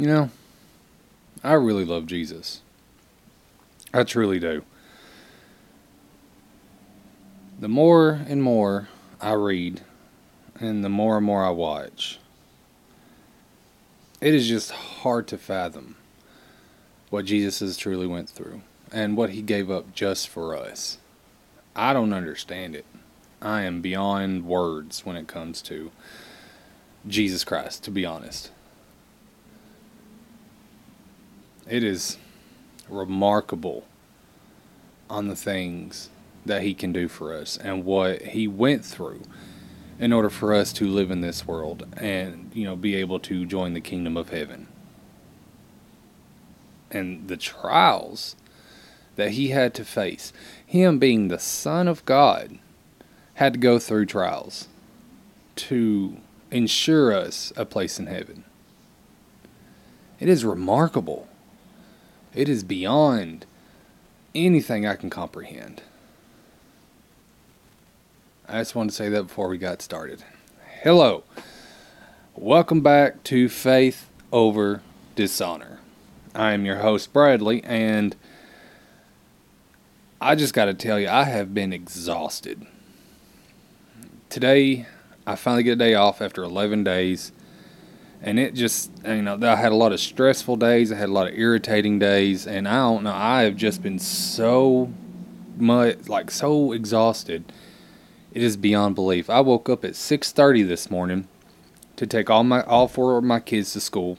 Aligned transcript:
You 0.00 0.06
know, 0.06 0.30
I 1.44 1.52
really 1.52 1.84
love 1.84 2.06
Jesus. 2.06 2.62
I 3.92 4.02
truly 4.02 4.40
do. 4.40 4.64
The 7.58 7.68
more 7.68 8.22
and 8.26 8.42
more 8.42 8.88
I 9.20 9.32
read, 9.32 9.82
and 10.58 10.82
the 10.82 10.88
more 10.88 11.18
and 11.18 11.26
more 11.26 11.44
I 11.44 11.50
watch, 11.50 12.18
it 14.22 14.32
is 14.32 14.48
just 14.48 14.70
hard 14.70 15.28
to 15.28 15.36
fathom 15.36 15.96
what 17.10 17.26
Jesus 17.26 17.60
has 17.60 17.76
truly 17.76 18.06
went 18.06 18.30
through 18.30 18.62
and 18.90 19.18
what 19.18 19.28
he 19.28 19.42
gave 19.42 19.70
up 19.70 19.92
just 19.92 20.30
for 20.30 20.56
us. 20.56 20.96
I 21.76 21.92
don't 21.92 22.14
understand 22.14 22.74
it. 22.74 22.86
I 23.42 23.64
am 23.64 23.82
beyond 23.82 24.46
words 24.46 25.04
when 25.04 25.16
it 25.16 25.28
comes 25.28 25.60
to 25.60 25.90
Jesus 27.06 27.44
Christ, 27.44 27.84
to 27.84 27.90
be 27.90 28.06
honest. 28.06 28.50
It 31.70 31.84
is 31.84 32.18
remarkable 32.88 33.84
on 35.08 35.28
the 35.28 35.36
things 35.36 36.10
that 36.44 36.62
he 36.62 36.74
can 36.74 36.92
do 36.92 37.06
for 37.06 37.32
us 37.32 37.56
and 37.56 37.84
what 37.84 38.22
he 38.22 38.48
went 38.48 38.84
through 38.84 39.22
in 40.00 40.12
order 40.12 40.30
for 40.30 40.52
us 40.52 40.72
to 40.72 40.88
live 40.88 41.12
in 41.12 41.20
this 41.20 41.46
world 41.46 41.86
and 41.96 42.50
you 42.54 42.64
know 42.64 42.74
be 42.74 42.96
able 42.96 43.20
to 43.20 43.46
join 43.46 43.74
the 43.74 43.80
kingdom 43.80 44.16
of 44.16 44.30
heaven. 44.30 44.66
And 46.90 47.28
the 47.28 47.36
trials 47.36 48.34
that 49.14 49.32
he 49.32 49.50
had 49.50 49.72
to 49.74 49.84
face 49.84 50.32
him 50.66 50.98
being 50.98 51.28
the 51.28 51.38
son 51.38 51.86
of 51.86 52.04
god 52.04 52.58
had 53.34 53.52
to 53.52 53.58
go 53.60 53.78
through 53.78 54.06
trials 54.06 54.66
to 55.54 56.16
ensure 56.50 57.12
us 57.12 57.52
a 57.56 57.64
place 57.64 58.00
in 58.00 58.06
heaven. 58.06 58.42
It 60.18 60.28
is 60.28 60.44
remarkable 60.44 61.28
it 62.34 62.48
is 62.48 62.62
beyond 62.64 63.46
anything 64.34 64.86
i 64.86 64.94
can 64.94 65.10
comprehend 65.10 65.82
I 68.52 68.58
just 68.58 68.74
wanted 68.74 68.90
to 68.90 68.96
say 68.96 69.08
that 69.10 69.28
before 69.28 69.46
we 69.46 69.58
got 69.58 69.80
started. 69.80 70.24
Hello. 70.82 71.22
Welcome 72.34 72.80
back 72.80 73.22
to 73.24 73.48
Faith 73.48 74.10
Over 74.32 74.82
Dishonor. 75.14 75.78
I 76.34 76.50
am 76.50 76.64
your 76.64 76.78
host, 76.78 77.12
Bradley, 77.12 77.62
and 77.62 78.16
I 80.20 80.34
just 80.34 80.52
got 80.52 80.64
to 80.64 80.74
tell 80.74 80.98
you, 80.98 81.08
I 81.08 81.24
have 81.24 81.54
been 81.54 81.72
exhausted. 81.72 82.66
Today, 84.30 84.86
I 85.28 85.36
finally 85.36 85.62
get 85.62 85.74
a 85.74 85.76
day 85.76 85.94
off 85.94 86.20
after 86.20 86.42
11 86.42 86.82
days, 86.82 87.30
and 88.22 88.38
it 88.38 88.54
just, 88.54 88.90
you 89.06 89.22
know, 89.22 89.38
I 89.42 89.56
had 89.56 89.72
a 89.72 89.76
lot 89.76 89.92
of 89.92 90.00
stressful 90.00 90.56
days, 90.56 90.92
I 90.92 90.96
had 90.96 91.08
a 91.08 91.12
lot 91.12 91.28
of 91.28 91.38
irritating 91.38 91.98
days, 91.98 92.46
and 92.46 92.68
I 92.68 92.76
don't 92.76 93.04
know, 93.04 93.14
I 93.14 93.42
have 93.42 93.56
just 93.56 93.82
been 93.82 93.98
so 93.98 94.92
much, 95.56 96.08
like, 96.08 96.30
so 96.30 96.72
exhausted 96.72 97.44
it 98.32 98.42
is 98.42 98.56
beyond 98.56 98.94
belief. 98.94 99.28
I 99.28 99.40
woke 99.40 99.68
up 99.68 99.84
at 99.84 99.96
6:30 99.96 100.62
this 100.66 100.90
morning 100.90 101.26
to 101.96 102.06
take 102.06 102.30
all 102.30 102.44
my 102.44 102.62
all 102.62 102.88
four 102.88 103.18
of 103.18 103.24
my 103.24 103.40
kids 103.40 103.72
to 103.72 103.80
school. 103.80 104.18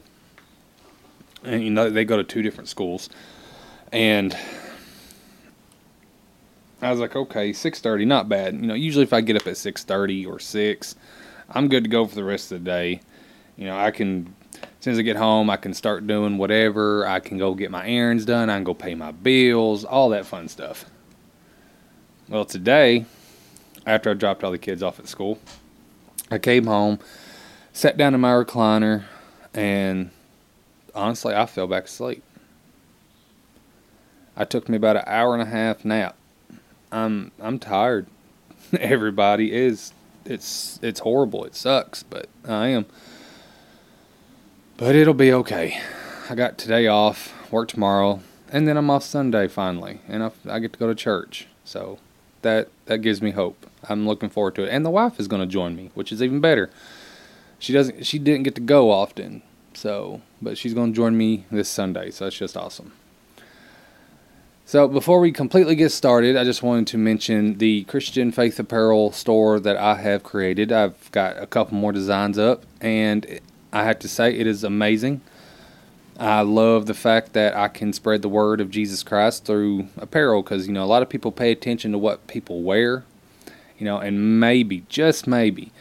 And 1.44 1.62
you 1.62 1.70
know 1.70 1.90
they 1.90 2.04
go 2.04 2.16
to 2.16 2.24
two 2.24 2.42
different 2.42 2.68
schools. 2.68 3.08
And 3.90 4.36
I 6.80 6.90
was 6.90 7.00
like, 7.00 7.16
okay, 7.16 7.52
6:30, 7.52 8.06
not 8.06 8.28
bad. 8.28 8.54
You 8.54 8.66
know, 8.66 8.74
usually 8.74 9.04
if 9.04 9.12
I 9.12 9.20
get 9.20 9.36
up 9.36 9.46
at 9.46 9.56
6:30 9.56 10.26
or 10.26 10.38
6, 10.38 10.94
I'm 11.50 11.68
good 11.68 11.84
to 11.84 11.90
go 11.90 12.06
for 12.06 12.14
the 12.14 12.24
rest 12.24 12.52
of 12.52 12.62
the 12.62 12.70
day. 12.70 13.00
You 13.56 13.66
know, 13.66 13.78
I 13.78 13.90
can 13.90 14.34
as 14.54 14.84
soon 14.84 14.92
as 14.94 14.98
I 14.98 15.02
get 15.02 15.16
home, 15.16 15.48
I 15.48 15.56
can 15.56 15.74
start 15.74 16.06
doing 16.06 16.38
whatever. 16.38 17.06
I 17.06 17.20
can 17.20 17.38
go 17.38 17.54
get 17.54 17.70
my 17.70 17.86
errands 17.86 18.24
done. 18.24 18.50
I 18.50 18.56
can 18.56 18.64
go 18.64 18.74
pay 18.74 18.94
my 18.94 19.12
bills, 19.12 19.84
all 19.84 20.08
that 20.10 20.26
fun 20.26 20.48
stuff. 20.48 20.86
Well, 22.28 22.44
today 22.44 23.06
after 23.86 24.10
I 24.10 24.14
dropped 24.14 24.44
all 24.44 24.50
the 24.50 24.58
kids 24.58 24.82
off 24.82 24.98
at 24.98 25.08
school. 25.08 25.38
I 26.30 26.38
came 26.38 26.66
home, 26.66 26.98
sat 27.72 27.96
down 27.96 28.14
in 28.14 28.20
my 28.20 28.32
recliner, 28.32 29.04
and 29.52 30.10
honestly, 30.94 31.34
I 31.34 31.46
fell 31.46 31.66
back 31.66 31.84
asleep. 31.84 32.22
I 34.36 34.44
took 34.44 34.68
me 34.68 34.76
about 34.76 34.96
an 34.96 35.04
hour 35.06 35.34
and 35.34 35.42
a 35.42 35.46
half 35.46 35.84
nap. 35.84 36.16
I'm 36.90 37.32
I'm 37.40 37.58
tired. 37.58 38.06
Everybody 38.72 39.52
is. 39.52 39.92
It's 40.24 40.78
it's 40.82 41.00
horrible. 41.00 41.44
It 41.44 41.54
sucks, 41.54 42.02
but 42.02 42.28
I 42.46 42.68
am. 42.68 42.86
But 44.76 44.94
it'll 44.96 45.14
be 45.14 45.32
okay. 45.32 45.80
I 46.28 46.34
got 46.34 46.58
today 46.58 46.86
off, 46.86 47.32
work 47.52 47.68
tomorrow, 47.68 48.20
and 48.50 48.66
then 48.66 48.76
I'm 48.76 48.90
off 48.90 49.02
Sunday 49.02 49.48
finally, 49.48 50.00
and 50.08 50.22
I, 50.22 50.30
I 50.48 50.58
get 50.58 50.72
to 50.72 50.78
go 50.78 50.86
to 50.88 50.94
church. 50.94 51.46
So 51.64 51.98
that 52.42 52.68
that 52.86 52.98
gives 52.98 53.22
me 53.22 53.30
hope. 53.32 53.66
I'm 53.88 54.06
looking 54.06 54.28
forward 54.28 54.54
to 54.56 54.64
it. 54.64 54.70
And 54.70 54.84
the 54.84 54.90
wife 54.90 55.18
is 55.18 55.28
going 55.28 55.42
to 55.42 55.46
join 55.46 55.76
me, 55.76 55.90
which 55.94 56.12
is 56.12 56.22
even 56.22 56.40
better. 56.40 56.70
She 57.58 57.72
doesn't 57.72 58.04
she 58.06 58.18
didn't 58.18 58.42
get 58.44 58.54
to 58.56 58.60
go 58.60 58.90
often. 58.90 59.42
So, 59.74 60.20
but 60.40 60.58
she's 60.58 60.74
going 60.74 60.92
to 60.92 60.96
join 60.96 61.16
me 61.16 61.46
this 61.50 61.68
Sunday. 61.68 62.10
So 62.10 62.24
that's 62.24 62.36
just 62.36 62.56
awesome. 62.56 62.92
So, 64.64 64.86
before 64.88 65.20
we 65.20 65.32
completely 65.32 65.74
get 65.74 65.90
started, 65.90 66.36
I 66.36 66.44
just 66.44 66.62
wanted 66.62 66.86
to 66.88 66.98
mention 66.98 67.58
the 67.58 67.84
Christian 67.84 68.32
Faith 68.32 68.58
Apparel 68.58 69.12
store 69.12 69.60
that 69.60 69.76
I 69.76 69.96
have 69.96 70.22
created. 70.22 70.72
I've 70.72 71.10
got 71.12 71.36
a 71.36 71.46
couple 71.46 71.76
more 71.76 71.92
designs 71.92 72.38
up, 72.38 72.64
and 72.80 73.40
I 73.72 73.84
have 73.84 73.98
to 74.00 74.08
say 74.08 74.34
it 74.34 74.46
is 74.46 74.64
amazing. 74.64 75.20
I 76.18 76.42
love 76.42 76.86
the 76.86 76.94
fact 76.94 77.32
that 77.32 77.56
I 77.56 77.68
can 77.68 77.92
spread 77.92 78.22
the 78.22 78.28
word 78.28 78.60
of 78.60 78.70
Jesus 78.70 79.02
Christ 79.02 79.44
through 79.44 79.88
apparel 79.96 80.42
because, 80.42 80.66
you 80.66 80.72
know, 80.72 80.84
a 80.84 80.86
lot 80.86 81.02
of 81.02 81.08
people 81.08 81.32
pay 81.32 81.50
attention 81.50 81.92
to 81.92 81.98
what 81.98 82.26
people 82.26 82.62
wear 82.62 83.04
you 83.82 83.86
know, 83.86 83.98
and 83.98 84.38
maybe, 84.38 84.84
just 84.88 85.26
maybe, 85.26 85.72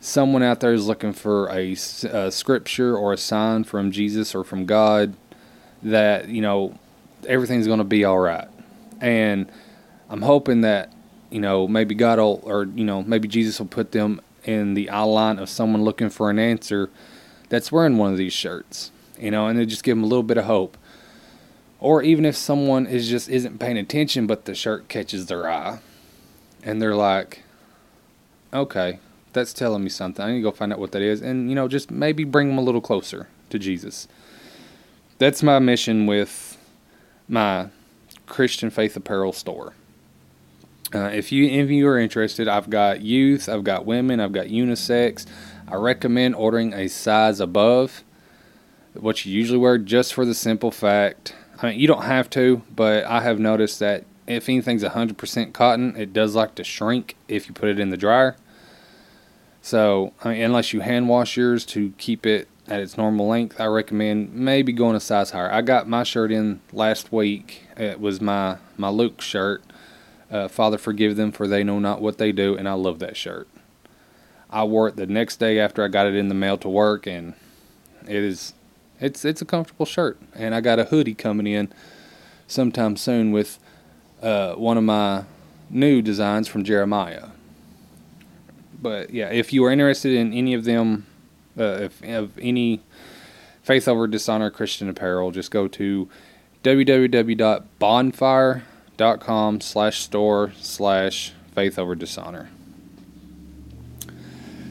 someone 0.00 0.42
out 0.42 0.60
there 0.60 0.72
is 0.72 0.86
looking 0.86 1.12
for 1.12 1.46
a, 1.50 1.72
a 1.72 2.30
scripture 2.30 2.96
or 2.96 3.12
a 3.12 3.18
sign 3.18 3.64
from 3.64 3.90
Jesus 3.90 4.34
or 4.34 4.44
from 4.44 4.64
God 4.64 5.14
that, 5.82 6.28
you 6.30 6.40
know, 6.40 6.78
everything's 7.28 7.66
going 7.66 7.76
to 7.76 7.84
be 7.84 8.02
all 8.02 8.18
right. 8.18 8.48
And 8.98 9.52
I'm 10.08 10.22
hoping 10.22 10.62
that, 10.62 10.90
you 11.28 11.38
know, 11.38 11.68
maybe 11.68 11.94
God 11.94 12.18
will, 12.18 12.40
or, 12.44 12.64
you 12.64 12.84
know, 12.84 13.02
maybe 13.02 13.28
Jesus 13.28 13.58
will 13.58 13.66
put 13.66 13.92
them 13.92 14.22
in 14.44 14.72
the 14.72 14.88
eye 14.88 15.02
line 15.02 15.38
of 15.38 15.50
someone 15.50 15.84
looking 15.84 16.08
for 16.08 16.30
an 16.30 16.38
answer 16.38 16.88
that's 17.50 17.70
wearing 17.70 17.98
one 17.98 18.12
of 18.12 18.16
these 18.16 18.32
shirts, 18.32 18.90
you 19.18 19.30
know, 19.30 19.46
and 19.46 19.58
they 19.58 19.66
just 19.66 19.84
give 19.84 19.96
them 19.96 20.04
a 20.04 20.06
little 20.06 20.22
bit 20.22 20.38
of 20.38 20.46
hope. 20.46 20.78
Or 21.78 22.02
even 22.02 22.24
if 22.24 22.36
someone 22.36 22.86
is 22.86 23.08
just 23.08 23.28
isn't 23.28 23.58
paying 23.58 23.76
attention, 23.76 24.26
but 24.26 24.46
the 24.46 24.54
shirt 24.54 24.88
catches 24.88 25.26
their 25.26 25.50
eye, 25.50 25.80
and 26.62 26.80
they're 26.80 26.94
like, 26.94 27.42
okay, 28.54 29.00
that's 29.32 29.52
telling 29.52 29.82
me 29.82 29.90
something. 29.90 30.24
I 30.24 30.30
need 30.30 30.38
to 30.38 30.42
go 30.42 30.52
find 30.52 30.72
out 30.72 30.78
what 30.78 30.92
that 30.92 31.02
is, 31.02 31.20
and 31.20 31.48
you 31.48 31.54
know, 31.54 31.68
just 31.68 31.90
maybe 31.90 32.24
bring 32.24 32.48
them 32.48 32.58
a 32.58 32.62
little 32.62 32.80
closer 32.80 33.28
to 33.50 33.58
Jesus. 33.58 34.08
That's 35.18 35.42
my 35.42 35.58
mission 35.58 36.06
with 36.06 36.56
my 37.28 37.68
Christian 38.26 38.70
Faith 38.70 38.96
Apparel 38.96 39.32
store. 39.32 39.74
Uh, 40.94 41.10
if 41.12 41.30
you 41.30 41.44
if 41.46 41.70
you 41.70 41.86
are 41.86 41.98
interested, 41.98 42.48
I've 42.48 42.68
got 42.68 43.00
youth, 43.00 43.48
I've 43.48 43.64
got 43.64 43.86
women, 43.86 44.20
I've 44.20 44.32
got 44.32 44.46
unisex. 44.46 45.26
I 45.70 45.76
recommend 45.76 46.34
ordering 46.34 46.72
a 46.72 46.88
size 46.88 47.38
above 47.38 48.02
what 48.94 49.24
you 49.24 49.32
usually 49.32 49.58
wear, 49.58 49.78
just 49.78 50.12
for 50.14 50.24
the 50.24 50.34
simple 50.34 50.72
fact. 50.72 51.34
I 51.62 51.70
mean, 51.70 51.78
you 51.78 51.86
don't 51.86 52.04
have 52.04 52.28
to, 52.30 52.62
but 52.74 53.04
I 53.04 53.20
have 53.20 53.38
noticed 53.38 53.78
that 53.78 54.04
if 54.26 54.48
anything's 54.48 54.82
100% 54.82 55.52
cotton, 55.52 55.94
it 55.96 56.12
does 56.12 56.34
like 56.34 56.56
to 56.56 56.64
shrink 56.64 57.16
if 57.28 57.48
you 57.48 57.54
put 57.54 57.68
it 57.68 57.78
in 57.78 57.90
the 57.90 57.96
dryer. 57.96 58.36
So, 59.62 60.12
I 60.24 60.30
mean, 60.30 60.42
unless 60.42 60.72
you 60.72 60.80
hand 60.80 61.08
wash 61.08 61.36
yours 61.36 61.64
to 61.66 61.92
keep 61.98 62.26
it 62.26 62.48
at 62.66 62.80
its 62.80 62.96
normal 62.96 63.28
length, 63.28 63.60
I 63.60 63.66
recommend 63.66 64.32
maybe 64.32 64.72
going 64.72 64.96
a 64.96 65.00
size 65.00 65.30
higher. 65.30 65.52
I 65.52 65.60
got 65.62 65.88
my 65.88 66.02
shirt 66.02 66.32
in 66.32 66.60
last 66.72 67.12
week. 67.12 67.62
It 67.76 68.00
was 68.00 68.20
my, 68.20 68.58
my 68.76 68.88
Luke 68.88 69.20
shirt. 69.20 69.62
Uh, 70.30 70.48
Father, 70.48 70.78
forgive 70.78 71.16
them, 71.16 71.30
for 71.30 71.46
they 71.46 71.62
know 71.62 71.78
not 71.78 72.00
what 72.00 72.18
they 72.18 72.32
do, 72.32 72.56
and 72.56 72.68
I 72.68 72.72
love 72.72 73.00
that 73.00 73.16
shirt. 73.16 73.48
I 74.50 74.64
wore 74.64 74.88
it 74.88 74.96
the 74.96 75.06
next 75.06 75.36
day 75.36 75.60
after 75.60 75.84
I 75.84 75.88
got 75.88 76.06
it 76.06 76.14
in 76.14 76.28
the 76.28 76.34
mail 76.34 76.58
to 76.58 76.68
work, 76.68 77.06
and 77.06 77.34
it 78.06 78.16
is 78.16 78.52
it's 79.00 79.24
it's 79.24 79.40
a 79.40 79.44
comfortable 79.44 79.86
shirt. 79.86 80.20
And 80.34 80.54
I 80.54 80.60
got 80.60 80.78
a 80.78 80.84
hoodie 80.84 81.14
coming 81.14 81.46
in 81.46 81.72
sometime 82.46 82.96
soon 82.96 83.32
with 83.32 83.58
uh, 84.22 84.54
one 84.54 84.76
of 84.76 84.84
my 84.84 85.24
new 85.70 86.02
designs 86.02 86.48
from 86.48 86.64
Jeremiah. 86.64 87.28
But 88.82 89.10
yeah, 89.10 89.30
if 89.30 89.52
you 89.52 89.64
are 89.64 89.70
interested 89.70 90.14
in 90.14 90.32
any 90.32 90.54
of 90.54 90.64
them, 90.64 91.06
uh, 91.58 91.80
if 91.82 92.02
of 92.02 92.38
any 92.38 92.80
Faith 93.62 93.86
Over 93.86 94.08
Dishonor 94.08 94.50
Christian 94.50 94.88
apparel, 94.88 95.30
just 95.30 95.50
go 95.50 95.68
to 95.68 96.08
www.bonfire.com 96.64 99.60
slash 99.60 100.00
store 100.00 100.52
slash 100.58 101.34
Faith 101.54 101.78
Over 101.78 101.94
Dishonor. 101.94 102.48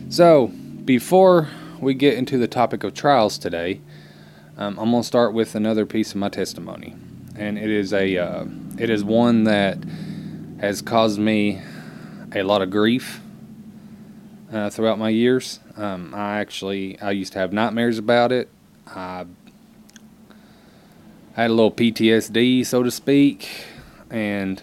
So, 0.09 0.47
before 0.47 1.49
we 1.79 1.93
get 1.93 2.15
into 2.15 2.39
the 2.39 2.47
topic 2.47 2.83
of 2.83 2.93
trials 2.93 3.37
today, 3.37 3.79
Um, 4.57 4.77
I'm 4.77 4.91
going 4.91 5.03
to 5.03 5.07
start 5.07 5.33
with 5.33 5.55
another 5.55 5.85
piece 5.85 6.11
of 6.11 6.17
my 6.17 6.27
testimony, 6.27 6.93
and 7.37 7.57
it 7.57 7.69
is 7.69 7.93
a 7.93 8.17
uh, 8.17 8.45
it 8.77 8.89
is 8.89 9.05
one 9.05 9.45
that 9.45 9.77
has 10.59 10.81
caused 10.81 11.17
me 11.17 11.61
a 12.35 12.43
lot 12.43 12.61
of 12.61 12.69
grief 12.69 13.21
uh, 14.51 14.69
throughout 14.69 14.99
my 14.99 15.07
years. 15.09 15.61
Um, 15.77 16.13
I 16.13 16.39
actually 16.39 16.99
I 16.99 17.11
used 17.11 17.31
to 17.33 17.39
have 17.39 17.53
nightmares 17.53 17.97
about 17.97 18.33
it. 18.33 18.49
I 18.85 19.25
had 21.35 21.51
a 21.51 21.53
little 21.53 21.71
PTSD, 21.71 22.65
so 22.65 22.83
to 22.83 22.91
speak, 22.91 23.47
and 24.09 24.61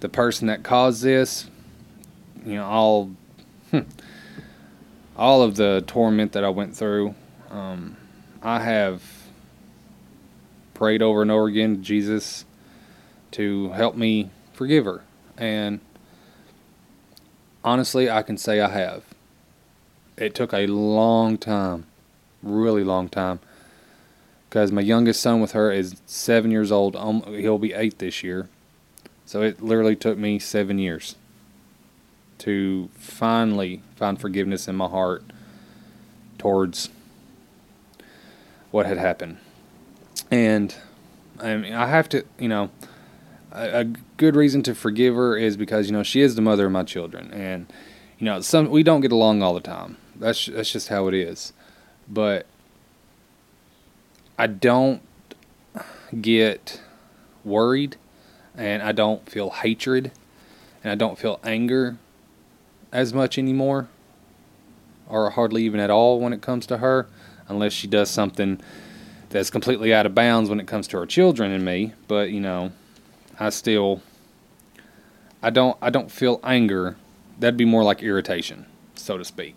the 0.00 0.10
person 0.10 0.46
that 0.48 0.62
caused 0.62 1.02
this, 1.02 1.48
you 2.44 2.56
know, 2.56 2.66
all 2.66 3.12
all 5.22 5.40
of 5.40 5.54
the 5.54 5.84
torment 5.86 6.32
that 6.32 6.42
I 6.42 6.48
went 6.48 6.76
through. 6.76 7.14
Um, 7.48 7.96
I 8.42 8.58
have 8.58 9.04
prayed 10.74 11.00
over 11.00 11.22
and 11.22 11.30
over 11.30 11.46
again 11.46 11.76
to 11.76 11.80
Jesus 11.80 12.44
to 13.30 13.68
help 13.70 13.94
me 13.94 14.30
forgive 14.52 14.84
her. 14.84 15.04
And 15.38 15.78
honestly, 17.62 18.10
I 18.10 18.22
can 18.22 18.36
say 18.36 18.60
I 18.60 18.68
have. 18.70 19.04
It 20.16 20.34
took 20.34 20.52
a 20.52 20.66
long 20.66 21.38
time, 21.38 21.86
really 22.42 22.82
long 22.82 23.08
time, 23.08 23.38
because 24.48 24.72
my 24.72 24.80
youngest 24.80 25.22
son 25.22 25.40
with 25.40 25.52
her 25.52 25.70
is 25.70 26.02
seven 26.04 26.50
years 26.50 26.72
old. 26.72 26.96
Um, 26.96 27.22
he'll 27.28 27.58
be 27.58 27.74
eight 27.74 28.00
this 28.00 28.24
year. 28.24 28.48
So 29.24 29.40
it 29.42 29.62
literally 29.62 29.94
took 29.94 30.18
me 30.18 30.40
seven 30.40 30.80
years 30.80 31.14
to 32.42 32.88
finally 32.94 33.82
find 33.96 34.20
forgiveness 34.20 34.68
in 34.68 34.76
my 34.76 34.88
heart 34.88 35.24
towards 36.38 36.88
what 38.70 38.86
had 38.86 38.98
happened 38.98 39.38
and 40.32 40.74
I 41.38 41.56
mean, 41.56 41.74
I 41.74 41.86
have 41.86 42.08
to, 42.10 42.24
you 42.38 42.48
know, 42.48 42.70
a, 43.52 43.80
a, 43.80 43.84
good 44.16 44.34
reason 44.34 44.62
to 44.62 44.74
forgive 44.74 45.14
her 45.14 45.36
is 45.36 45.56
because 45.56 45.86
you 45.86 45.92
know 45.92 46.02
she 46.02 46.22
is 46.22 46.36
the 46.36 46.42
mother 46.42 46.66
of 46.66 46.72
my 46.72 46.84
children, 46.84 47.30
and 47.32 47.70
you 48.18 48.24
know 48.24 48.40
some 48.40 48.70
we 48.70 48.82
don't 48.82 49.02
get 49.02 49.12
along 49.12 49.42
all 49.42 49.52
the 49.52 49.60
time. 49.60 49.98
That's 50.16 50.46
that's 50.46 50.72
just 50.72 50.88
how 50.88 51.08
it 51.08 51.14
is. 51.14 51.52
But 52.08 52.46
I 54.38 54.46
don't 54.46 55.02
get 56.20 56.80
worried, 57.44 57.96
and 58.56 58.82
I 58.82 58.92
don't 58.92 59.28
feel 59.28 59.50
hatred, 59.50 60.12
and 60.82 60.92
I 60.92 60.94
don't 60.94 61.18
feel 61.18 61.40
anger 61.44 61.98
as 62.92 63.14
much 63.14 63.38
anymore, 63.38 63.88
or 65.08 65.30
hardly 65.30 65.64
even 65.64 65.80
at 65.80 65.90
all 65.90 66.20
when 66.20 66.32
it 66.32 66.42
comes 66.42 66.66
to 66.66 66.78
her, 66.78 67.06
unless 67.48 67.72
she 67.72 67.86
does 67.86 68.10
something 68.10 68.60
that's 69.30 69.50
completely 69.50 69.92
out 69.92 70.06
of 70.06 70.14
bounds 70.14 70.48
when 70.48 70.60
it 70.60 70.66
comes 70.66 70.86
to 70.88 70.98
her 70.98 71.06
children 71.06 71.50
and 71.50 71.64
me, 71.64 71.92
but 72.06 72.30
you 72.30 72.40
know, 72.40 72.70
I 73.40 73.50
still 73.50 74.02
I 75.42 75.50
don't 75.50 75.76
I 75.82 75.90
don't 75.90 76.10
feel 76.10 76.38
anger. 76.44 76.96
That'd 77.38 77.56
be 77.56 77.64
more 77.64 77.82
like 77.82 78.02
irritation, 78.02 78.66
so 78.94 79.18
to 79.18 79.24
speak. 79.24 79.56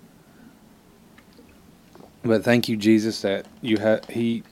But 2.24 2.44
thank 2.44 2.68
you 2.68 2.78
Jesus 2.78 3.22
that 3.22 3.46
you 3.62 3.78
have 3.78 4.06
he 4.06 4.44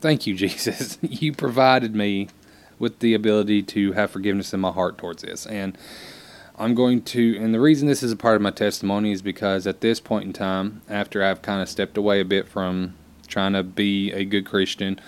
thank 0.00 0.26
you 0.26 0.34
Jesus. 0.36 0.98
you 1.02 1.32
provided 1.32 1.94
me 1.94 2.28
with 2.78 2.98
the 2.98 3.14
ability 3.14 3.62
to 3.62 3.92
have 3.92 4.10
forgiveness 4.10 4.52
in 4.52 4.60
my 4.60 4.70
heart 4.70 4.98
towards 4.98 5.22
this. 5.22 5.46
And 5.46 5.78
I'm 6.58 6.74
going 6.74 7.02
to, 7.02 7.36
and 7.38 7.52
the 7.52 7.60
reason 7.60 7.86
this 7.86 8.02
is 8.02 8.12
a 8.12 8.16
part 8.16 8.36
of 8.36 8.42
my 8.42 8.50
testimony 8.50 9.12
is 9.12 9.20
because 9.20 9.66
at 9.66 9.82
this 9.82 10.00
point 10.00 10.24
in 10.24 10.32
time, 10.32 10.80
after 10.88 11.22
I've 11.22 11.42
kind 11.42 11.60
of 11.60 11.68
stepped 11.68 11.98
away 11.98 12.20
a 12.20 12.24
bit 12.24 12.48
from 12.48 12.94
trying 13.26 13.52
to 13.52 13.62
be 13.62 14.10
a 14.12 14.24
good 14.24 14.46
Christian, 14.46 14.98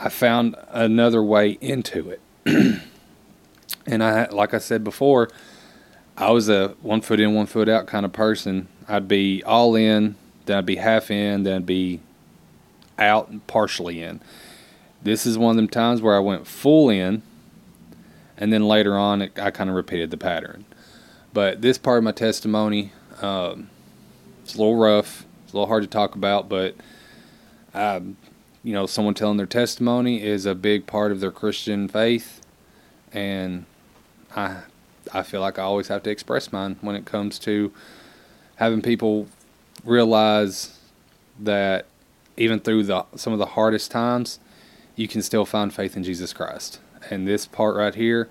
I 0.00 0.08
found 0.08 0.56
another 0.70 1.22
way 1.22 1.50
into 1.60 2.10
it. 2.10 2.20
and 3.86 4.02
I, 4.02 4.28
like 4.30 4.54
I 4.54 4.58
said 4.58 4.82
before, 4.82 5.28
I 6.16 6.32
was 6.32 6.48
a 6.48 6.74
one 6.82 7.00
foot 7.00 7.20
in, 7.20 7.32
one 7.32 7.46
foot 7.46 7.68
out 7.68 7.86
kind 7.86 8.04
of 8.04 8.12
person. 8.12 8.66
I'd 8.88 9.06
be 9.06 9.42
all 9.44 9.76
in, 9.76 10.16
then 10.46 10.58
I'd 10.58 10.66
be 10.66 10.76
half 10.76 11.12
in, 11.12 11.44
then 11.44 11.58
I'd 11.58 11.66
be 11.66 12.00
out 12.98 13.28
and 13.28 13.46
partially 13.46 14.02
in. 14.02 14.20
This 15.00 15.26
is 15.26 15.38
one 15.38 15.50
of 15.50 15.56
them 15.56 15.68
times 15.68 16.02
where 16.02 16.16
I 16.16 16.20
went 16.20 16.48
full 16.48 16.90
in, 16.90 17.22
and 18.36 18.52
then 18.52 18.66
later 18.66 18.98
on, 18.98 19.22
it, 19.22 19.38
I 19.38 19.52
kind 19.52 19.70
of 19.70 19.76
repeated 19.76 20.10
the 20.10 20.16
pattern. 20.16 20.64
But 21.32 21.62
this 21.62 21.78
part 21.78 21.98
of 21.98 22.04
my 22.04 22.12
testimony, 22.12 22.92
um, 23.20 23.70
it's 24.42 24.54
a 24.54 24.58
little 24.58 24.76
rough. 24.76 25.24
It's 25.44 25.52
a 25.52 25.56
little 25.56 25.68
hard 25.68 25.82
to 25.82 25.88
talk 25.88 26.14
about, 26.14 26.48
but 26.48 26.74
um, 27.74 28.16
you 28.62 28.72
know, 28.72 28.86
someone 28.86 29.14
telling 29.14 29.38
their 29.38 29.46
testimony 29.46 30.22
is 30.22 30.46
a 30.46 30.54
big 30.54 30.86
part 30.86 31.10
of 31.10 31.20
their 31.20 31.30
Christian 31.30 31.88
faith, 31.88 32.40
and 33.12 33.64
I 34.36 34.62
I 35.12 35.22
feel 35.22 35.40
like 35.40 35.58
I 35.58 35.62
always 35.62 35.88
have 35.88 36.02
to 36.04 36.10
express 36.10 36.52
mine 36.52 36.76
when 36.80 36.94
it 36.94 37.04
comes 37.04 37.38
to 37.40 37.72
having 38.56 38.82
people 38.82 39.28
realize 39.84 40.78
that 41.40 41.86
even 42.36 42.60
through 42.60 42.84
the 42.84 43.04
some 43.16 43.32
of 43.32 43.38
the 43.38 43.46
hardest 43.46 43.90
times, 43.90 44.38
you 44.96 45.08
can 45.08 45.22
still 45.22 45.44
find 45.44 45.72
faith 45.72 45.96
in 45.96 46.04
Jesus 46.04 46.32
Christ. 46.32 46.80
And 47.10 47.26
this 47.26 47.46
part 47.46 47.74
right 47.74 47.94
here 47.94 48.28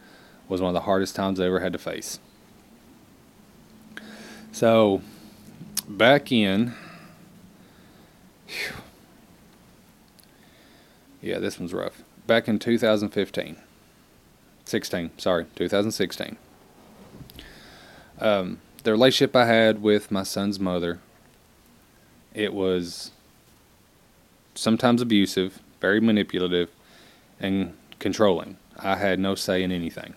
was 0.48 0.62
one 0.62 0.70
of 0.70 0.74
the 0.74 0.82
hardest 0.82 1.16
times 1.16 1.40
I 1.40 1.46
ever 1.46 1.60
had 1.60 1.74
to 1.74 1.80
face. 1.80 2.20
So, 4.52 5.02
back 5.88 6.32
in. 6.32 6.74
Whew, 8.48 8.82
yeah, 11.22 11.40
this 11.40 11.60
one's 11.60 11.74
rough. 11.74 12.04
Back 12.28 12.48
in 12.48 12.60
2015. 12.60 13.58
16, 14.66 15.12
sorry, 15.18 15.46
2016. 15.56 16.38
Um, 18.20 18.60
the 18.84 18.92
relationship 18.92 19.36
I 19.36 19.46
had 19.46 19.82
with 19.82 20.12
my 20.12 20.24
son's 20.24 20.60
mother, 20.60 21.00
it 22.34 22.54
was 22.54 23.12
sometimes 24.56 25.02
abusive, 25.02 25.60
very 25.80 26.00
manipulative, 26.00 26.70
and 27.40 27.76
controlling. 28.00 28.58
I 28.78 28.96
had 28.96 29.20
no 29.20 29.36
say 29.36 29.64
in 29.64 29.72
anything. 29.72 30.14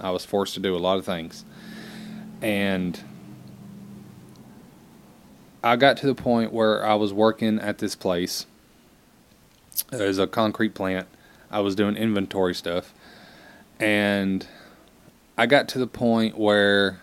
I 0.00 0.10
was 0.10 0.24
forced 0.24 0.54
to 0.54 0.60
do 0.60 0.76
a 0.76 0.78
lot 0.78 0.98
of 0.98 1.04
things. 1.04 1.44
And 2.40 3.00
I 5.64 5.76
got 5.76 5.96
to 5.98 6.06
the 6.06 6.14
point 6.14 6.52
where 6.52 6.84
I 6.84 6.94
was 6.94 7.12
working 7.12 7.58
at 7.60 7.78
this 7.78 7.94
place 7.94 8.46
as 9.92 10.18
a 10.18 10.26
concrete 10.26 10.74
plant. 10.74 11.06
I 11.50 11.60
was 11.60 11.74
doing 11.74 11.96
inventory 11.96 12.54
stuff, 12.54 12.94
and 13.78 14.46
I 15.36 15.46
got 15.46 15.68
to 15.68 15.78
the 15.78 15.86
point 15.86 16.36
where 16.38 17.00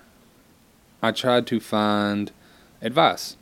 I 1.02 1.12
tried 1.12 1.48
to 1.48 1.60
find 1.60 2.32
advice. 2.82 3.38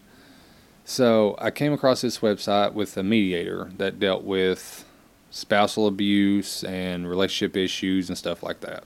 So 0.85 1.35
I 1.39 1.51
came 1.51 1.73
across 1.73 2.01
this 2.01 2.19
website 2.19 2.73
with 2.73 2.95
a 2.95 3.03
mediator 3.03 3.71
that 3.77 3.99
dealt 3.99 4.23
with 4.23 4.85
spousal 5.29 5.87
abuse 5.87 6.63
and 6.63 7.09
relationship 7.09 7.57
issues 7.57 8.09
and 8.09 8.17
stuff 8.17 8.41
like 8.41 8.61
that. 8.61 8.83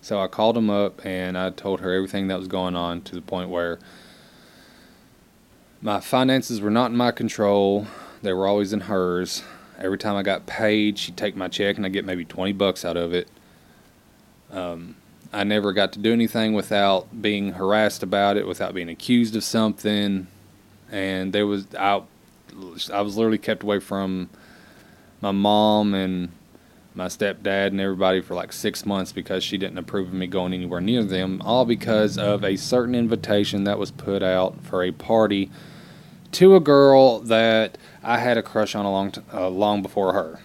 So 0.00 0.20
I 0.20 0.26
called 0.26 0.56
him 0.56 0.70
up 0.70 1.04
and 1.04 1.36
I 1.36 1.50
told 1.50 1.80
her 1.80 1.92
everything 1.92 2.28
that 2.28 2.38
was 2.38 2.48
going 2.48 2.74
on 2.74 3.02
to 3.02 3.14
the 3.14 3.20
point 3.20 3.50
where 3.50 3.78
my 5.82 5.98
finances 5.98 6.60
were 6.60 6.70
not 6.70 6.92
in 6.92 6.96
my 6.96 7.10
control. 7.10 7.86
They 8.22 8.32
were 8.32 8.46
always 8.46 8.72
in 8.72 8.82
hers. 8.82 9.42
Every 9.78 9.98
time 9.98 10.14
I 10.14 10.22
got 10.22 10.46
paid, 10.46 10.96
she'd 10.96 11.16
take 11.16 11.34
my 11.34 11.48
check 11.48 11.76
and 11.76 11.84
I'd 11.84 11.92
get 11.92 12.04
maybe 12.04 12.24
20 12.24 12.52
bucks 12.52 12.84
out 12.84 12.96
of 12.96 13.12
it. 13.12 13.28
Um, 14.52 14.94
I 15.32 15.42
never 15.42 15.72
got 15.72 15.92
to 15.94 15.98
do 15.98 16.12
anything 16.12 16.52
without 16.52 17.20
being 17.20 17.54
harassed 17.54 18.04
about 18.04 18.36
it, 18.36 18.46
without 18.46 18.74
being 18.74 18.88
accused 18.88 19.34
of 19.34 19.42
something. 19.42 20.28
And 20.92 21.32
there 21.32 21.48
was, 21.48 21.66
I, 21.76 22.02
I 22.92 23.00
was 23.00 23.16
literally 23.16 23.38
kept 23.38 23.64
away 23.64 23.80
from 23.80 24.30
my 25.20 25.32
mom 25.32 25.94
and 25.94 26.30
my 26.94 27.06
stepdad 27.06 27.68
and 27.68 27.80
everybody 27.80 28.20
for 28.20 28.34
like 28.34 28.52
six 28.52 28.86
months 28.86 29.10
because 29.10 29.42
she 29.42 29.56
didn't 29.56 29.78
approve 29.78 30.08
of 30.08 30.14
me 30.14 30.26
going 30.28 30.52
anywhere 30.52 30.80
near 30.80 31.02
them, 31.02 31.40
all 31.42 31.64
because 31.64 32.18
of 32.18 32.44
a 32.44 32.54
certain 32.54 32.94
invitation 32.94 33.64
that 33.64 33.78
was 33.78 33.90
put 33.90 34.22
out 34.22 34.62
for 34.62 34.84
a 34.84 34.92
party 34.92 35.50
to 36.32 36.56
a 36.56 36.60
girl 36.60 37.20
that 37.20 37.78
I 38.02 38.18
had 38.18 38.38
a 38.38 38.42
crush 38.42 38.74
on 38.74 38.84
a 38.84 38.90
long, 38.90 39.12
t- 39.12 39.20
uh, 39.32 39.48
long 39.48 39.82
before 39.82 40.12
her. 40.12 40.40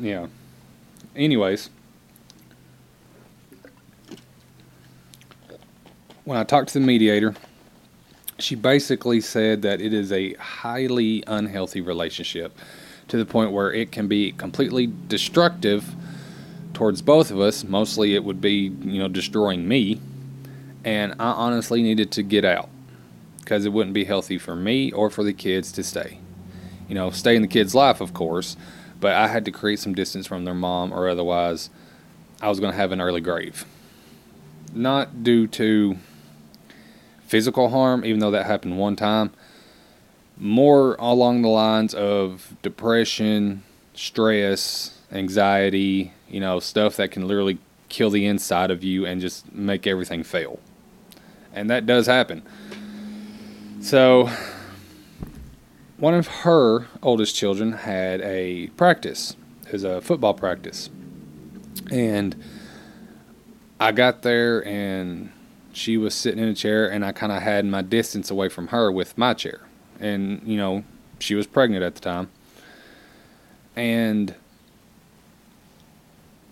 Yeah. 0.00 0.26
Anyways, 1.16 1.70
when 6.24 6.38
I 6.38 6.44
talked 6.44 6.68
to 6.68 6.80
the 6.80 6.86
mediator, 6.86 7.34
she 8.38 8.54
basically 8.54 9.20
said 9.20 9.62
that 9.62 9.80
it 9.80 9.92
is 9.92 10.12
a 10.12 10.34
highly 10.34 11.24
unhealthy 11.26 11.80
relationship 11.80 12.56
to 13.08 13.16
the 13.16 13.24
point 13.24 13.52
where 13.52 13.72
it 13.72 13.90
can 13.90 14.06
be 14.06 14.32
completely 14.32 14.92
destructive 15.08 15.94
towards 16.74 17.00
both 17.02 17.30
of 17.30 17.40
us. 17.40 17.64
Mostly 17.64 18.14
it 18.14 18.22
would 18.22 18.40
be, 18.40 18.72
you 18.82 18.98
know, 18.98 19.08
destroying 19.08 19.66
me. 19.66 20.00
And 20.84 21.12
I 21.18 21.30
honestly 21.30 21.82
needed 21.82 22.12
to 22.12 22.22
get 22.22 22.44
out 22.44 22.68
because 23.48 23.64
it 23.64 23.72
wouldn't 23.72 23.94
be 23.94 24.04
healthy 24.04 24.36
for 24.36 24.54
me 24.54 24.92
or 24.92 25.08
for 25.08 25.24
the 25.24 25.32
kids 25.32 25.72
to 25.72 25.82
stay. 25.82 26.18
you 26.86 26.94
know, 26.94 27.08
stay 27.08 27.34
in 27.34 27.40
the 27.40 27.48
kid's 27.48 27.74
life, 27.74 27.98
of 28.02 28.12
course, 28.12 28.58
but 29.00 29.14
I 29.14 29.28
had 29.28 29.46
to 29.46 29.50
create 29.50 29.78
some 29.78 29.94
distance 29.94 30.26
from 30.26 30.44
their 30.44 30.52
mom, 30.52 30.92
or 30.92 31.08
otherwise, 31.08 31.70
I 32.42 32.50
was 32.50 32.60
going 32.60 32.72
to 32.72 32.76
have 32.76 32.92
an 32.92 33.00
early 33.00 33.22
grave. 33.22 33.64
Not 34.74 35.24
due 35.24 35.46
to 35.46 35.96
physical 37.26 37.70
harm, 37.70 38.04
even 38.04 38.20
though 38.20 38.30
that 38.32 38.44
happened 38.44 38.78
one 38.78 38.96
time, 38.96 39.30
more 40.36 40.94
along 40.98 41.40
the 41.40 41.48
lines 41.48 41.94
of 41.94 42.54
depression, 42.60 43.62
stress, 43.94 44.98
anxiety, 45.10 46.12
you 46.28 46.40
know, 46.40 46.60
stuff 46.60 46.96
that 46.96 47.10
can 47.10 47.26
literally 47.26 47.56
kill 47.88 48.10
the 48.10 48.26
inside 48.26 48.70
of 48.70 48.84
you 48.84 49.06
and 49.06 49.22
just 49.22 49.50
make 49.54 49.86
everything 49.86 50.22
fail. 50.22 50.58
And 51.54 51.70
that 51.70 51.86
does 51.86 52.06
happen. 52.06 52.42
So, 53.80 54.28
one 55.98 56.14
of 56.14 56.26
her 56.28 56.86
oldest 57.02 57.34
children 57.34 57.72
had 57.72 58.20
a 58.22 58.68
practice, 58.76 59.36
it 59.66 59.72
was 59.72 59.84
a 59.84 60.00
football 60.00 60.34
practice. 60.34 60.90
And 61.90 62.36
I 63.80 63.92
got 63.92 64.22
there 64.22 64.66
and 64.66 65.32
she 65.72 65.96
was 65.96 66.14
sitting 66.14 66.42
in 66.42 66.48
a 66.48 66.54
chair 66.54 66.90
and 66.90 67.04
I 67.04 67.12
kind 67.12 67.32
of 67.32 67.42
had 67.42 67.64
my 67.66 67.82
distance 67.82 68.30
away 68.30 68.48
from 68.48 68.68
her 68.68 68.90
with 68.90 69.16
my 69.16 69.32
chair. 69.34 69.60
And, 70.00 70.42
you 70.44 70.56
know, 70.56 70.84
she 71.20 71.34
was 71.34 71.46
pregnant 71.46 71.82
at 71.84 71.94
the 71.94 72.00
time. 72.00 72.30
And 73.76 74.34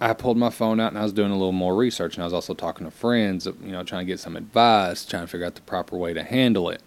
I 0.01 0.13
pulled 0.13 0.37
my 0.37 0.51
phone 0.51 0.79
out 0.79 0.93
and 0.93 0.99
I 0.99 1.03
was 1.03 1.13
doing 1.13 1.31
a 1.31 1.37
little 1.37 1.53
more 1.53 1.75
research 1.75 2.15
and 2.15 2.23
I 2.23 2.27
was 2.27 2.35
also 2.35 2.55
talking 2.55 2.87
to 2.87 2.91
friends, 2.91 3.47
you 3.47 3.73
know, 3.73 3.83
trying 3.83 4.07
to 4.07 4.13
get 4.13 4.21
some 4.21 4.37
advice, 4.37 5.05
trying 5.05 5.25
to 5.25 5.27
figure 5.27 5.47
out 5.47 5.57
the 5.57 5.63
proper 5.63 5.97
way 5.97 6.15
to 6.15 6.23
handle 6.23 6.71
it. 6.71 6.83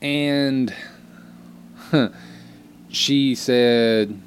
And 0.00 0.74
huh, 1.90 2.10
she 2.88 3.34
said, 3.34 4.20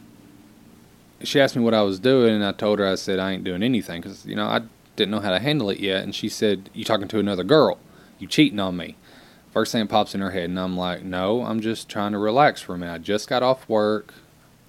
she 1.24 1.40
asked 1.40 1.56
me 1.56 1.64
what 1.64 1.74
I 1.74 1.82
was 1.82 2.00
doing 2.00 2.34
and 2.34 2.46
I 2.46 2.52
told 2.52 2.80
her, 2.80 2.88
I 2.88 2.96
said, 2.96 3.20
I 3.20 3.32
ain't 3.32 3.44
doing 3.44 3.64
anything 3.64 4.02
because, 4.02 4.26
you 4.26 4.36
know, 4.36 4.48
I 4.48 4.62
didn't 4.96 5.12
know 5.12 5.20
how 5.20 5.32
to 5.32 5.40
handle 5.40 5.70
it 5.70 5.80
yet. 5.80 6.04
And 6.04 6.14
she 6.14 6.30
said, 6.30 6.70
You 6.74 6.84
talking 6.84 7.08
to 7.10 7.20
another 7.20 7.44
girl? 7.44 7.78
You 8.18 8.28
cheating 8.28 8.60
on 8.60 8.76
me? 8.78 8.96
First 9.52 9.72
thing 9.72 9.88
pops 9.88 10.14
in 10.14 10.22
her 10.22 10.32
head. 10.32 10.50
And 10.50 10.60
I'm 10.60 10.78
like, 10.78 11.04
No, 11.04 11.44
I'm 11.44 11.62
just 11.62 11.90
trying 11.90 12.12
to 12.12 12.18
relax 12.18 12.62
for 12.62 12.76
a 12.76 12.78
minute. 12.78 12.94
I 12.94 12.98
just 12.98 13.28
got 13.28 13.44
off 13.44 13.68
work. 13.70 14.14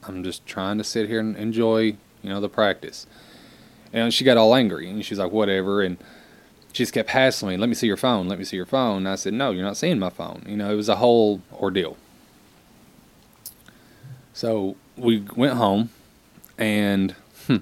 I'm 0.04 0.24
just 0.24 0.46
trying 0.46 0.78
to 0.78 0.84
sit 0.84 1.08
here 1.08 1.20
and 1.20 1.36
enjoy 1.36 1.96
you 2.22 2.30
know, 2.30 2.40
the 2.40 2.48
practice. 2.48 3.06
And 3.92 4.12
she 4.14 4.24
got 4.24 4.36
all 4.36 4.54
angry 4.54 4.88
and 4.88 5.04
she's 5.04 5.18
like, 5.18 5.32
whatever. 5.32 5.82
And 5.82 5.98
she 6.72 6.82
just 6.82 6.92
kept 6.92 7.10
hassling 7.10 7.52
me, 7.52 7.56
let 7.56 7.68
me 7.68 7.74
see 7.74 7.86
your 7.86 7.96
phone, 7.96 8.28
let 8.28 8.38
me 8.38 8.44
see 8.44 8.56
your 8.56 8.66
phone. 8.66 8.98
And 8.98 9.08
I 9.08 9.16
said, 9.16 9.34
no, 9.34 9.50
you're 9.50 9.64
not 9.64 9.76
seeing 9.76 9.98
my 9.98 10.10
phone. 10.10 10.44
You 10.46 10.56
know, 10.56 10.70
it 10.70 10.76
was 10.76 10.88
a 10.88 10.96
whole 10.96 11.40
ordeal. 11.52 11.96
So 14.32 14.76
we 14.96 15.24
went 15.34 15.54
home 15.54 15.90
and 16.56 17.14
hmm, 17.46 17.56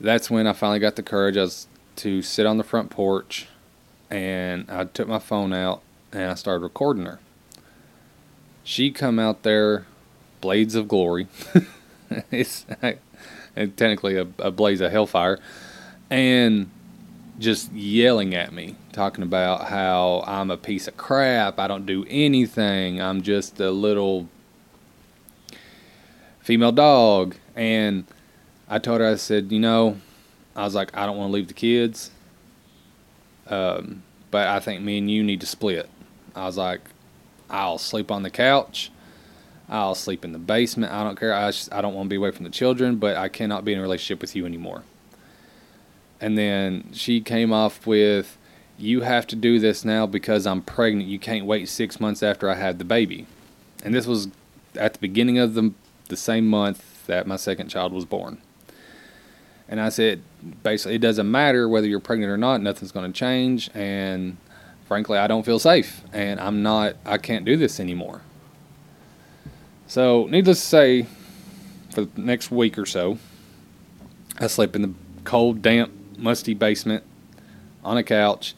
that's 0.00 0.30
when 0.30 0.46
I 0.46 0.52
finally 0.52 0.78
got 0.78 0.96
the 0.96 1.02
courage 1.02 1.36
I 1.36 1.42
was 1.42 1.66
to 1.96 2.22
sit 2.22 2.46
on 2.46 2.58
the 2.58 2.64
front 2.64 2.90
porch 2.90 3.48
and 4.10 4.70
I 4.70 4.84
took 4.84 5.08
my 5.08 5.18
phone 5.18 5.52
out 5.52 5.82
and 6.12 6.30
I 6.30 6.34
started 6.34 6.62
recording 6.62 7.06
her. 7.06 7.18
She 8.62 8.90
come 8.90 9.18
out 9.18 9.42
there, 9.42 9.86
blades 10.40 10.74
of 10.74 10.88
glory. 10.88 11.28
it's 12.30 12.66
technically 13.54 14.16
a, 14.16 14.26
a 14.38 14.50
blaze 14.50 14.80
of 14.80 14.90
hellfire, 14.90 15.38
and 16.10 16.70
just 17.38 17.72
yelling 17.72 18.34
at 18.34 18.52
me, 18.52 18.76
talking 18.92 19.22
about 19.24 19.66
how 19.68 20.22
I'm 20.26 20.50
a 20.50 20.56
piece 20.56 20.86
of 20.88 20.96
crap. 20.96 21.58
I 21.58 21.66
don't 21.66 21.86
do 21.86 22.04
anything. 22.08 23.00
I'm 23.00 23.22
just 23.22 23.60
a 23.60 23.70
little 23.70 24.28
female 26.40 26.72
dog. 26.72 27.36
And 27.56 28.04
I 28.68 28.78
told 28.78 29.00
her, 29.00 29.06
I 29.06 29.16
said, 29.16 29.52
you 29.52 29.60
know, 29.60 29.98
I 30.54 30.64
was 30.64 30.74
like, 30.74 30.96
I 30.96 31.06
don't 31.06 31.16
want 31.16 31.30
to 31.30 31.34
leave 31.34 31.48
the 31.48 31.54
kids. 31.54 32.10
Um, 33.46 34.02
but 34.30 34.48
I 34.48 34.60
think 34.60 34.82
me 34.82 34.98
and 34.98 35.10
you 35.10 35.22
need 35.22 35.40
to 35.40 35.46
split. 35.46 35.88
I 36.34 36.46
was 36.46 36.56
like, 36.56 36.80
I'll 37.50 37.78
sleep 37.78 38.10
on 38.10 38.22
the 38.22 38.30
couch 38.30 38.90
I'll 39.68 39.94
sleep 39.94 40.24
in 40.24 40.32
the 40.32 40.38
basement. 40.38 40.92
I 40.92 41.02
don't 41.02 41.18
care. 41.18 41.32
I, 41.32 41.50
just, 41.50 41.72
I 41.72 41.80
don't 41.80 41.94
want 41.94 42.06
to 42.06 42.10
be 42.10 42.16
away 42.16 42.30
from 42.30 42.44
the 42.44 42.50
children, 42.50 42.96
but 42.96 43.16
I 43.16 43.28
cannot 43.28 43.64
be 43.64 43.72
in 43.72 43.78
a 43.78 43.82
relationship 43.82 44.20
with 44.20 44.36
you 44.36 44.44
anymore. 44.46 44.82
And 46.20 46.38
then 46.38 46.90
she 46.92 47.20
came 47.20 47.52
off 47.52 47.86
with, 47.86 48.38
You 48.78 49.02
have 49.02 49.26
to 49.28 49.36
do 49.36 49.58
this 49.58 49.84
now 49.84 50.06
because 50.06 50.46
I'm 50.46 50.62
pregnant. 50.62 51.08
You 51.08 51.18
can't 51.18 51.46
wait 51.46 51.68
six 51.68 52.00
months 52.00 52.22
after 52.22 52.48
I 52.48 52.54
had 52.54 52.78
the 52.78 52.84
baby. 52.84 53.26
And 53.84 53.94
this 53.94 54.06
was 54.06 54.28
at 54.76 54.94
the 54.94 54.98
beginning 54.98 55.38
of 55.38 55.54
the, 55.54 55.72
the 56.08 56.16
same 56.16 56.48
month 56.48 57.06
that 57.06 57.26
my 57.26 57.36
second 57.36 57.68
child 57.68 57.92
was 57.92 58.04
born. 58.04 58.38
And 59.68 59.80
I 59.80 59.88
said, 59.88 60.22
basically, 60.62 60.96
it 60.96 61.00
doesn't 61.00 61.30
matter 61.30 61.68
whether 61.68 61.86
you're 61.86 62.00
pregnant 62.00 62.30
or 62.30 62.36
not, 62.36 62.60
nothing's 62.60 62.92
going 62.92 63.10
to 63.10 63.18
change. 63.18 63.70
And 63.74 64.36
frankly, 64.86 65.18
I 65.18 65.26
don't 65.26 65.44
feel 65.44 65.58
safe. 65.58 66.02
And 66.12 66.38
I'm 66.38 66.62
not, 66.62 66.96
I 67.04 67.18
can't 67.18 67.44
do 67.44 67.56
this 67.56 67.80
anymore. 67.80 68.22
So, 69.86 70.26
needless 70.30 70.60
to 70.60 70.66
say, 70.66 71.06
for 71.94 72.02
the 72.02 72.20
next 72.20 72.50
week 72.50 72.78
or 72.78 72.86
so, 72.86 73.18
I 74.38 74.46
slept 74.48 74.74
in 74.76 74.82
the 74.82 74.92
cold, 75.24 75.62
damp, 75.62 75.92
musty 76.16 76.54
basement 76.54 77.04
on 77.84 77.96
a 77.96 78.02
couch. 78.02 78.54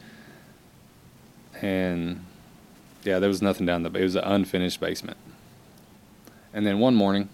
And 1.61 2.23
yeah, 3.03 3.19
there 3.19 3.29
was 3.29 3.41
nothing 3.41 3.65
down 3.65 3.83
there. 3.83 3.91
It 3.95 4.03
was 4.03 4.15
an 4.15 4.23
unfinished 4.23 4.79
basement. 4.79 5.17
And 6.53 6.65
then 6.65 6.79
one 6.79 6.95
morning, 6.95 7.29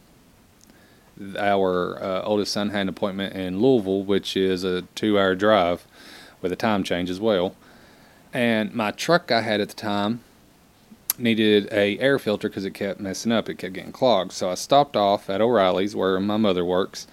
our 1.37 2.01
uh, 2.01 2.21
oldest 2.23 2.51
son 2.51 2.69
had 2.69 2.81
an 2.81 2.89
appointment 2.89 3.35
in 3.35 3.59
Louisville, 3.59 4.03
which 4.03 4.35
is 4.35 4.63
a 4.63 4.83
two 4.95 5.19
hour 5.19 5.35
drive 5.35 5.85
with 6.41 6.51
a 6.51 6.55
time 6.55 6.83
change 6.83 7.09
as 7.09 7.19
well. 7.19 7.55
And 8.33 8.73
my 8.73 8.91
truck 8.91 9.31
I 9.31 9.41
had 9.41 9.61
at 9.61 9.69
the 9.69 9.75
time 9.75 10.21
needed 11.17 11.71
a 11.71 11.99
air 11.99 12.17
filter 12.17 12.49
because 12.49 12.65
it 12.65 12.71
kept 12.71 12.99
messing 12.99 13.31
up. 13.31 13.47
It 13.47 13.55
kept 13.55 13.73
getting 13.73 13.91
clogged. 13.91 14.31
So 14.31 14.49
I 14.49 14.55
stopped 14.55 14.95
off 14.95 15.29
at 15.29 15.41
O'Reilly's 15.41 15.95
where 15.95 16.19
my 16.19 16.37
mother 16.37 16.65
works, 16.65 17.07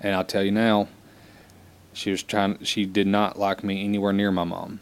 and 0.00 0.14
I'll 0.14 0.24
tell 0.24 0.42
you 0.42 0.52
now, 0.52 0.88
she 1.94 2.10
was 2.10 2.22
trying. 2.22 2.62
She 2.64 2.84
did 2.84 3.06
not 3.06 3.38
like 3.38 3.64
me 3.64 3.84
anywhere 3.84 4.12
near 4.12 4.30
my 4.30 4.44
mom. 4.44 4.80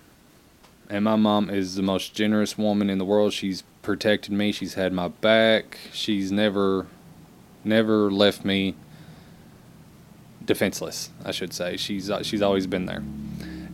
And 0.91 1.05
my 1.05 1.17
mom 1.17 1.49
is 1.49 1.77
the 1.77 1.83
most 1.83 2.15
generous 2.15 2.59
woman 2.59 2.91
in 2.91 2.99
the 2.99 3.05
world. 3.05 3.33
She's 3.33 3.63
protected 3.83 4.33
me. 4.33 4.53
She's 4.53 4.75
had 4.75 4.93
my 4.93 5.09
back. 5.09 5.79
She's 5.93 6.33
never, 6.33 6.87
never 7.65 8.11
left 8.11 8.45
me 8.45 8.75
defenseless. 10.45 11.11
I 11.25 11.31
should 11.31 11.53
say. 11.53 11.77
She's 11.77 12.11
she's 12.23 12.43
always 12.43 12.67
been 12.67 12.87
there. 12.87 13.03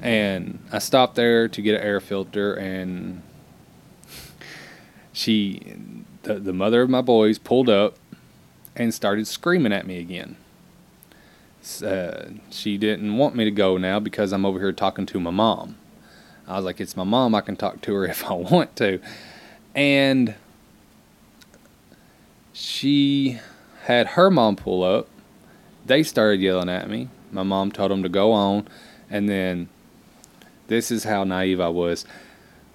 And 0.00 0.61
I 0.71 0.78
stopped 0.78 1.14
there 1.16 1.49
to 1.49 1.62
get 1.62 1.80
an 1.80 1.87
air 1.87 2.00
filter, 2.00 2.54
and 2.54 3.23
she, 5.12 5.75
the, 6.23 6.35
the 6.35 6.52
mother 6.52 6.83
of 6.83 6.90
my 6.90 7.00
boys, 7.00 7.38
pulled 7.38 7.68
up 7.68 7.97
and 8.76 8.95
started 8.95 9.26
screaming 9.26 9.73
at 9.73 9.87
me 9.87 9.99
again. 9.99 10.37
Uh, 11.82 12.30
she 12.50 12.78
didn't 12.78 13.16
want 13.16 13.34
me 13.34 13.44
to 13.44 13.50
go 13.50 13.76
now 13.76 14.00
because 14.00 14.32
I'm 14.32 14.46
over 14.46 14.58
here 14.58 14.72
talking 14.72 15.06
to 15.06 15.20
my 15.20 15.30
mom. 15.30 15.76
I 16.46 16.56
was 16.56 16.64
like, 16.64 16.80
it's 16.80 16.96
my 16.96 17.04
mom. 17.04 17.34
I 17.34 17.42
can 17.42 17.56
talk 17.56 17.82
to 17.82 17.94
her 17.94 18.04
if 18.08 18.25
I 18.25 18.32
want 18.32 18.75
to. 18.76 19.00
And 19.75 20.34
she 22.52 23.38
had 23.82 24.08
her 24.08 24.30
mom 24.30 24.56
pull 24.56 24.82
up. 24.82 25.08
They 25.87 26.02
started 26.02 26.40
yelling 26.40 26.68
at 26.68 26.88
me. 26.88 27.08
My 27.30 27.42
mom 27.42 27.70
told 27.70 27.90
them 27.90 28.02
to 28.02 28.08
go 28.08 28.32
on. 28.32 28.66
And 29.10 29.28
then 29.28 29.68
this 30.66 30.90
is 30.90 31.04
how 31.04 31.25
naive 31.25 31.60
I 31.60 31.68
was. 31.68 32.04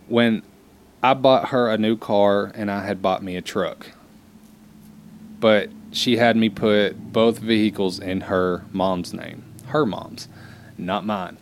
When 0.07 0.43
I 1.01 1.13
bought 1.13 1.49
her 1.49 1.69
a 1.69 1.77
new 1.77 1.97
car 1.97 2.51
and 2.55 2.71
I 2.71 2.85
had 2.85 3.01
bought 3.01 3.23
me 3.23 3.35
a 3.35 3.41
truck. 3.41 3.91
But 5.39 5.69
she 5.93 6.17
had 6.17 6.35
me 6.35 6.49
put 6.49 7.13
both 7.13 7.39
vehicles 7.39 7.99
in 7.99 8.21
her 8.21 8.63
mom's 8.71 9.13
name. 9.13 9.43
Her 9.67 9.85
mom's, 9.85 10.27
not 10.77 11.05
mine. 11.05 11.37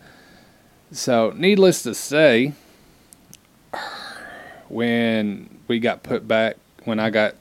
So, 0.90 1.32
needless 1.36 1.82
to 1.84 1.94
say, 1.94 2.52
when 4.68 5.58
we 5.68 5.78
got 5.78 6.02
put 6.02 6.28
back, 6.28 6.56
when 6.84 6.98
I 6.98 7.10
got 7.10 7.34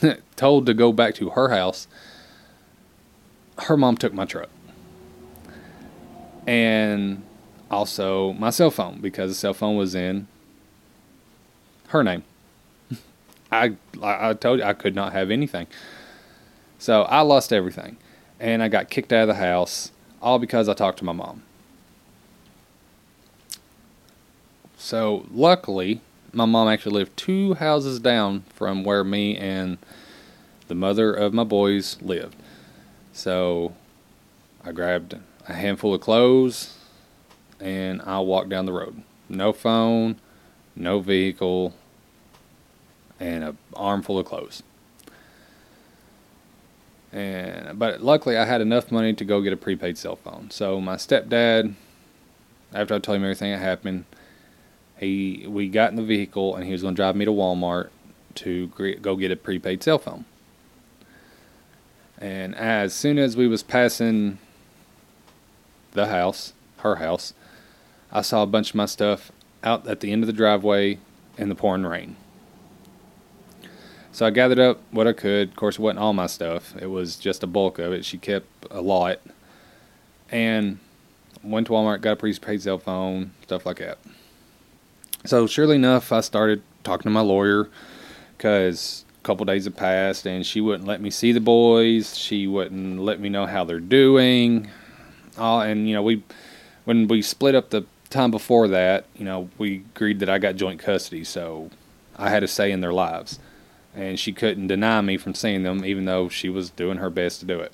told 0.36 0.66
to 0.66 0.74
go 0.74 0.92
back 0.92 1.14
to 1.16 1.30
her 1.30 1.48
house, 1.48 1.86
her 3.58 3.76
mom 3.76 3.96
took 3.96 4.12
my 4.12 4.24
truck. 4.24 4.48
And 6.46 7.22
also 7.70 8.32
my 8.34 8.50
cell 8.50 8.70
phone 8.70 9.00
because 9.00 9.30
the 9.30 9.34
cell 9.34 9.54
phone 9.54 9.76
was 9.76 9.94
in 9.94 10.26
her 11.88 12.02
name. 12.02 12.24
I 13.52 13.76
I 14.02 14.34
told 14.34 14.58
you 14.58 14.64
I 14.64 14.72
could 14.72 14.94
not 14.94 15.12
have 15.12 15.30
anything. 15.30 15.66
So 16.82 17.02
I 17.02 17.20
lost 17.20 17.52
everything, 17.52 17.96
and 18.40 18.60
I 18.60 18.66
got 18.66 18.90
kicked 18.90 19.12
out 19.12 19.22
of 19.22 19.28
the 19.28 19.34
house 19.34 19.92
all 20.20 20.40
because 20.40 20.68
I 20.68 20.74
talked 20.74 20.98
to 20.98 21.04
my 21.04 21.12
mom. 21.12 21.44
So 24.76 25.24
luckily, 25.30 26.00
my 26.32 26.44
mom 26.44 26.66
actually 26.66 26.94
lived 26.94 27.16
two 27.16 27.54
houses 27.54 28.00
down 28.00 28.42
from 28.52 28.82
where 28.82 29.04
me 29.04 29.36
and 29.36 29.78
the 30.66 30.74
mother 30.74 31.14
of 31.14 31.32
my 31.32 31.44
boys 31.44 31.98
lived. 32.02 32.34
So 33.12 33.76
I 34.64 34.72
grabbed 34.72 35.20
a 35.46 35.52
handful 35.52 35.94
of 35.94 36.00
clothes 36.00 36.76
and 37.60 38.02
I 38.02 38.18
walked 38.18 38.48
down 38.48 38.66
the 38.66 38.72
road. 38.72 39.04
No 39.28 39.52
phone, 39.52 40.16
no 40.74 40.98
vehicle, 40.98 41.74
and 43.20 43.44
an 43.44 43.58
armful 43.72 44.18
of 44.18 44.26
clothes. 44.26 44.64
And 47.12 47.78
but 47.78 48.02
luckily 48.02 48.36
I 48.36 48.44
had 48.44 48.60
enough 48.60 48.90
money 48.90 49.12
to 49.12 49.24
go 49.24 49.42
get 49.42 49.52
a 49.52 49.56
prepaid 49.56 49.98
cell 49.98 50.16
phone. 50.16 50.50
So 50.50 50.80
my 50.80 50.96
stepdad, 50.96 51.74
after 52.72 52.94
I 52.94 52.98
told 52.98 53.16
him 53.16 53.24
everything 53.24 53.52
that 53.52 53.58
happened, 53.58 54.04
he 54.98 55.44
we 55.46 55.68
got 55.68 55.90
in 55.90 55.96
the 55.96 56.02
vehicle 56.02 56.56
and 56.56 56.64
he 56.64 56.72
was 56.72 56.82
going 56.82 56.94
to 56.94 56.96
drive 56.96 57.16
me 57.16 57.24
to 57.24 57.30
Walmart 57.30 57.90
to 58.36 58.68
go 59.02 59.16
get 59.16 59.30
a 59.30 59.36
prepaid 59.36 59.82
cell 59.82 59.98
phone. 59.98 60.24
And 62.18 62.54
as 62.54 62.94
soon 62.94 63.18
as 63.18 63.36
we 63.36 63.46
was 63.48 63.62
passing 63.62 64.38
the 65.90 66.06
house, 66.06 66.52
her 66.78 66.96
house, 66.96 67.34
I 68.10 68.22
saw 68.22 68.42
a 68.42 68.46
bunch 68.46 68.70
of 68.70 68.76
my 68.76 68.86
stuff 68.86 69.32
out 69.64 69.86
at 69.86 70.00
the 70.00 70.12
end 70.12 70.22
of 70.22 70.28
the 70.28 70.32
driveway 70.32 70.98
in 71.36 71.48
the 71.48 71.54
pouring 71.54 71.84
rain. 71.84 72.16
So 74.12 74.26
I 74.26 74.30
gathered 74.30 74.58
up 74.58 74.80
what 74.90 75.08
I 75.08 75.14
could. 75.14 75.48
Of 75.48 75.56
course, 75.56 75.76
it 75.76 75.80
wasn't 75.80 76.00
all 76.00 76.12
my 76.12 76.26
stuff. 76.26 76.74
It 76.80 76.86
was 76.86 77.16
just 77.16 77.42
a 77.42 77.46
bulk 77.46 77.78
of 77.78 77.92
it. 77.92 78.04
She 78.04 78.18
kept 78.18 78.46
a 78.70 78.82
lot. 78.82 79.20
And 80.30 80.78
went 81.42 81.66
to 81.66 81.72
Walmart, 81.72 82.02
got 82.02 82.12
a 82.12 82.16
prepaid 82.16 82.62
cell 82.62 82.78
phone, 82.78 83.32
stuff 83.42 83.64
like 83.64 83.78
that. 83.78 83.98
So 85.24 85.46
surely 85.46 85.76
enough, 85.76 86.12
I 86.12 86.20
started 86.20 86.62
talking 86.84 87.04
to 87.04 87.10
my 87.10 87.20
lawyer 87.20 87.70
because 88.36 89.04
a 89.20 89.24
couple 89.24 89.46
days 89.46 89.64
had 89.64 89.76
passed 89.76 90.26
and 90.26 90.44
she 90.44 90.60
wouldn't 90.60 90.86
let 90.86 91.00
me 91.00 91.10
see 91.10 91.32
the 91.32 91.40
boys. 91.40 92.16
She 92.16 92.46
wouldn't 92.46 93.00
let 93.00 93.18
me 93.18 93.28
know 93.28 93.46
how 93.46 93.64
they're 93.64 93.80
doing. 93.80 94.68
Uh, 95.38 95.60
and 95.60 95.88
you 95.88 95.94
know, 95.94 96.02
we 96.02 96.22
when 96.84 97.08
we 97.08 97.22
split 97.22 97.54
up 97.54 97.70
the 97.70 97.86
time 98.10 98.30
before 98.30 98.68
that, 98.68 99.06
you 99.16 99.24
know, 99.24 99.48
we 99.56 99.76
agreed 99.94 100.20
that 100.20 100.28
I 100.28 100.38
got 100.38 100.56
joint 100.56 100.80
custody, 100.80 101.24
so 101.24 101.70
I 102.16 102.28
had 102.28 102.42
a 102.42 102.48
say 102.48 102.72
in 102.72 102.80
their 102.80 102.92
lives. 102.92 103.38
And 103.94 104.18
she 104.18 104.32
couldn't 104.32 104.68
deny 104.68 105.00
me 105.02 105.16
from 105.16 105.34
seeing 105.34 105.62
them, 105.64 105.84
even 105.84 106.06
though 106.06 106.28
she 106.28 106.48
was 106.48 106.70
doing 106.70 106.98
her 106.98 107.10
best 107.10 107.40
to 107.40 107.46
do 107.46 107.60
it. 107.60 107.72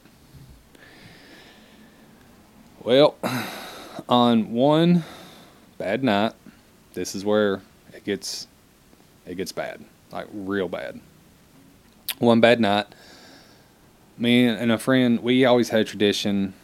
Well, 2.82 3.16
on 4.08 4.52
one 4.52 5.04
bad 5.76 6.02
night, 6.02 6.32
this 6.94 7.14
is 7.14 7.25
where 7.25 7.62
it 7.92 8.04
gets 8.04 8.46
it 9.26 9.37
gets 9.37 9.52
bad, 9.52 9.84
like 10.10 10.26
real 10.32 10.68
bad. 10.68 11.00
One 12.18 12.40
bad 12.40 12.60
night, 12.60 12.87
me 14.16 14.46
and 14.46 14.72
a 14.72 14.78
friend, 14.78 15.22
we 15.22 15.44
always 15.44 15.68
had 15.68 15.80
a 15.80 15.84
tradition. 15.84 16.54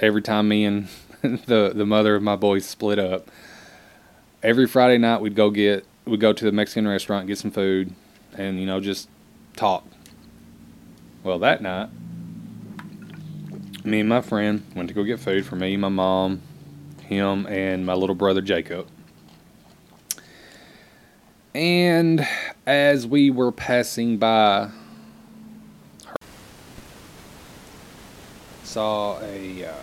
Every 0.00 0.22
time 0.22 0.48
me 0.48 0.64
and 0.64 0.88
the 1.22 1.72
the 1.74 1.86
mother 1.86 2.14
of 2.14 2.22
my 2.22 2.36
boys 2.36 2.64
split 2.64 2.98
up, 2.98 3.30
every 4.42 4.66
Friday 4.66 4.98
night 4.98 5.20
we'd 5.20 5.34
go 5.34 5.50
get 5.50 5.84
we'd 6.04 6.20
go 6.20 6.32
to 6.32 6.44
the 6.44 6.52
Mexican 6.52 6.88
restaurant, 6.88 7.26
get 7.26 7.38
some 7.38 7.50
food, 7.50 7.94
and 8.38 8.58
you 8.58 8.64
know 8.64 8.80
just 8.80 9.08
talk. 9.56 9.84
Well, 11.24 11.40
that 11.40 11.60
night, 11.60 11.90
me 13.84 14.00
and 14.00 14.08
my 14.08 14.20
friend 14.20 14.64
went 14.74 14.88
to 14.88 14.94
go 14.94 15.02
get 15.02 15.18
food 15.18 15.44
for 15.44 15.56
me, 15.56 15.76
my 15.76 15.88
mom, 15.88 16.40
him, 17.02 17.46
and 17.46 17.84
my 17.84 17.94
little 17.94 18.14
brother 18.14 18.40
Jacob. 18.40 18.86
And 21.54 22.26
as 22.66 23.06
we 23.06 23.30
were 23.30 23.50
passing 23.50 24.16
by, 24.18 24.70
her, 26.06 26.16
saw 28.62 29.20
a 29.20 29.64
uh, 29.64 29.74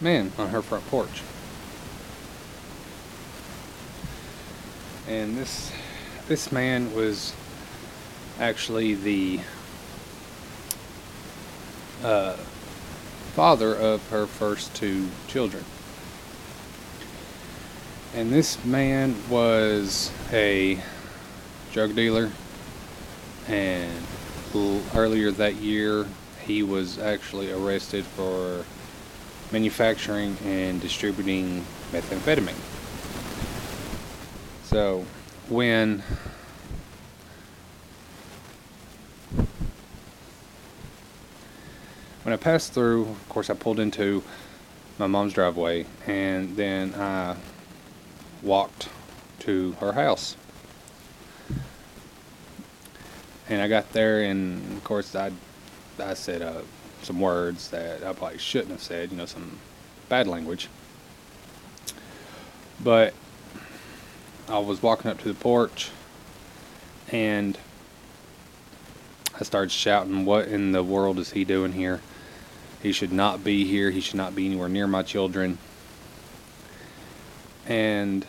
man 0.00 0.32
on 0.38 0.48
her 0.48 0.60
front 0.60 0.84
porch. 0.88 1.22
And 5.06 5.36
this 5.36 5.70
this 6.30 6.52
man 6.52 6.94
was 6.94 7.34
actually 8.38 8.94
the 8.94 9.40
uh, 12.04 12.34
father 13.34 13.74
of 13.74 14.08
her 14.10 14.28
first 14.28 14.72
two 14.76 15.08
children. 15.26 15.64
And 18.14 18.32
this 18.32 18.64
man 18.64 19.16
was 19.28 20.12
a 20.32 20.78
drug 21.72 21.96
dealer, 21.96 22.30
and 23.48 23.90
earlier 24.94 25.32
that 25.32 25.56
year, 25.56 26.06
he 26.44 26.62
was 26.62 27.00
actually 27.00 27.50
arrested 27.50 28.04
for 28.04 28.64
manufacturing 29.50 30.36
and 30.44 30.80
distributing 30.80 31.64
methamphetamine. 31.90 32.54
So, 34.66 35.04
when 35.50 36.02
when 42.22 42.32
I 42.32 42.36
passed 42.36 42.72
through, 42.72 43.02
of 43.02 43.28
course, 43.28 43.50
I 43.50 43.54
pulled 43.54 43.80
into 43.80 44.22
my 44.98 45.06
mom's 45.06 45.32
driveway, 45.32 45.86
and 46.06 46.56
then 46.56 46.94
I 46.94 47.36
walked 48.42 48.88
to 49.40 49.72
her 49.80 49.92
house. 49.92 50.36
And 53.48 53.60
I 53.60 53.66
got 53.66 53.92
there, 53.92 54.22
and 54.22 54.76
of 54.76 54.84
course, 54.84 55.16
I, 55.16 55.32
I 55.98 56.14
said 56.14 56.42
uh, 56.42 56.60
some 57.02 57.18
words 57.18 57.70
that 57.70 58.04
I 58.04 58.12
probably 58.12 58.38
shouldn't 58.38 58.70
have 58.70 58.82
said, 58.82 59.10
you 59.10 59.16
know, 59.16 59.26
some 59.26 59.58
bad 60.08 60.28
language. 60.28 60.68
But 62.84 63.12
I 64.50 64.58
was 64.58 64.82
walking 64.82 65.10
up 65.10 65.18
to 65.20 65.28
the 65.28 65.34
porch, 65.34 65.90
and 67.10 67.56
I 69.38 69.44
started 69.44 69.70
shouting, 69.70 70.24
What 70.24 70.48
in 70.48 70.72
the 70.72 70.82
world 70.82 71.18
is 71.18 71.32
he 71.32 71.44
doing 71.44 71.72
here? 71.72 72.00
He 72.82 72.92
should 72.92 73.12
not 73.12 73.44
be 73.44 73.64
here. 73.64 73.90
He 73.90 74.00
should 74.00 74.16
not 74.16 74.34
be 74.34 74.46
anywhere 74.46 74.68
near 74.68 74.86
my 74.86 75.02
children 75.02 75.58
and 77.70 78.26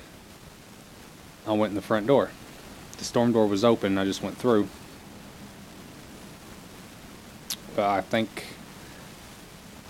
I 1.47 1.53
went 1.53 1.71
in 1.71 1.75
the 1.75 1.81
front 1.81 2.05
door. 2.05 2.29
The 2.97 3.03
storm 3.03 3.31
door 3.31 3.47
was 3.47 3.65
open. 3.65 3.97
I 3.97 4.05
just 4.05 4.21
went 4.21 4.37
through. 4.37 4.67
But 7.75 7.89
I 7.89 8.01
think 8.01 8.45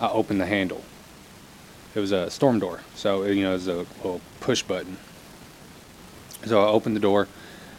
I 0.00 0.08
opened 0.08 0.40
the 0.40 0.46
handle. 0.46 0.82
It 1.94 2.00
was 2.00 2.12
a 2.12 2.30
storm 2.30 2.58
door, 2.58 2.80
so 2.94 3.24
you 3.24 3.44
know 3.44 3.50
it 3.50 3.54
was 3.54 3.68
a 3.68 3.74
little 3.74 4.22
push 4.40 4.62
button. 4.62 4.96
So 6.46 6.62
I 6.62 6.66
opened 6.66 6.96
the 6.96 7.00
door, 7.00 7.28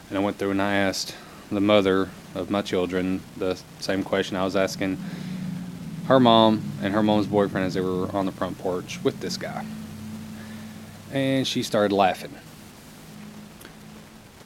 and 0.10 0.18
I 0.18 0.22
went 0.22 0.38
through 0.38 0.52
and 0.52 0.62
I 0.62 0.76
asked 0.76 1.16
the 1.52 1.62
mother 1.62 2.10
of 2.36 2.50
my 2.50 2.62
children 2.62 3.22
the 3.38 3.60
same 3.80 4.04
question 4.04 4.38
I 4.38 4.44
was 4.44 4.56
asking 4.56 4.98
her 6.08 6.20
mom 6.20 6.64
and 6.82 6.94
her 6.94 7.04
mom's 7.04 7.28
boyfriend 7.28 7.68
as 7.68 7.76
they 7.76 7.82
were 7.82 8.10
on 8.16 8.26
the 8.26 8.32
front 8.32 8.58
porch 8.58 9.00
with 9.04 9.20
this 9.20 9.38
guy 9.38 9.66
and 11.14 11.48
she 11.48 11.64
started 11.64 11.96
laughing. 11.96 12.34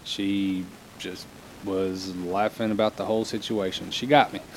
She 0.03 0.65
just 0.99 1.25
was 1.63 2.15
laughing 2.17 2.71
about 2.71 2.97
the 2.97 3.05
whole 3.05 3.25
situation. 3.25 3.89
She 3.89 4.05
got 4.05 4.31
me. 4.33 4.41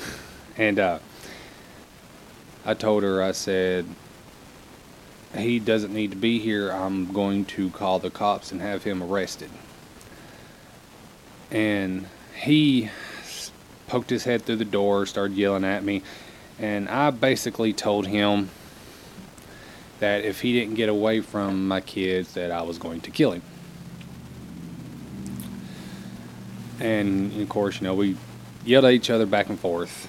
And 0.57 0.79
uh, 0.79 0.99
I 2.65 2.73
told 2.73 3.03
her, 3.03 3.23
I 3.23 3.31
said, 3.31 3.85
he 5.35 5.59
doesn't 5.59 5.93
need 5.93 6.11
to 6.11 6.17
be 6.17 6.39
here. 6.39 6.71
I'm 6.71 7.11
going 7.11 7.45
to 7.45 7.69
call 7.69 7.99
the 7.99 8.09
cops 8.09 8.51
and 8.51 8.61
have 8.61 8.83
him 8.83 9.01
arrested. 9.01 9.49
And 11.49 12.07
he 12.35 12.89
poked 13.87 14.09
his 14.09 14.23
head 14.23 14.43
through 14.43 14.57
the 14.57 14.65
door, 14.65 15.05
started 15.05 15.35
yelling 15.35 15.63
at 15.63 15.83
me. 15.83 16.01
And 16.59 16.89
I 16.89 17.11
basically 17.11 17.73
told 17.73 18.07
him 18.07 18.49
that 19.99 20.23
if 20.23 20.41
he 20.41 20.53
didn't 20.53 20.75
get 20.75 20.89
away 20.89 21.21
from 21.21 21.67
my 21.67 21.81
kids 21.81 22.33
that 22.33 22.51
I 22.51 22.61
was 22.63 22.77
going 22.77 23.01
to 23.01 23.11
kill 23.11 23.33
him. 23.33 23.41
And 26.79 27.39
of 27.41 27.49
course, 27.49 27.79
you 27.79 27.87
know, 27.87 27.93
we 27.93 28.17
yelled 28.65 28.85
at 28.85 28.93
each 28.93 29.09
other 29.09 29.25
back 29.25 29.49
and 29.49 29.59
forth. 29.59 30.07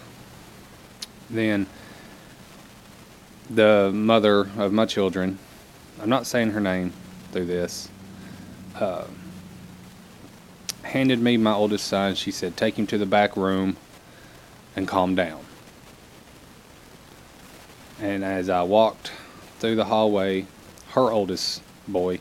Then 1.28 1.66
the 3.54 3.90
mother 3.92 4.48
of 4.56 4.72
my 4.72 4.86
children, 4.86 5.38
I'm 6.00 6.08
not 6.08 6.26
saying 6.26 6.50
her 6.50 6.60
name 6.60 6.92
through 7.32 7.46
this, 7.46 7.88
uh, 8.78 9.04
handed 10.82 11.20
me 11.20 11.36
my 11.36 11.52
oldest 11.52 11.86
son. 11.86 12.14
She 12.14 12.30
said, 12.30 12.56
Take 12.56 12.78
him 12.78 12.86
to 12.88 12.98
the 12.98 13.06
back 13.06 13.36
room 13.36 13.76
and 14.74 14.88
calm 14.88 15.14
down. 15.14 15.44
And 18.00 18.24
as 18.24 18.48
I 18.48 18.62
walked 18.62 19.12
through 19.58 19.76
the 19.76 19.84
hallway, 19.84 20.46
her 20.90 21.12
oldest 21.12 21.62
boy 21.86 22.20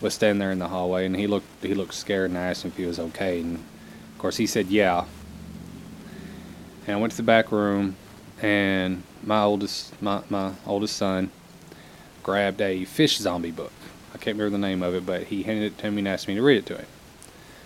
was 0.00 0.14
standing 0.14 0.38
there 0.38 0.50
in 0.50 0.58
the 0.58 0.68
hallway, 0.68 1.06
and 1.06 1.16
he 1.16 1.26
looked 1.26 1.46
he 1.62 1.74
looked 1.74 1.94
scared, 1.94 2.30
and 2.30 2.38
I 2.38 2.42
asked 2.42 2.64
him 2.64 2.72
if 2.72 2.76
he 2.76 2.84
was 2.84 2.98
okay, 2.98 3.40
and 3.40 3.56
of 3.56 4.18
course 4.18 4.36
he 4.36 4.46
said 4.46 4.66
yeah. 4.66 5.04
And 6.86 6.96
I 6.96 7.00
went 7.00 7.12
to 7.12 7.16
the 7.16 7.22
back 7.22 7.50
room, 7.50 7.96
and 8.42 9.02
my 9.24 9.42
oldest 9.42 10.00
my, 10.02 10.22
my 10.28 10.52
oldest 10.66 10.96
son 10.96 11.30
grabbed 12.22 12.60
a 12.60 12.84
fish 12.84 13.18
zombie 13.18 13.50
book. 13.50 13.72
I 14.14 14.18
can't 14.18 14.38
remember 14.38 14.50
the 14.50 14.66
name 14.66 14.82
of 14.82 14.94
it, 14.94 15.04
but 15.04 15.24
he 15.24 15.42
handed 15.42 15.72
it 15.72 15.78
to 15.78 15.90
me 15.90 15.98
and 15.98 16.08
asked 16.08 16.28
me 16.28 16.34
to 16.34 16.42
read 16.42 16.58
it 16.58 16.66
to 16.66 16.76
him. 16.76 16.86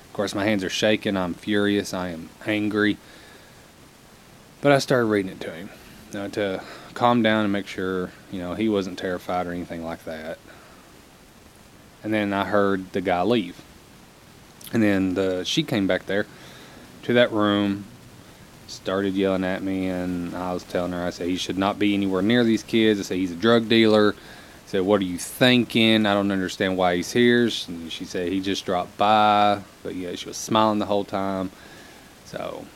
Of 0.07 0.13
course, 0.13 0.35
my 0.35 0.45
hands 0.45 0.65
are 0.65 0.71
shaking. 0.71 1.17
I'm 1.17 1.35
furious. 1.35 1.95
I 1.95 2.09
am 2.09 2.31
angry. 2.47 2.97
But 4.61 4.73
I 4.73 4.79
started 4.79 5.07
reading 5.07 5.33
it 5.33 5.41
to 5.41 5.53
him 5.53 5.71
you 6.13 6.29
to 6.29 6.63
calm 6.95 7.23
down 7.23 7.45
and 7.45 7.53
make 7.53 7.67
sure 7.67 8.11
you 8.31 8.41
know 8.41 8.55
he 8.55 8.69
wasn't 8.69 8.99
terrified 8.99 9.47
or 9.47 9.53
anything 9.53 9.85
like 9.85 10.05
that. 10.05 10.39
And 12.03 12.15
then 12.15 12.33
I 12.33 12.45
heard 12.45 12.93
the 12.93 13.01
guy 13.01 13.23
leave, 13.23 13.61
and 14.73 14.83
then 14.83 15.15
the 15.15 15.45
she 15.45 15.63
came 15.63 15.87
back 15.87 16.07
there 16.07 16.27
to 17.05 17.13
that 17.15 17.33
room, 17.33 17.85
started 18.69 19.15
yelling 19.15 19.45
at 19.45 19.63
me, 19.63 19.89
and 19.89 20.35
I 20.37 20.53
was 20.53 20.63
telling 20.63 20.93
her 20.93 21.05
I 21.05 21.11
said 21.11 21.27
he 21.27 21.37
should 21.37 21.59
not 21.59 21.79
be 21.79 21.95
anywhere 21.95 22.23
near 22.23 22.45
these 22.45 22.63
kids. 22.63 23.01
I 23.01 23.03
said 23.03 23.17
he's 23.17 23.33
a 23.33 23.37
drug 23.37 23.69
dealer. 23.69 24.15
I 24.15 24.71
said, 24.71 24.83
"What 24.83 25.01
are 25.01 25.05
you 25.05 25.19
thinking? 25.19 26.07
I 26.07 26.15
don't 26.15 26.31
understand 26.31 26.77
why 26.77 26.97
he's 26.97 27.13
here." 27.13 27.51
And 27.69 27.91
she 27.91 28.05
said 28.05 28.31
he 28.31 28.41
just 28.41 28.65
dropped 28.65 28.97
by, 28.97 29.63
but 29.83 29.95
yeah, 29.95 30.15
she 30.15 30.29
was 30.29 30.37
smiling 30.37 30.79
the 30.79 30.87
whole 30.87 31.05
time. 31.05 31.51
So 32.27 32.67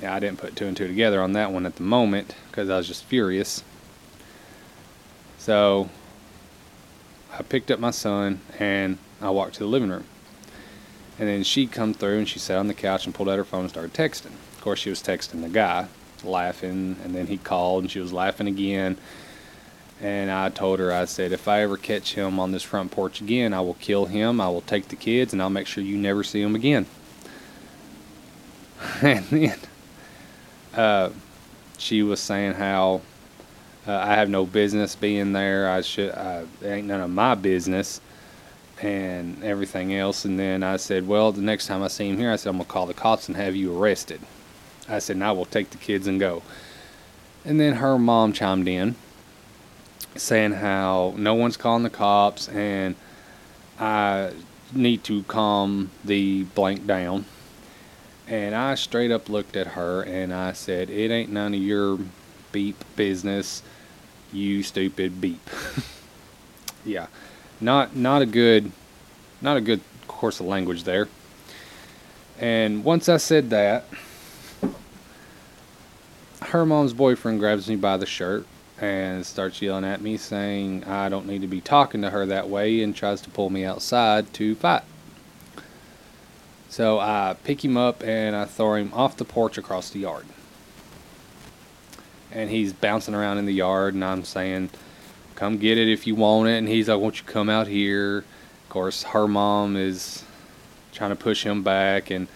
yeah, 0.00 0.14
I 0.14 0.20
didn't 0.20 0.38
put 0.38 0.54
two 0.54 0.66
and 0.66 0.76
two 0.76 0.86
together 0.86 1.20
on 1.20 1.32
that 1.32 1.52
one 1.52 1.66
at 1.66 1.76
the 1.76 1.82
moment 1.82 2.34
because 2.50 2.70
I 2.70 2.76
was 2.76 2.86
just 2.86 3.04
furious. 3.04 3.64
So 5.38 5.88
I 7.32 7.42
picked 7.42 7.70
up 7.70 7.80
my 7.80 7.90
son 7.90 8.40
and 8.58 8.98
I 9.20 9.30
walked 9.30 9.54
to 9.54 9.60
the 9.60 9.66
living 9.66 9.90
room. 9.90 10.04
And 11.18 11.28
then 11.28 11.42
she 11.42 11.66
come 11.66 11.94
through 11.94 12.18
and 12.18 12.28
she 12.28 12.38
sat 12.38 12.58
on 12.58 12.68
the 12.68 12.74
couch 12.74 13.06
and 13.06 13.14
pulled 13.14 13.28
out 13.28 13.38
her 13.38 13.44
phone 13.44 13.62
and 13.62 13.70
started 13.70 13.92
texting. 13.92 14.32
Of 14.58 14.64
course, 14.64 14.80
she 14.80 14.90
was 14.90 15.00
texting 15.00 15.42
the 15.42 15.48
guy, 15.48 15.86
laughing, 16.24 16.96
and 17.04 17.14
then 17.14 17.28
he 17.28 17.38
called 17.38 17.84
and 17.84 17.90
she 17.90 18.00
was 18.00 18.12
laughing 18.12 18.48
again. 18.48 18.98
And 20.00 20.32
I 20.32 20.48
told 20.48 20.80
her, 20.80 20.92
I 20.92 21.04
said, 21.04 21.30
if 21.30 21.46
I 21.46 21.62
ever 21.62 21.76
catch 21.76 22.14
him 22.14 22.40
on 22.40 22.50
this 22.50 22.64
front 22.64 22.90
porch 22.90 23.20
again, 23.20 23.54
I 23.54 23.60
will 23.60 23.74
kill 23.74 24.06
him. 24.06 24.40
I 24.40 24.48
will 24.48 24.60
take 24.60 24.88
the 24.88 24.96
kids 24.96 25.32
and 25.32 25.40
I'll 25.40 25.48
make 25.48 25.68
sure 25.68 25.84
you 25.84 25.96
never 25.96 26.24
see 26.24 26.42
him 26.42 26.56
again. 26.56 26.86
and 29.00 29.24
then 29.26 29.58
uh, 30.74 31.10
she 31.78 32.02
was 32.02 32.18
saying 32.18 32.54
how 32.54 33.00
uh, 33.86 33.92
I 33.96 34.16
have 34.16 34.28
no 34.28 34.44
business 34.44 34.96
being 34.96 35.32
there. 35.32 35.70
I 35.70 35.82
should. 35.82 36.10
Uh, 36.10 36.46
it 36.60 36.66
ain't 36.66 36.88
none 36.88 37.00
of 37.00 37.10
my 37.10 37.36
business, 37.36 38.00
and 38.82 39.40
everything 39.44 39.94
else. 39.94 40.24
And 40.24 40.36
then 40.36 40.64
I 40.64 40.78
said, 40.78 41.06
well, 41.06 41.30
the 41.30 41.42
next 41.42 41.68
time 41.68 41.84
I 41.84 41.88
see 41.88 42.08
him 42.08 42.18
here, 42.18 42.32
I 42.32 42.36
said 42.36 42.50
I'm 42.50 42.56
gonna 42.56 42.64
call 42.64 42.86
the 42.86 42.94
cops 42.94 43.28
and 43.28 43.36
have 43.36 43.54
you 43.54 43.80
arrested. 43.80 44.20
I 44.88 44.98
said, 44.98 45.16
and 45.16 45.24
I 45.24 45.32
will 45.32 45.44
take 45.44 45.70
the 45.70 45.78
kids 45.78 46.06
and 46.06 46.18
go. 46.18 46.42
And 47.44 47.60
then 47.60 47.74
her 47.74 47.98
mom 47.98 48.32
chimed 48.32 48.68
in, 48.68 48.96
saying 50.16 50.52
how 50.52 51.14
no 51.16 51.34
one's 51.34 51.56
calling 51.56 51.82
the 51.82 51.90
cops 51.90 52.48
and 52.48 52.94
I 53.78 54.32
need 54.72 55.04
to 55.04 55.22
calm 55.24 55.90
the 56.04 56.44
blank 56.44 56.86
down 56.86 57.24
and 58.28 58.54
I 58.54 58.74
straight 58.74 59.10
up 59.10 59.28
looked 59.28 59.56
at 59.56 59.68
her 59.68 60.02
and 60.02 60.32
I 60.32 60.52
said, 60.52 60.90
It 60.90 61.10
ain't 61.10 61.30
none 61.30 61.54
of 61.54 61.60
your 61.60 61.98
beep 62.52 62.84
business, 62.94 63.62
you 64.32 64.62
stupid 64.62 65.20
beep. 65.20 65.40
yeah. 66.84 67.06
Not 67.60 67.96
not 67.96 68.22
a 68.22 68.26
good 68.26 68.70
not 69.40 69.56
a 69.56 69.60
good 69.60 69.80
course 70.06 70.40
of 70.40 70.46
language 70.46 70.84
there. 70.84 71.08
And 72.38 72.84
once 72.84 73.08
I 73.08 73.16
said 73.16 73.50
that, 73.50 73.86
her 76.42 76.64
mom's 76.64 76.92
boyfriend 76.92 77.40
grabs 77.40 77.68
me 77.68 77.76
by 77.76 77.96
the 77.96 78.06
shirt 78.06 78.46
and 78.80 79.26
starts 79.26 79.60
yelling 79.60 79.84
at 79.84 80.00
me 80.00 80.16
saying 80.16 80.84
I 80.84 81.08
don't 81.08 81.26
need 81.26 81.40
to 81.40 81.48
be 81.48 81.60
talking 81.60 82.02
to 82.02 82.10
her 82.10 82.26
that 82.26 82.48
way 82.48 82.82
and 82.82 82.94
tries 82.94 83.20
to 83.22 83.30
pull 83.30 83.50
me 83.50 83.64
outside 83.64 84.32
to 84.34 84.54
fight. 84.54 84.82
So 86.68 87.00
I 87.00 87.36
pick 87.44 87.64
him 87.64 87.76
up 87.76 88.04
and 88.04 88.36
I 88.36 88.44
throw 88.44 88.74
him 88.74 88.92
off 88.94 89.16
the 89.16 89.24
porch 89.24 89.58
across 89.58 89.90
the 89.90 90.00
yard. 90.00 90.26
And 92.30 92.50
he's 92.50 92.72
bouncing 92.72 93.14
around 93.14 93.38
in 93.38 93.46
the 93.46 93.54
yard, 93.54 93.94
and 93.94 94.04
I'm 94.04 94.22
saying, 94.22 94.68
Come 95.34 95.56
get 95.56 95.78
it 95.78 95.88
if 95.88 96.06
you 96.06 96.14
want 96.14 96.48
it. 96.48 96.58
And 96.58 96.68
he's 96.68 96.88
like, 96.88 97.00
Won't 97.00 97.18
you 97.18 97.24
come 97.24 97.48
out 97.48 97.68
here? 97.68 98.18
Of 98.18 98.68
course, 98.68 99.02
her 99.02 99.26
mom 99.26 99.76
is 99.76 100.24
trying 100.92 101.08
to 101.10 101.16
push 101.16 101.42
him 101.42 101.62
back, 101.62 102.10
and 102.10 102.28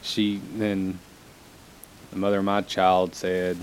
she 0.00 0.40
then 0.54 1.00
the 2.10 2.16
mother 2.16 2.38
of 2.38 2.44
my 2.44 2.62
child 2.62 3.14
said, 3.14 3.56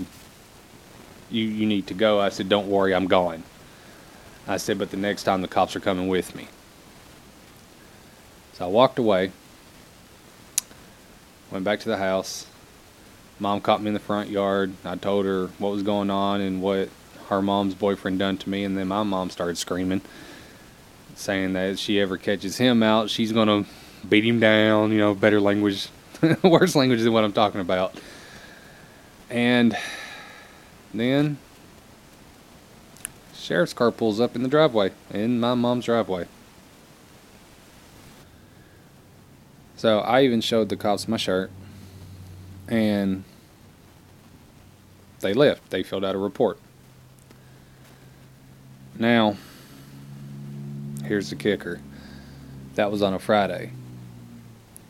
you, 1.30 1.44
you 1.44 1.66
need 1.66 1.86
to 1.88 1.94
go. 1.94 2.20
I 2.20 2.28
said, 2.30 2.48
Don't 2.48 2.68
worry, 2.68 2.94
I'm 2.94 3.06
going. 3.06 3.42
I 4.46 4.56
said, 4.56 4.78
But 4.78 4.90
the 4.90 4.96
next 4.96 5.24
time 5.24 5.42
the 5.42 5.48
cops 5.48 5.76
are 5.76 5.80
coming 5.80 6.08
with 6.08 6.34
me. 6.34 6.48
So 8.54 8.64
I 8.64 8.68
walked 8.68 8.98
away. 8.98 9.32
Went 11.50 11.64
back 11.64 11.80
to 11.80 11.88
the 11.88 11.96
house. 11.96 12.46
Mom 13.38 13.60
caught 13.60 13.80
me 13.80 13.88
in 13.88 13.94
the 13.94 14.00
front 14.00 14.30
yard. 14.30 14.72
I 14.84 14.96
told 14.96 15.24
her 15.24 15.46
what 15.58 15.70
was 15.70 15.82
going 15.82 16.10
on 16.10 16.40
and 16.40 16.60
what 16.60 16.88
her 17.28 17.40
mom's 17.40 17.74
boyfriend 17.74 18.18
done 18.18 18.36
to 18.38 18.50
me, 18.50 18.64
and 18.64 18.76
then 18.76 18.88
my 18.88 19.02
mom 19.02 19.30
started 19.30 19.56
screaming, 19.58 20.00
saying 21.14 21.52
that 21.52 21.70
if 21.70 21.78
she 21.78 22.00
ever 22.00 22.16
catches 22.16 22.56
him 22.56 22.82
out, 22.82 23.10
she's 23.10 23.32
gonna 23.32 23.64
beat 24.08 24.24
him 24.24 24.40
down. 24.40 24.90
You 24.92 24.98
know, 24.98 25.14
better 25.14 25.40
language, 25.40 25.88
worse 26.42 26.74
language 26.74 27.02
than 27.02 27.12
what 27.12 27.24
I'm 27.24 27.32
talking 27.32 27.60
about. 27.60 27.94
And 29.30 29.76
then 30.94 31.38
sheriff's 33.34 33.72
car 33.72 33.90
pulls 33.90 34.20
up 34.20 34.34
in 34.36 34.42
the 34.42 34.48
driveway, 34.48 34.92
in 35.10 35.40
my 35.40 35.54
mom's 35.54 35.84
driveway. 35.84 36.26
So 39.76 40.00
I 40.00 40.22
even 40.22 40.40
showed 40.40 40.70
the 40.70 40.76
cops 40.76 41.06
my 41.06 41.16
shirt, 41.16 41.50
and 42.66 43.24
they 45.20 45.32
left. 45.32 45.70
They 45.70 45.82
filled 45.82 46.04
out 46.04 46.14
a 46.14 46.18
report. 46.18 46.58
Now, 48.98 49.36
here's 51.04 51.30
the 51.30 51.36
kicker 51.36 51.80
that 52.74 52.90
was 52.90 53.02
on 53.02 53.14
a 53.14 53.18
Friday. 53.18 53.72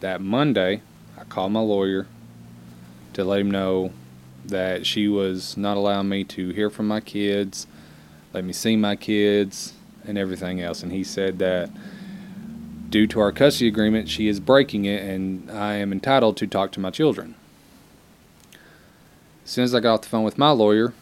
That 0.01 0.21
Monday, 0.21 0.83
I 1.19 1.25
called 1.25 1.53
my 1.53 1.61
lawyer 1.61 2.07
to 3.13 3.25
let 3.25 3.41
him 3.41 3.51
know 3.51 3.93
that 4.49 4.87
she 4.87 5.09
was 5.09 5.57
not 5.57 5.77
allowing 5.77 6.09
me 6.09 6.25
to 6.25 6.51
hear 6.51 6.71
from 6.71 6.89
my 6.89 7.01
kids, 7.01 7.67
let 8.33 8.45
me 8.45 8.53
see 8.53 8.77
my 8.77 8.97
kids, 8.97 9.75
and 10.05 10.19
everything 10.19 10.61
else. 10.61 10.83
And 10.83 10.93
he 10.93 11.05
said 11.05 11.39
that 11.39 11.71
due 12.91 13.07
to 13.07 13.21
our 13.21 13.33
custody 13.33 13.69
agreement, 13.69 14.09
she 14.09 14.29
is 14.29 14.41
breaking 14.41 14.85
it, 14.85 15.03
and 15.03 15.51
I 15.51 15.75
am 15.75 15.93
entitled 15.93 16.37
to 16.39 16.47
talk 16.47 16.73
to 16.73 16.81
my 16.81 16.91
children. 16.91 17.35
As 19.45 19.51
soon 19.51 19.65
as 19.65 19.75
I 19.75 19.81
got 19.81 19.95
off 19.95 20.01
the 20.03 20.09
phone 20.09 20.25
with 20.25 20.39
my 20.39 20.51
lawyer, 20.51 20.95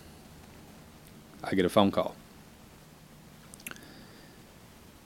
I 1.43 1.55
get 1.55 1.65
a 1.65 1.69
phone 1.69 1.91
call. 1.91 2.15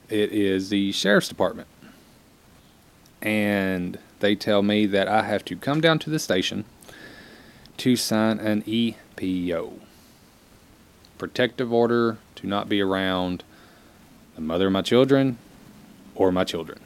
It 0.09 0.33
is 0.33 0.70
the 0.70 0.92
sheriff's 0.92 1.29
department. 1.29 1.68
And 3.22 3.98
they 4.20 4.35
tell 4.35 4.62
me 4.62 4.87
that 4.87 5.09
I 5.09 5.22
have 5.22 5.44
to 5.46 5.57
come 5.57 5.81
down 5.81 5.98
to 6.00 6.11
the 6.11 6.18
station 6.18 6.64
to 7.81 7.97
sign 7.97 8.38
an 8.38 8.62
EPO 8.62 9.73
protective 11.19 11.73
order 11.73 12.19
to 12.35 12.47
not 12.47 12.69
be 12.69 12.81
around 12.81 13.45
the 14.35 14.40
mother 14.40 14.66
of 14.66 14.73
my 14.73 14.83
children 14.83 15.38
or 16.14 16.33
my 16.33 16.45
children. 16.45 16.81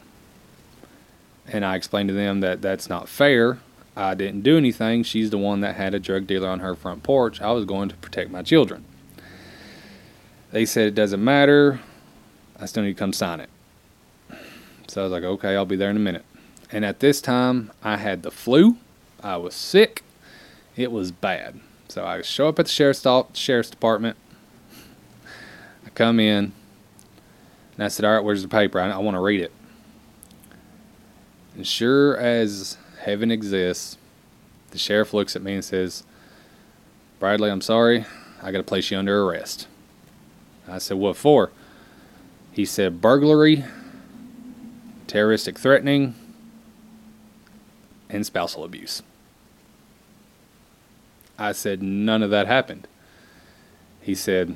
And 1.47 1.63
I 1.63 1.75
explained 1.75 2.09
to 2.09 2.15
them 2.15 2.41
that 2.41 2.61
that's 2.61 2.89
not 2.89 3.07
fair. 3.07 3.59
I 3.95 4.13
didn't 4.13 4.41
do 4.41 4.57
anything. 4.57 5.03
She's 5.03 5.29
the 5.29 5.37
one 5.37 5.61
that 5.61 5.75
had 5.75 5.93
a 5.93 5.99
drug 5.99 6.27
dealer 6.27 6.49
on 6.49 6.59
her 6.59 6.75
front 6.75 7.03
porch. 7.03 7.41
I 7.41 7.51
was 7.51 7.65
going 7.65 7.87
to 7.89 7.95
protect 7.95 8.29
my 8.29 8.41
children. 8.41 8.83
They 10.51 10.65
said 10.65 10.87
it 10.87 10.95
doesn't 10.95 11.23
matter. 11.23 11.79
I 12.59 12.65
still 12.65 12.83
need 12.83 12.93
to 12.93 12.99
come 12.99 13.13
sign 13.13 13.39
it. 13.39 13.49
So 14.87 15.01
I 15.01 15.03
was 15.03 15.11
like, 15.11 15.23
okay, 15.23 15.55
I'll 15.55 15.65
be 15.65 15.75
there 15.75 15.89
in 15.89 15.97
a 15.97 15.99
minute. 15.99 16.25
And 16.71 16.83
at 16.83 16.99
this 16.99 17.21
time, 17.21 17.71
I 17.83 17.97
had 17.97 18.23
the 18.23 18.31
flu. 18.31 18.77
I 19.23 19.37
was 19.37 19.55
sick. 19.55 20.03
It 20.75 20.91
was 20.91 21.11
bad. 21.11 21.59
So 21.87 22.05
I 22.05 22.21
show 22.21 22.47
up 22.47 22.59
at 22.59 22.65
the 22.65 22.71
sheriff's, 22.71 23.05
sheriff's 23.33 23.69
department. 23.69 24.17
I 25.85 25.89
come 25.89 26.19
in. 26.19 26.51
And 27.75 27.83
I 27.83 27.87
said, 27.87 28.05
All 28.05 28.13
right, 28.13 28.23
where's 28.23 28.41
the 28.41 28.47
paper? 28.47 28.79
I, 28.79 28.89
I 28.89 28.97
want 28.97 29.15
to 29.15 29.21
read 29.21 29.41
it. 29.41 29.51
And 31.55 31.65
sure 31.65 32.17
as 32.17 32.77
heaven 33.01 33.31
exists, 33.31 33.97
the 34.71 34.77
sheriff 34.77 35.13
looks 35.13 35.35
at 35.35 35.41
me 35.41 35.53
and 35.53 35.63
says, 35.63 36.03
Bradley, 37.19 37.49
I'm 37.49 37.61
sorry. 37.61 38.05
I 38.41 38.51
got 38.51 38.57
to 38.57 38.63
place 38.63 38.91
you 38.91 38.97
under 38.97 39.23
arrest. 39.23 39.67
I 40.67 40.79
said, 40.79 40.97
What 40.97 41.15
for? 41.15 41.51
He 42.51 42.65
said, 42.65 43.01
Burglary, 43.01 43.63
terroristic 45.07 45.57
threatening, 45.57 46.15
and 48.09 48.25
spousal 48.25 48.63
abuse. 48.63 49.01
I 51.37 51.51
said, 51.51 51.81
none 51.81 52.23
of 52.23 52.29
that 52.29 52.47
happened. 52.47 52.87
He 54.01 54.15
said, 54.15 54.55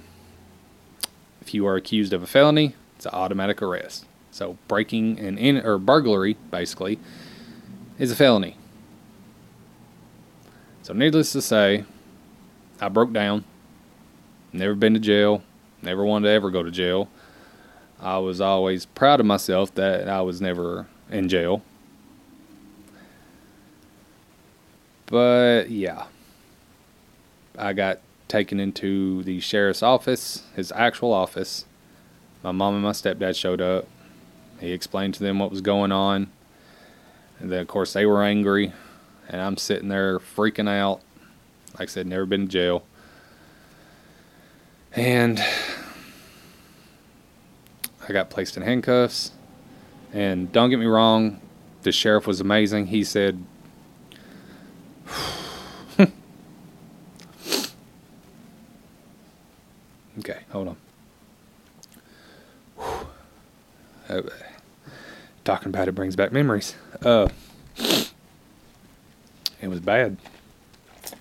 if 1.41 1.53
you 1.53 1.65
are 1.65 1.75
accused 1.75 2.13
of 2.13 2.23
a 2.23 2.27
felony, 2.27 2.75
it's 2.95 3.05
an 3.05 3.13
automatic 3.13 3.61
arrest. 3.61 4.05
So 4.31 4.57
breaking 4.67 5.19
and 5.19 5.39
in 5.39 5.57
or 5.57 5.77
burglary, 5.77 6.37
basically, 6.51 6.99
is 7.97 8.11
a 8.11 8.15
felony. 8.15 8.55
So 10.83 10.93
needless 10.93 11.31
to 11.33 11.41
say, 11.41 11.85
I 12.79 12.89
broke 12.89 13.11
down. 13.11 13.43
Never 14.53 14.75
been 14.75 14.93
to 14.93 14.99
jail. 14.99 15.43
Never 15.81 16.05
wanted 16.05 16.27
to 16.27 16.33
ever 16.33 16.49
go 16.49 16.63
to 16.63 16.71
jail. 16.71 17.09
I 17.99 18.17
was 18.19 18.39
always 18.39 18.85
proud 18.85 19.19
of 19.19 19.25
myself 19.25 19.73
that 19.75 20.07
I 20.07 20.21
was 20.21 20.41
never 20.41 20.87
in 21.09 21.27
jail. 21.27 21.61
But 25.07 25.69
yeah, 25.69 26.05
I 27.59 27.73
got 27.73 27.99
taken 28.27 28.59
into 28.59 29.23
the 29.23 29.39
sheriff's 29.39 29.83
office, 29.83 30.43
his 30.55 30.71
actual 30.71 31.11
office. 31.11 31.65
My 32.43 32.51
mom 32.51 32.75
and 32.75 32.83
my 32.83 32.91
stepdad 32.91 33.35
showed 33.35 33.59
up. 33.59 33.85
He 34.59 34.71
explained 34.71 35.13
to 35.15 35.23
them 35.23 35.39
what 35.39 35.51
was 35.51 35.61
going 35.61 35.91
on. 35.91 36.29
And 37.39 37.51
then, 37.51 37.61
of 37.61 37.67
course, 37.67 37.93
they 37.93 38.05
were 38.05 38.23
angry. 38.23 38.73
And 39.27 39.41
I'm 39.41 39.57
sitting 39.57 39.89
there 39.89 40.19
freaking 40.19 40.69
out. 40.69 41.01
Like 41.73 41.89
I 41.89 41.91
said, 41.91 42.07
never 42.07 42.25
been 42.25 42.47
to 42.47 42.51
jail. 42.51 42.83
And 44.93 45.39
I 48.07 48.11
got 48.11 48.29
placed 48.29 48.57
in 48.57 48.63
handcuffs. 48.63 49.31
And 50.11 50.51
don't 50.51 50.69
get 50.69 50.79
me 50.79 50.87
wrong, 50.87 51.39
the 51.83 51.91
sheriff 51.91 52.25
was 52.25 52.41
amazing. 52.41 52.87
He 52.87 53.03
said, 53.03 53.43
Okay, 60.19 60.39
hold 60.51 60.67
on. 60.67 60.77
Uh, 64.09 64.21
talking 65.45 65.69
about 65.69 65.87
it 65.87 65.93
brings 65.93 66.15
back 66.15 66.31
memories. 66.31 66.75
Uh, 67.03 67.29
it 69.61 69.67
was 69.67 69.79
bad. 69.79 70.17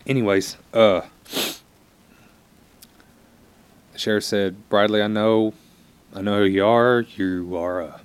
Anyways, 0.07 0.57
uh, 0.73 1.03
the 3.93 3.99
sheriff 3.99 4.25
said, 4.25 4.69
Bradley, 4.69 5.03
I 5.03 5.07
know, 5.07 5.55
I 6.15 6.23
know 6.23 6.39
who 6.39 6.45
you 6.45 6.67
are. 6.67 7.05
You 7.17 7.57
are 7.57 7.81
a, 7.83 8.01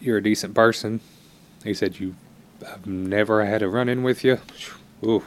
you're 0.00 0.18
a 0.18 0.22
decent 0.22 0.54
person. 0.54 1.00
He 1.64 1.72
said, 1.72 1.98
you, 1.98 2.14
I've 2.66 2.86
never 2.86 3.44
had 3.46 3.62
a 3.62 3.68
run 3.68 3.88
in 3.88 4.02
with 4.02 4.22
you. 4.22 4.38
Ooh. 5.04 5.22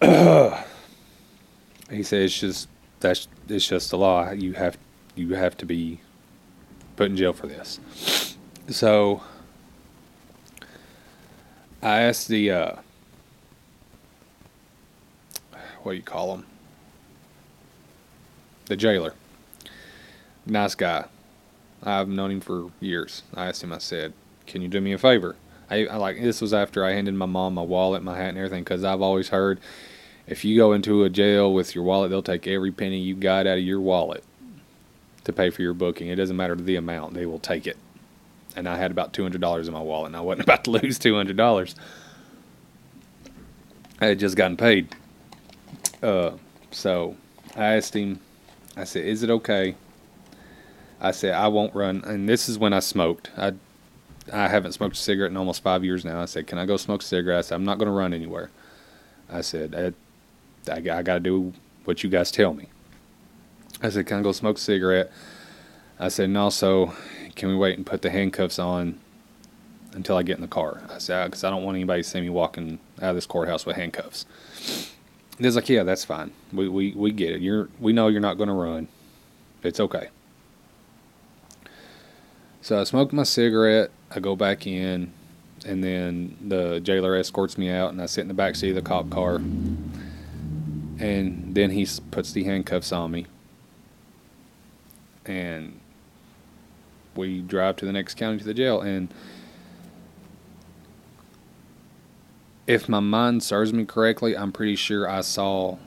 he 1.90 2.02
said 2.02 2.22
it's 2.22 2.38
just 2.38 2.68
that's 3.00 3.28
it's 3.48 3.66
just 3.68 3.90
the 3.90 3.98
law. 3.98 4.30
You 4.30 4.54
have 4.54 4.78
you 5.14 5.34
have 5.34 5.56
to 5.58 5.66
be 5.66 6.00
put 6.96 7.10
in 7.10 7.16
jail 7.16 7.32
for 7.32 7.46
this. 7.46 7.80
So 8.70 9.22
I 11.82 12.00
asked 12.00 12.28
the 12.28 12.50
uh, 12.50 12.72
what 15.82 15.92
do 15.92 15.96
you 15.96 16.02
call 16.02 16.34
him? 16.34 16.44
The 18.66 18.76
jailer. 18.76 19.14
Nice 20.44 20.74
guy. 20.74 21.06
I've 21.82 22.08
known 22.08 22.30
him 22.30 22.40
for 22.42 22.70
years. 22.80 23.22
I 23.34 23.46
asked 23.46 23.62
him. 23.62 23.72
I 23.72 23.78
said, 23.78 24.12
"Can 24.46 24.60
you 24.60 24.68
do 24.68 24.82
me 24.82 24.92
a 24.92 24.98
favor?" 24.98 25.36
I, 25.70 25.86
I 25.86 25.96
like 25.96 26.20
this 26.20 26.40
was 26.40 26.54
after 26.54 26.84
I 26.84 26.92
handed 26.92 27.14
my 27.14 27.26
mom 27.26 27.54
my 27.54 27.62
wallet, 27.62 28.02
my 28.02 28.16
hat, 28.16 28.30
and 28.30 28.38
everything 28.38 28.64
because 28.64 28.84
I've 28.84 29.02
always 29.02 29.28
heard 29.28 29.60
if 30.26 30.44
you 30.44 30.56
go 30.56 30.72
into 30.72 31.04
a 31.04 31.10
jail 31.10 31.52
with 31.52 31.74
your 31.74 31.84
wallet, 31.84 32.10
they'll 32.10 32.22
take 32.22 32.46
every 32.46 32.70
penny 32.70 32.98
you 32.98 33.14
got 33.14 33.46
out 33.46 33.58
of 33.58 33.64
your 33.64 33.80
wallet 33.80 34.22
to 35.24 35.32
pay 35.32 35.50
for 35.50 35.62
your 35.62 35.74
booking. 35.74 36.08
It 36.08 36.16
doesn't 36.16 36.36
matter 36.36 36.54
the 36.54 36.76
amount; 36.76 37.14
they 37.14 37.26
will 37.26 37.38
take 37.38 37.66
it. 37.66 37.76
And 38.56 38.68
I 38.68 38.76
had 38.76 38.90
about 38.90 39.12
two 39.12 39.22
hundred 39.22 39.40
dollars 39.40 39.68
in 39.68 39.74
my 39.74 39.82
wallet, 39.82 40.08
and 40.08 40.16
I 40.16 40.20
wasn't 40.20 40.42
about 40.46 40.64
to 40.64 40.70
lose 40.70 40.98
two 40.98 41.14
hundred 41.14 41.36
dollars. 41.36 41.74
I 44.00 44.06
had 44.06 44.18
just 44.18 44.36
gotten 44.36 44.56
paid. 44.56 44.94
Uh, 46.02 46.32
so 46.70 47.16
I 47.56 47.76
asked 47.76 47.94
him. 47.94 48.20
I 48.76 48.84
said, 48.84 49.04
"Is 49.04 49.22
it 49.22 49.30
okay?" 49.30 49.74
I 51.00 51.10
said, 51.10 51.34
"I 51.34 51.48
won't 51.48 51.74
run." 51.74 52.02
And 52.04 52.28
this 52.28 52.48
is 52.48 52.58
when 52.58 52.72
I 52.72 52.80
smoked. 52.80 53.30
I 53.36 53.54
I 54.32 54.48
haven't 54.48 54.72
smoked 54.72 54.96
a 54.96 54.98
cigarette 54.98 55.30
in 55.30 55.36
almost 55.36 55.62
five 55.62 55.84
years 55.84 56.04
now. 56.04 56.20
I 56.20 56.26
said, 56.26 56.46
"Can 56.46 56.58
I 56.58 56.66
go 56.66 56.76
smoke 56.76 57.02
a 57.02 57.04
cigarette?" 57.04 57.38
I 57.38 57.40
said, 57.42 57.54
"I'm 57.56 57.64
not 57.64 57.78
going 57.78 57.86
to 57.86 57.92
run 57.92 58.12
anywhere." 58.12 58.50
I 59.30 59.42
said, 59.42 59.94
I, 60.68 60.72
I, 60.72 60.76
I 60.76 61.02
got 61.02 61.14
to 61.14 61.20
do 61.20 61.52
what 61.84 62.02
you 62.02 62.10
guys 62.10 62.30
tell 62.30 62.54
me." 62.54 62.68
I 63.82 63.90
said, 63.90 64.06
"Can 64.06 64.18
I 64.18 64.22
go 64.22 64.32
smoke 64.32 64.56
a 64.56 64.60
cigarette?" 64.60 65.10
I 65.98 66.08
said, 66.08 66.26
"And 66.26 66.38
also, 66.38 66.92
can 67.36 67.48
we 67.48 67.56
wait 67.56 67.76
and 67.76 67.86
put 67.86 68.02
the 68.02 68.10
handcuffs 68.10 68.58
on 68.58 68.98
until 69.92 70.16
I 70.16 70.22
get 70.22 70.36
in 70.36 70.42
the 70.42 70.48
car?" 70.48 70.82
I 70.90 70.98
said, 70.98 71.26
"Because 71.26 71.44
I 71.44 71.50
don't 71.50 71.64
want 71.64 71.76
anybody 71.76 72.02
to 72.02 72.08
see 72.08 72.20
me 72.20 72.30
walking 72.30 72.78
out 73.00 73.10
of 73.10 73.14
this 73.16 73.26
courthouse 73.26 73.66
with 73.66 73.76
handcuffs." 73.76 74.26
He's 75.38 75.54
like, 75.54 75.68
"Yeah, 75.68 75.84
that's 75.84 76.04
fine. 76.04 76.32
We 76.52 76.68
we 76.68 76.92
we 76.92 77.12
get 77.12 77.32
it. 77.32 77.40
You're 77.40 77.68
we 77.78 77.92
know 77.92 78.08
you're 78.08 78.20
not 78.20 78.38
going 78.38 78.48
to 78.48 78.54
run. 78.54 78.88
It's 79.62 79.80
okay." 79.80 80.08
So 82.60 82.80
I 82.80 82.84
smoked 82.84 83.12
my 83.12 83.22
cigarette. 83.22 83.90
I 84.10 84.20
go 84.20 84.36
back 84.36 84.66
in, 84.66 85.12
and 85.66 85.84
then 85.84 86.36
the 86.40 86.80
jailer 86.80 87.14
escorts 87.16 87.58
me 87.58 87.70
out, 87.70 87.92
and 87.92 88.00
I 88.00 88.06
sit 88.06 88.22
in 88.22 88.28
the 88.28 88.34
back 88.34 88.56
seat 88.56 88.70
of 88.70 88.76
the 88.76 88.82
cop 88.82 89.10
car. 89.10 89.36
And 91.00 91.54
then 91.54 91.70
he 91.70 91.86
puts 92.10 92.32
the 92.32 92.44
handcuffs 92.44 92.90
on 92.90 93.10
me, 93.10 93.26
and 95.26 95.78
we 97.14 97.40
drive 97.40 97.76
to 97.76 97.86
the 97.86 97.92
next 97.92 98.14
county 98.14 98.38
to 98.38 98.44
the 98.44 98.54
jail. 98.54 98.80
And 98.80 99.12
if 102.66 102.88
my 102.88 103.00
mind 103.00 103.42
serves 103.42 103.72
me 103.72 103.84
correctly, 103.84 104.36
I'm 104.36 104.52
pretty 104.52 104.76
sure 104.76 105.08
I 105.08 105.20
saw 105.20 105.78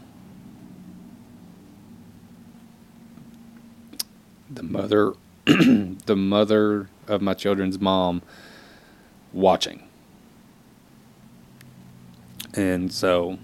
the 4.50 4.64
mother 4.64 5.14
the 5.46 6.16
mother 6.16 6.90
of 7.12 7.22
my 7.22 7.34
children's 7.34 7.80
mom 7.80 8.22
watching. 9.34 9.88
And 12.54 12.92
so 12.92 13.38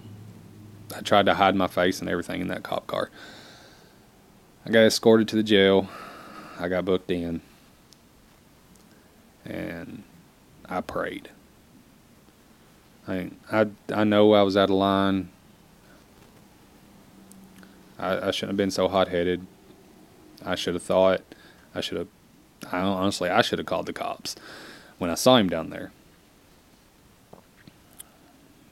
I 0.95 1.01
tried 1.01 1.25
to 1.27 1.35
hide 1.35 1.55
my 1.55 1.67
face 1.67 1.99
and 1.99 2.09
everything 2.09 2.41
in 2.41 2.47
that 2.47 2.63
cop 2.63 2.87
car. 2.87 3.09
I 4.65 4.69
got 4.69 4.81
escorted 4.81 5.27
to 5.29 5.35
the 5.35 5.43
jail. 5.43 5.89
I 6.59 6.67
got 6.67 6.85
booked 6.85 7.11
in. 7.11 7.41
And 9.45 10.03
I 10.67 10.81
prayed. 10.81 11.29
I 13.07 13.31
I 13.49 13.67
I 13.93 14.03
know 14.03 14.33
I 14.33 14.41
was 14.41 14.57
out 14.57 14.69
of 14.69 14.75
line. 14.75 15.29
I, 17.97 18.27
I 18.27 18.31
shouldn't 18.31 18.51
have 18.51 18.57
been 18.57 18.71
so 18.71 18.87
hot 18.89 19.07
headed. 19.07 19.47
I 20.45 20.55
should 20.55 20.73
have 20.73 20.83
thought 20.83 21.21
I 21.73 21.81
should 21.81 21.97
have. 21.97 22.07
I 22.71 22.79
honestly, 22.79 23.29
I 23.29 23.41
should 23.41 23.59
have 23.59 23.65
called 23.65 23.85
the 23.85 23.93
cops 23.93 24.35
when 24.97 25.09
I 25.09 25.15
saw 25.15 25.37
him 25.37 25.49
down 25.49 25.69
there. 25.69 25.91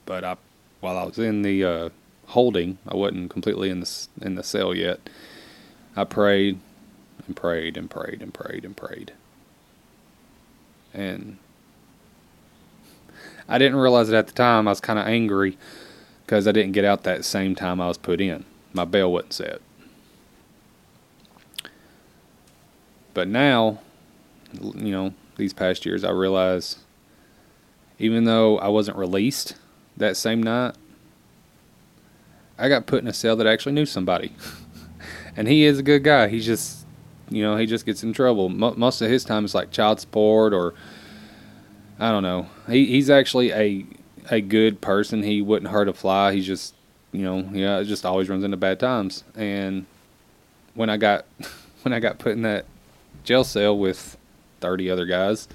But 0.05 0.23
I, 0.23 0.37
while 0.81 0.97
I 0.97 1.03
was 1.03 1.17
in 1.17 1.41
the 1.41 1.63
uh, 1.63 1.89
holding, 2.27 2.77
I 2.87 2.95
wasn't 2.95 3.29
completely 3.29 3.69
in 3.69 3.79
the 3.79 4.07
in 4.21 4.35
the 4.35 4.43
cell 4.43 4.75
yet. 4.75 4.99
I 5.95 6.03
prayed 6.03 6.59
and 7.25 7.35
prayed 7.35 7.77
and 7.77 7.89
prayed 7.89 8.21
and 8.21 8.33
prayed 8.33 8.65
and 8.65 8.75
prayed. 8.75 9.13
And 10.93 11.37
I 13.47 13.57
didn't 13.57 13.77
realize 13.77 14.09
it 14.09 14.15
at 14.15 14.27
the 14.27 14.33
time. 14.33 14.67
I 14.67 14.71
was 14.71 14.79
kind 14.79 14.99
of 14.99 15.07
angry 15.07 15.57
because 16.25 16.47
I 16.47 16.51
didn't 16.51 16.73
get 16.73 16.85
out 16.85 17.03
that 17.03 17.25
same 17.25 17.55
time 17.55 17.79
I 17.79 17.87
was 17.87 17.97
put 17.97 18.21
in. 18.21 18.45
My 18.73 18.85
bail 18.85 19.11
wasn't 19.11 19.33
set. 19.33 19.61
But 23.15 23.29
now, 23.29 23.79
you 24.61 24.91
know, 24.91 25.13
these 25.37 25.53
past 25.53 25.85
years, 25.85 26.03
I 26.03 26.11
realize 26.11 26.77
even 27.97 28.25
though 28.25 28.59
I 28.59 28.67
wasn't 28.67 28.97
released 28.97 29.55
that 29.97 30.17
same 30.17 30.43
night, 30.43 30.75
I 32.59 32.69
got 32.69 32.85
put 32.85 33.01
in 33.01 33.07
a 33.07 33.13
cell 33.13 33.37
that 33.37 33.47
actually 33.47 33.71
knew 33.71 33.85
somebody. 33.85 34.33
and 35.35 35.47
he 35.47 35.63
is 35.63 35.79
a 35.79 35.83
good 35.83 36.03
guy. 36.03 36.27
He's 36.27 36.45
just, 36.45 36.85
you 37.29 37.41
know, 37.41 37.55
he 37.55 37.65
just 37.65 37.85
gets 37.85 38.03
in 38.03 38.11
trouble. 38.11 38.49
most 38.49 39.01
of 39.01 39.09
his 39.09 39.23
time 39.23 39.45
is 39.45 39.55
like 39.55 39.71
child 39.71 40.01
support 40.01 40.53
or, 40.53 40.73
I 41.97 42.11
don't 42.11 42.23
know. 42.23 42.47
He 42.67 42.85
he's 42.87 43.09
actually 43.09 43.51
a 43.53 43.85
a 44.29 44.41
good 44.41 44.81
person. 44.81 45.23
He 45.23 45.41
wouldn't 45.41 45.71
hurt 45.71 45.87
a 45.87 45.93
fly. 45.93 46.33
He's 46.33 46.45
just, 46.45 46.75
you 47.13 47.21
know, 47.21 47.49
yeah, 47.53 47.75
uh, 47.75 47.83
just 47.85 48.05
always 48.05 48.27
runs 48.27 48.43
into 48.43 48.57
bad 48.57 48.77
times. 48.77 49.23
And 49.35 49.85
when 50.73 50.89
I 50.89 50.97
got 50.97 51.25
when 51.83 51.93
I 51.93 52.01
got 52.01 52.19
put 52.19 52.33
in 52.33 52.41
that 52.41 52.65
jail 53.25 53.43
cell 53.43 53.77
with 53.77 54.17
30 54.61 54.89
other 54.89 55.05
guys. 55.05 55.47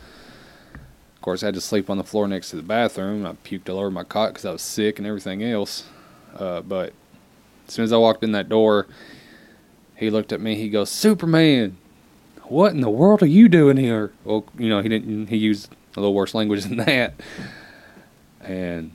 Of 0.74 1.22
course, 1.22 1.42
I 1.42 1.46
had 1.46 1.54
to 1.54 1.60
sleep 1.60 1.90
on 1.90 1.98
the 1.98 2.04
floor 2.04 2.26
next 2.26 2.50
to 2.50 2.56
the 2.56 2.62
bathroom. 2.62 3.26
I 3.26 3.32
puked 3.32 3.68
all 3.68 3.78
over 3.78 3.90
my 3.90 4.04
cot 4.04 4.30
because 4.30 4.44
I 4.44 4.52
was 4.52 4.62
sick 4.62 4.98
and 4.98 5.06
everything 5.06 5.42
else. 5.42 5.84
Uh, 6.34 6.60
but 6.60 6.92
as 7.68 7.74
soon 7.74 7.84
as 7.84 7.92
I 7.92 7.96
walked 7.98 8.24
in 8.24 8.32
that 8.32 8.48
door, 8.48 8.86
he 9.96 10.10
looked 10.10 10.32
at 10.32 10.40
me. 10.40 10.54
He 10.54 10.70
goes, 10.70 10.88
"Superman, 10.90 11.76
what 12.44 12.72
in 12.72 12.80
the 12.80 12.90
world 12.90 13.22
are 13.22 13.26
you 13.26 13.48
doing 13.48 13.76
here?" 13.76 14.12
Well, 14.24 14.46
you 14.58 14.68
know, 14.68 14.80
he 14.80 14.88
didn't. 14.88 15.26
He 15.26 15.36
used 15.36 15.70
a 15.96 16.00
little 16.00 16.14
worse 16.14 16.34
language 16.34 16.64
than 16.64 16.78
that. 16.78 17.14
And 18.40 18.92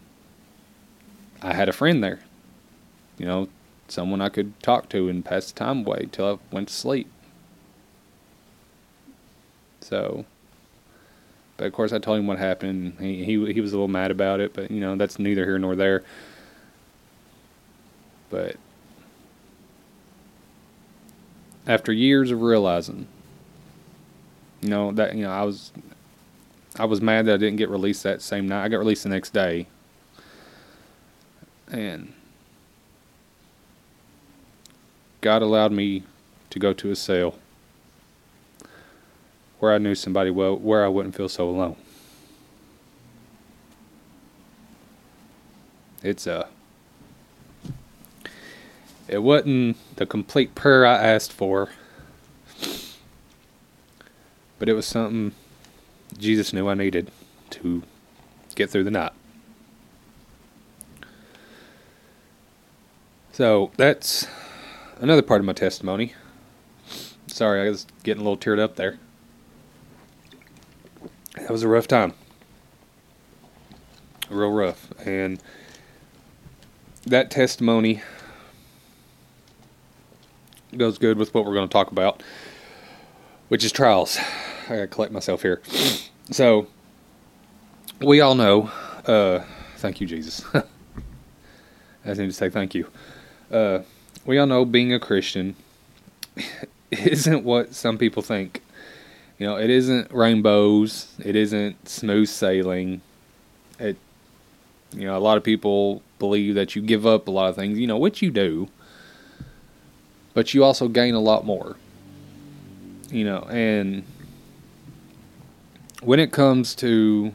I 1.41 1.53
had 1.53 1.69
a 1.69 1.73
friend 1.73 2.03
there. 2.03 2.21
You 3.19 3.27
know, 3.27 3.49
someone 3.87 4.19
I 4.21 4.29
could 4.29 4.59
talk 4.63 4.89
to 4.89 5.07
and 5.09 5.23
pass 5.23 5.51
the 5.51 5.59
time 5.59 5.85
away 5.85 6.09
till 6.11 6.27
I 6.27 6.53
went 6.53 6.69
to 6.69 6.73
sleep. 6.73 7.07
So 9.85 10.25
but 11.57 11.67
of 11.67 11.73
course, 11.73 11.93
I 11.93 11.99
told 11.99 12.19
him 12.19 12.27
what 12.27 12.37
happened. 12.37 12.97
He 12.99 13.23
he 13.23 13.53
he 13.53 13.61
was 13.61 13.71
a 13.71 13.75
little 13.75 13.87
mad 13.87 14.11
about 14.11 14.39
it, 14.39 14.53
but 14.53 14.71
you 14.71 14.81
know 14.81 14.95
that's 14.95 15.19
neither 15.19 15.45
here 15.45 15.57
nor 15.57 15.75
there. 15.75 16.03
But 18.29 18.57
after 21.65 21.93
years 21.93 22.31
of 22.31 22.41
realizing, 22.41 23.07
you 24.61 24.69
know 24.69 24.91
that 24.91 25.15
you 25.15 25.23
know 25.23 25.31
I 25.31 25.43
was 25.43 25.71
I 26.77 26.85
was 26.85 27.01
mad 27.01 27.25
that 27.27 27.35
I 27.35 27.37
didn't 27.37 27.57
get 27.57 27.69
released 27.69 28.03
that 28.03 28.21
same 28.21 28.49
night. 28.49 28.65
I 28.65 28.67
got 28.67 28.79
released 28.79 29.03
the 29.03 29.09
next 29.09 29.31
day, 29.31 29.67
and 31.71 32.11
God 35.21 35.41
allowed 35.41 35.71
me 35.71 36.03
to 36.49 36.59
go 36.59 36.73
to 36.73 36.91
a 36.91 36.95
cell 36.97 37.35
where 39.59 39.73
I 39.73 39.77
knew 39.77 39.95
somebody 39.95 40.29
well, 40.29 40.55
where 40.55 40.83
I 40.83 40.87
wouldn't 40.87 41.15
feel 41.15 41.29
so 41.29 41.49
alone. 41.49 41.75
It's 46.03 46.27
a. 46.27 46.45
Uh, 46.45 46.47
it 49.07 49.19
wasn't 49.19 49.77
the 49.97 50.05
complete 50.05 50.55
prayer 50.55 50.85
I 50.85 50.95
asked 50.95 51.31
for, 51.31 51.69
but 54.57 54.67
it 54.67 54.73
was 54.73 54.87
something 54.87 55.33
Jesus 56.17 56.53
knew 56.53 56.67
I 56.67 56.73
needed 56.73 57.11
to 57.51 57.83
get 58.55 58.71
through 58.71 58.83
the 58.83 58.91
night. 58.91 59.13
So 63.31 63.71
that's 63.77 64.27
another 64.99 65.21
part 65.21 65.39
of 65.39 65.45
my 65.45 65.53
testimony. 65.53 66.13
Sorry, 67.27 67.61
I 67.61 67.69
was 67.69 67.85
getting 68.03 68.21
a 68.21 68.23
little 68.23 68.37
teared 68.37 68.59
up 68.59 68.75
there 68.75 68.97
that 71.35 71.49
was 71.49 71.63
a 71.63 71.67
rough 71.67 71.87
time. 71.87 72.13
Real 74.29 74.51
rough. 74.51 74.91
And 75.05 75.41
that 77.05 77.29
testimony 77.29 78.01
goes 80.75 80.97
good 80.97 81.17
with 81.17 81.33
what 81.33 81.45
we're 81.45 81.53
going 81.53 81.67
to 81.67 81.71
talk 81.71 81.91
about, 81.91 82.23
which 83.49 83.63
is 83.63 83.71
trials. 83.71 84.17
I 84.65 84.69
gotta 84.69 84.87
collect 84.87 85.11
myself 85.11 85.43
here. 85.43 85.61
So, 86.31 86.67
we 88.01 88.19
all 88.19 88.35
know, 88.35 88.71
uh, 89.05 89.43
thank 89.77 90.01
you, 90.01 90.07
Jesus. 90.07 90.43
I 90.53 90.63
just 92.05 92.19
need 92.19 92.27
to 92.27 92.33
say 92.33 92.49
thank 92.49 92.73
you. 92.73 92.87
Uh, 93.51 93.79
we 94.25 94.39
all 94.39 94.47
know 94.47 94.65
being 94.65 94.91
a 94.91 94.99
Christian 94.99 95.55
isn't 96.91 97.43
what 97.43 97.75
some 97.75 97.97
people 97.97 98.23
think 98.23 98.61
you 99.37 99.45
know, 99.45 99.57
it 99.57 99.69
isn't 99.69 100.11
rainbows. 100.11 101.13
It 101.23 101.35
isn't 101.35 101.89
smooth 101.89 102.29
sailing. 102.29 103.01
It, 103.79 103.97
you 104.93 105.05
know, 105.05 105.17
a 105.17 105.19
lot 105.19 105.37
of 105.37 105.43
people 105.43 106.01
believe 106.19 106.55
that 106.55 106.75
you 106.75 106.81
give 106.81 107.05
up 107.05 107.27
a 107.27 107.31
lot 107.31 107.49
of 107.49 107.55
things, 107.55 107.77
you 107.77 107.87
know, 107.87 107.97
which 107.97 108.21
you 108.21 108.31
do, 108.31 108.69
but 110.33 110.53
you 110.53 110.63
also 110.63 110.87
gain 110.87 111.13
a 111.13 111.19
lot 111.19 111.45
more. 111.45 111.75
You 113.09 113.25
know, 113.25 113.41
and 113.49 114.03
when 116.01 116.19
it 116.19 116.31
comes 116.31 116.73
to 116.75 117.33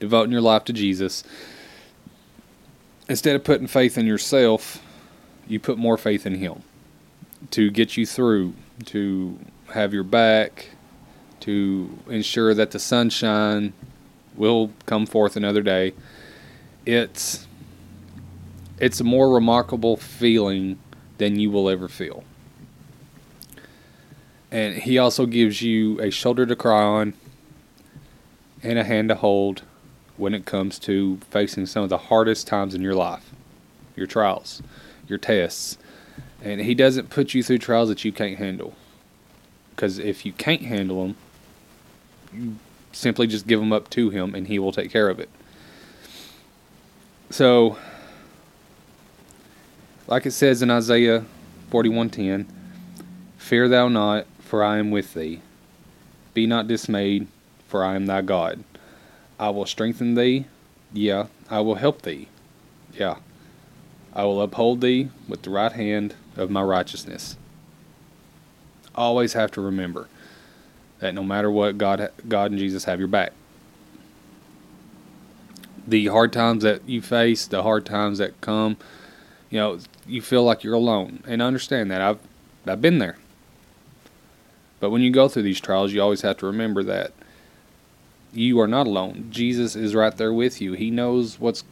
devoting 0.00 0.32
your 0.32 0.40
life 0.40 0.64
to 0.64 0.72
Jesus, 0.72 1.24
instead 3.08 3.36
of 3.36 3.44
putting 3.44 3.66
faith 3.66 3.98
in 3.98 4.06
yourself, 4.06 4.82
you 5.46 5.60
put 5.60 5.76
more 5.76 5.96
faith 5.96 6.24
in 6.26 6.36
Him 6.36 6.62
to 7.50 7.70
get 7.70 7.96
you 7.96 8.06
through, 8.06 8.54
to 8.86 9.38
have 9.68 9.92
your 9.92 10.04
back, 10.04 10.70
to 11.42 11.98
ensure 12.08 12.54
that 12.54 12.70
the 12.70 12.78
sunshine 12.78 13.72
will 14.36 14.70
come 14.86 15.06
forth 15.06 15.36
another 15.36 15.62
day. 15.62 15.92
It's 16.86 17.46
it's 18.78 19.00
a 19.00 19.04
more 19.04 19.32
remarkable 19.32 19.96
feeling 19.96 20.78
than 21.18 21.38
you 21.38 21.50
will 21.50 21.68
ever 21.68 21.88
feel. 21.88 22.24
And 24.50 24.74
he 24.74 24.98
also 24.98 25.26
gives 25.26 25.62
you 25.62 26.00
a 26.00 26.10
shoulder 26.10 26.44
to 26.46 26.56
cry 26.56 26.82
on 26.82 27.14
and 28.62 28.78
a 28.78 28.84
hand 28.84 29.08
to 29.08 29.14
hold 29.14 29.62
when 30.16 30.34
it 30.34 30.44
comes 30.44 30.78
to 30.80 31.18
facing 31.30 31.66
some 31.66 31.84
of 31.84 31.88
the 31.88 31.98
hardest 31.98 32.46
times 32.46 32.74
in 32.74 32.82
your 32.82 32.94
life, 32.94 33.30
your 33.96 34.06
trials, 34.06 34.62
your 35.08 35.18
tests. 35.18 35.78
And 36.42 36.60
he 36.60 36.74
doesn't 36.74 37.08
put 37.08 37.34
you 37.34 37.42
through 37.42 37.58
trials 37.58 37.88
that 37.88 38.04
you 38.04 38.12
can't 38.12 38.38
handle. 38.38 38.74
Because 39.70 39.98
if 39.98 40.26
you 40.26 40.32
can't 40.32 40.62
handle 40.62 41.02
them, 41.02 41.16
you 42.34 42.56
simply 42.92 43.26
just 43.26 43.46
give 43.46 43.60
them 43.60 43.72
up 43.72 43.88
to 43.90 44.10
him 44.10 44.34
and 44.34 44.46
he 44.46 44.58
will 44.58 44.72
take 44.72 44.90
care 44.90 45.08
of 45.08 45.18
it. 45.18 45.28
So, 47.30 47.78
like 50.06 50.26
it 50.26 50.32
says 50.32 50.62
in 50.62 50.70
Isaiah 50.70 51.24
41:10, 51.70 52.46
"Fear 53.38 53.68
thou 53.68 53.88
not, 53.88 54.26
for 54.40 54.62
I 54.62 54.78
am 54.78 54.90
with 54.90 55.14
thee. 55.14 55.40
Be 56.34 56.46
not 56.46 56.68
dismayed, 56.68 57.26
for 57.68 57.84
I 57.84 57.94
am 57.94 58.06
thy 58.06 58.20
God. 58.20 58.62
I 59.38 59.50
will 59.50 59.66
strengthen 59.66 60.14
thee, 60.14 60.44
yeah, 60.92 61.26
I 61.50 61.60
will 61.60 61.76
help 61.76 62.02
thee. 62.02 62.28
Yeah. 62.98 63.16
I 64.14 64.24
will 64.24 64.42
uphold 64.42 64.82
thee 64.82 65.08
with 65.26 65.42
the 65.42 65.50
right 65.50 65.72
hand 65.72 66.14
of 66.36 66.50
my 66.50 66.62
righteousness." 66.62 67.36
Always 68.94 69.32
have 69.32 69.50
to 69.52 69.62
remember 69.62 70.08
that 71.02 71.14
no 71.14 71.22
matter 71.24 71.50
what, 71.50 71.78
God, 71.78 72.10
God 72.28 72.52
and 72.52 72.60
Jesus 72.60 72.84
have 72.84 73.00
your 73.00 73.08
back. 73.08 73.32
The 75.86 76.06
hard 76.06 76.32
times 76.32 76.62
that 76.62 76.88
you 76.88 77.02
face, 77.02 77.44
the 77.46 77.64
hard 77.64 77.84
times 77.84 78.18
that 78.18 78.40
come, 78.40 78.76
you 79.50 79.58
know, 79.58 79.80
you 80.06 80.22
feel 80.22 80.44
like 80.44 80.62
you're 80.62 80.74
alone, 80.74 81.22
and 81.26 81.42
I 81.42 81.46
understand 81.46 81.90
that. 81.90 82.00
I've 82.00 82.20
I've 82.66 82.80
been 82.80 82.98
there. 82.98 83.18
But 84.78 84.90
when 84.90 85.02
you 85.02 85.10
go 85.10 85.28
through 85.28 85.42
these 85.42 85.60
trials, 85.60 85.92
you 85.92 86.00
always 86.00 86.22
have 86.22 86.36
to 86.38 86.46
remember 86.46 86.84
that 86.84 87.12
you 88.32 88.60
are 88.60 88.68
not 88.68 88.86
alone. 88.86 89.26
Jesus 89.30 89.74
is 89.74 89.94
right 89.94 90.16
there 90.16 90.32
with 90.32 90.60
you. 90.60 90.74
He 90.74 90.90
knows 90.90 91.40
what's 91.40 91.64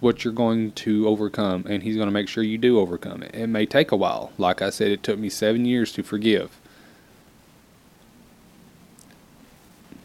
what 0.00 0.24
you're 0.24 0.32
going 0.32 0.72
to 0.72 1.06
overcome, 1.06 1.64
and 1.68 1.84
He's 1.84 1.94
going 1.94 2.08
to 2.08 2.12
make 2.12 2.28
sure 2.28 2.42
you 2.42 2.58
do 2.58 2.80
overcome 2.80 3.22
it. 3.22 3.32
It 3.32 3.46
may 3.46 3.64
take 3.64 3.92
a 3.92 3.96
while. 3.96 4.32
Like 4.38 4.60
I 4.60 4.70
said, 4.70 4.90
it 4.90 5.04
took 5.04 5.20
me 5.20 5.28
seven 5.28 5.64
years 5.64 5.92
to 5.92 6.02
forgive. 6.02 6.58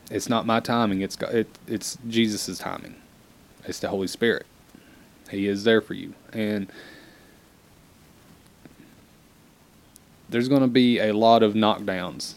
It's 0.09 0.29
not 0.29 0.45
my 0.45 0.59
timing. 0.59 1.01
It's 1.01 1.17
it, 1.21 1.47
it's 1.67 1.97
Jesus's 2.07 2.59
timing. 2.59 2.95
It's 3.65 3.79
the 3.79 3.89
Holy 3.89 4.07
Spirit. 4.07 4.45
He 5.29 5.47
is 5.47 5.65
there 5.65 5.81
for 5.81 5.93
you, 5.93 6.13
and 6.31 6.71
there's 10.29 10.47
going 10.47 10.61
to 10.61 10.67
be 10.67 10.99
a 10.99 11.13
lot 11.13 11.43
of 11.43 11.53
knockdowns. 11.53 12.35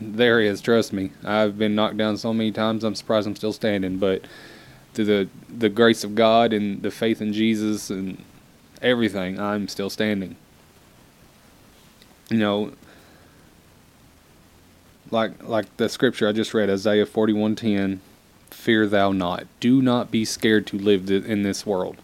There 0.00 0.40
is, 0.40 0.60
trust 0.60 0.92
me. 0.92 1.12
I've 1.24 1.58
been 1.58 1.74
knocked 1.74 1.96
down 1.96 2.16
so 2.16 2.32
many 2.32 2.52
times. 2.52 2.84
I'm 2.84 2.94
surprised 2.94 3.26
I'm 3.26 3.36
still 3.36 3.52
standing, 3.52 3.98
but 3.98 4.22
through 4.94 5.04
the 5.04 5.28
the 5.48 5.68
grace 5.68 6.04
of 6.04 6.14
God 6.14 6.52
and 6.52 6.82
the 6.82 6.90
faith 6.90 7.20
in 7.20 7.32
Jesus 7.32 7.90
and 7.90 8.22
everything, 8.80 9.38
I'm 9.38 9.68
still 9.68 9.90
standing. 9.90 10.36
You 12.30 12.38
know, 12.38 12.72
like 15.10 15.42
like 15.42 15.76
the 15.76 15.88
scripture 15.88 16.28
I 16.28 16.32
just 16.32 16.54
read, 16.54 16.70
Isaiah 16.70 17.06
forty 17.06 17.32
one 17.32 17.54
ten, 17.56 18.00
fear 18.50 18.86
thou 18.86 19.12
not. 19.12 19.46
Do 19.60 19.82
not 19.82 20.10
be 20.10 20.24
scared 20.24 20.66
to 20.68 20.78
live 20.78 21.10
in 21.10 21.42
this 21.42 21.64
world. 21.66 21.96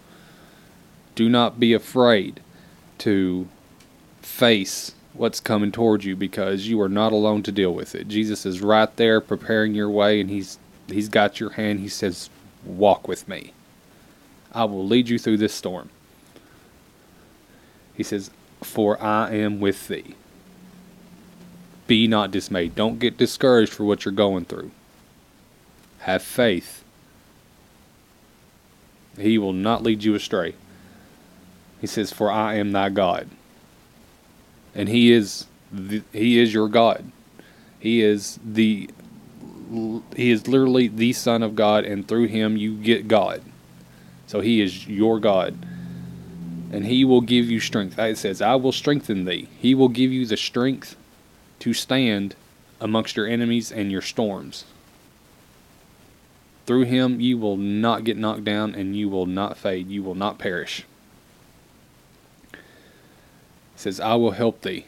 Do 1.15 1.29
not 1.29 1.61
be 1.61 1.73
afraid 1.73 2.41
to 2.99 3.49
face 4.21 4.95
what's 5.13 5.41
coming 5.41 5.73
towards 5.73 6.05
you 6.05 6.17
because 6.17 6.69
you 6.69 6.81
are 6.81 6.89
not 6.89 7.13
alone 7.13 7.43
to 7.43 7.53
deal 7.53 7.75
with 7.75 7.95
it. 7.95 8.09
Jesus 8.09 8.47
is 8.47 8.63
right 8.63 8.95
there 8.97 9.21
preparing 9.21 9.75
your 9.75 9.91
way 9.91 10.21
and 10.21 10.31
he's 10.31 10.59
he's 10.89 11.09
got 11.09 11.41
your 11.41 11.51
hand. 11.51 11.81
He 11.81 11.89
says, 11.89 12.31
"Walk 12.65 13.09
with 13.09 13.29
me. 13.29 13.53
I 14.53 14.65
will 14.65 14.87
lead 14.87 15.09
you 15.09 15.19
through 15.19 15.39
this 15.39 15.55
storm." 15.55 15.91
He 17.95 18.03
says, 18.03 18.31
"For 18.63 19.01
I 19.03 19.33
am 19.35 19.61
with 19.61 19.89
thee." 19.89 20.15
Be 21.87 22.07
not 22.07 22.31
dismayed. 22.31 22.75
Don't 22.75 22.99
get 22.99 23.17
discouraged 23.17 23.73
for 23.73 23.85
what 23.85 24.05
you're 24.05 24.13
going 24.13 24.45
through. 24.45 24.71
Have 26.01 26.23
faith. 26.23 26.85
He 29.19 29.39
will 29.39 29.53
not 29.53 29.83
lead 29.83 30.05
you 30.05 30.15
astray. 30.15 30.55
He 31.81 31.87
says, 31.87 32.13
"For 32.13 32.31
I 32.31 32.55
am 32.55 32.73
thy 32.73 32.89
God." 32.89 33.29
And 34.75 34.89
he 34.89 35.13
is 35.13 35.47
the, 35.71 36.03
he 36.13 36.39
is 36.39 36.55
your 36.55 36.69
God. 36.69 37.11
He 37.79 38.03
is 38.03 38.39
the 38.45 38.89
he 40.15 40.31
is 40.31 40.47
literally 40.47 40.89
the 40.89 41.13
son 41.15 41.43
of 41.43 41.57
God 41.57 41.85
and 41.85 42.07
through 42.07 42.27
him 42.27 42.57
you 42.57 42.77
get 42.77 43.09
God. 43.09 43.43
So 44.27 44.41
he 44.41 44.61
is 44.61 44.87
your 44.87 45.19
God. 45.19 45.57
And 46.71 46.87
he 46.87 47.05
will 47.05 47.21
give 47.21 47.51
you 47.51 47.61
strength. 47.61 47.99
It 47.99 48.19
says, 48.19 48.41
I 48.41 48.55
will 48.55 48.73
strengthen 48.73 49.25
thee. 49.25 49.49
He 49.59 49.75
will 49.75 49.89
give 49.89 50.13
you 50.13 50.25
the 50.27 50.37
strength 50.37 50.97
to 51.63 51.73
stand 51.73 52.35
amongst 52.81 53.17
your 53.17 53.29
enemies 53.29 53.71
and 53.71 53.93
your 53.93 54.03
storms. 54.03 54.65
Through 56.67 56.87
him 56.87 57.21
you 57.21 57.39
will 57.39 57.57
not 57.57 58.03
get 58.03 58.17
knocked 58.17 58.43
down 58.43 58.75
and 58.75 58.97
you 58.97 59.09
will 59.09 59.27
not 59.27 59.57
fade. 59.57 59.89
You 59.89 60.03
will 60.03 60.17
not 60.17 60.41
perish. 60.41 60.85
He 62.51 62.59
says, 63.77 64.01
I 64.01 64.17
will 64.17 64.33
help 64.33 64.63
thee. 64.63 64.87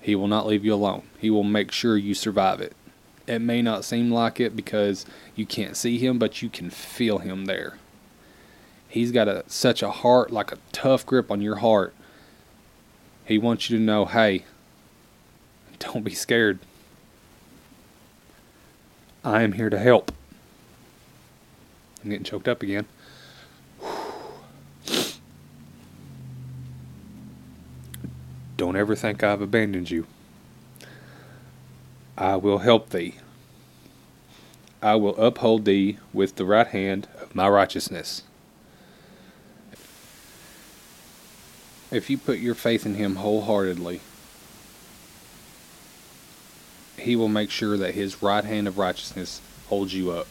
He 0.00 0.14
will 0.14 0.28
not 0.28 0.46
leave 0.46 0.64
you 0.64 0.72
alone. 0.72 1.02
He 1.18 1.30
will 1.30 1.42
make 1.42 1.72
sure 1.72 1.96
you 1.96 2.14
survive 2.14 2.60
it. 2.60 2.76
It 3.26 3.40
may 3.40 3.60
not 3.60 3.84
seem 3.84 4.08
like 4.08 4.38
it 4.38 4.54
because 4.54 5.04
you 5.34 5.46
can't 5.46 5.76
see 5.76 5.98
him, 5.98 6.16
but 6.20 6.42
you 6.42 6.48
can 6.48 6.70
feel 6.70 7.18
him 7.18 7.46
there. 7.46 7.76
He's 8.88 9.10
got 9.10 9.26
a 9.26 9.42
such 9.48 9.82
a 9.82 9.90
heart, 9.90 10.30
like 10.30 10.52
a 10.52 10.58
tough 10.70 11.04
grip 11.04 11.28
on 11.28 11.40
your 11.40 11.56
heart. 11.56 11.92
He 13.24 13.38
wants 13.38 13.68
you 13.68 13.78
to 13.78 13.82
know, 13.82 14.04
hey, 14.04 14.44
don't 15.82 16.04
be 16.04 16.14
scared. 16.14 16.58
I 19.24 19.42
am 19.42 19.52
here 19.52 19.70
to 19.70 19.78
help. 19.78 20.12
I'm 22.02 22.10
getting 22.10 22.24
choked 22.24 22.48
up 22.48 22.62
again. 22.62 22.86
Don't 28.56 28.76
ever 28.76 28.96
think 28.96 29.22
I've 29.22 29.40
abandoned 29.40 29.90
you. 29.90 30.06
I 32.18 32.36
will 32.36 32.58
help 32.58 32.90
thee. 32.90 33.16
I 34.82 34.96
will 34.96 35.16
uphold 35.16 35.64
thee 35.64 35.98
with 36.12 36.36
the 36.36 36.44
right 36.44 36.66
hand 36.66 37.08
of 37.20 37.34
my 37.34 37.48
righteousness. 37.48 38.22
If 41.92 42.10
you 42.10 42.18
put 42.18 42.38
your 42.38 42.54
faith 42.54 42.84
in 42.84 42.94
Him 42.94 43.16
wholeheartedly, 43.16 44.00
He 47.02 47.16
will 47.16 47.28
make 47.28 47.50
sure 47.50 47.76
that 47.76 47.94
His 47.94 48.22
right 48.22 48.44
hand 48.44 48.68
of 48.68 48.78
righteousness 48.78 49.40
holds 49.68 49.92
you 49.92 50.12
up. 50.12 50.28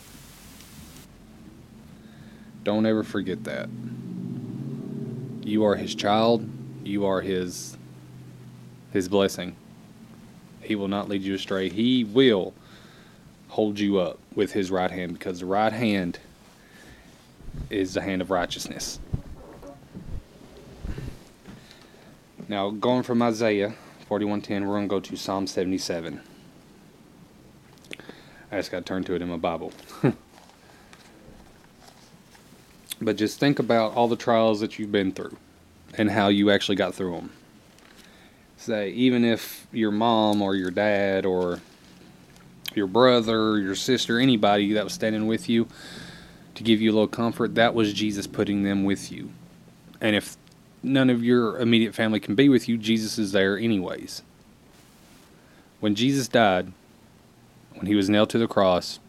Don't 2.63 2.85
ever 2.85 3.03
forget 3.03 3.43
that. 3.43 3.67
You 5.43 5.65
are 5.65 5.75
His 5.75 5.93
child. 5.95 6.47
You 6.83 7.05
are 7.05 7.21
His 7.21 7.77
His 8.93 9.09
blessing. 9.09 9.55
He 10.61 10.75
will 10.75 10.87
not 10.87 11.09
lead 11.09 11.23
you 11.23 11.35
astray. 11.35 11.69
He 11.69 12.03
will 12.03 12.53
hold 13.49 13.77
you 13.77 13.99
up 13.99 14.17
with 14.33 14.53
his 14.53 14.71
right 14.71 14.91
hand 14.91 15.11
because 15.13 15.41
the 15.41 15.45
right 15.45 15.73
hand 15.73 16.19
is 17.69 17.95
the 17.95 18.01
hand 18.01 18.21
of 18.21 18.31
righteousness. 18.31 18.97
Now, 22.47 22.69
going 22.69 23.03
from 23.03 23.21
Isaiah 23.21 23.73
41:10, 24.09 24.61
we're 24.61 24.75
going 24.75 24.87
to 24.87 24.89
go 24.89 24.99
to 25.01 25.17
Psalm 25.17 25.47
77. 25.47 26.21
I 28.51 28.57
just 28.57 28.71
got 28.71 28.79
to 28.79 28.83
turn 28.83 29.03
to 29.05 29.15
it 29.15 29.21
in 29.21 29.29
my 29.29 29.37
Bible. 29.37 29.71
but 33.01 33.15
just 33.15 33.39
think 33.39 33.59
about 33.59 33.93
all 33.93 34.07
the 34.07 34.15
trials 34.15 34.59
that 34.59 34.77
you've 34.77 34.91
been 34.91 35.11
through 35.11 35.37
and 35.97 36.09
how 36.11 36.27
you 36.27 36.51
actually 36.51 36.75
got 36.75 36.93
through 36.93 37.15
them 37.15 37.31
say 38.61 38.89
even 38.91 39.25
if 39.25 39.67
your 39.71 39.91
mom 39.91 40.41
or 40.41 40.55
your 40.55 40.71
dad 40.71 41.25
or 41.25 41.59
your 42.75 42.87
brother, 42.87 43.59
your 43.59 43.75
sister, 43.75 44.19
anybody 44.19 44.73
that 44.73 44.83
was 44.83 44.93
standing 44.93 45.27
with 45.27 45.49
you 45.49 45.67
to 46.55 46.63
give 46.63 46.79
you 46.79 46.91
a 46.91 46.93
little 46.93 47.07
comfort, 47.07 47.55
that 47.55 47.73
was 47.73 47.93
Jesus 47.93 48.27
putting 48.27 48.63
them 48.63 48.83
with 48.83 49.11
you. 49.11 49.31
And 49.99 50.15
if 50.15 50.37
none 50.83 51.09
of 51.09 51.23
your 51.23 51.59
immediate 51.59 51.93
family 51.93 52.19
can 52.19 52.35
be 52.35 52.49
with 52.49 52.69
you, 52.69 52.77
Jesus 52.77 53.17
is 53.17 53.31
there 53.31 53.57
anyways. 53.57 54.21
When 55.79 55.95
Jesus 55.95 56.27
died, 56.27 56.71
when 57.81 57.87
he 57.87 57.95
was 57.95 58.11
nailed 58.11 58.29
to 58.29 58.37
the 58.37 58.47
cross, 58.47 58.99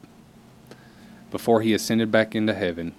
before 1.31 1.61
he 1.61 1.75
ascended 1.75 2.11
back 2.11 2.35
into 2.35 2.55
heaven, 2.55 2.95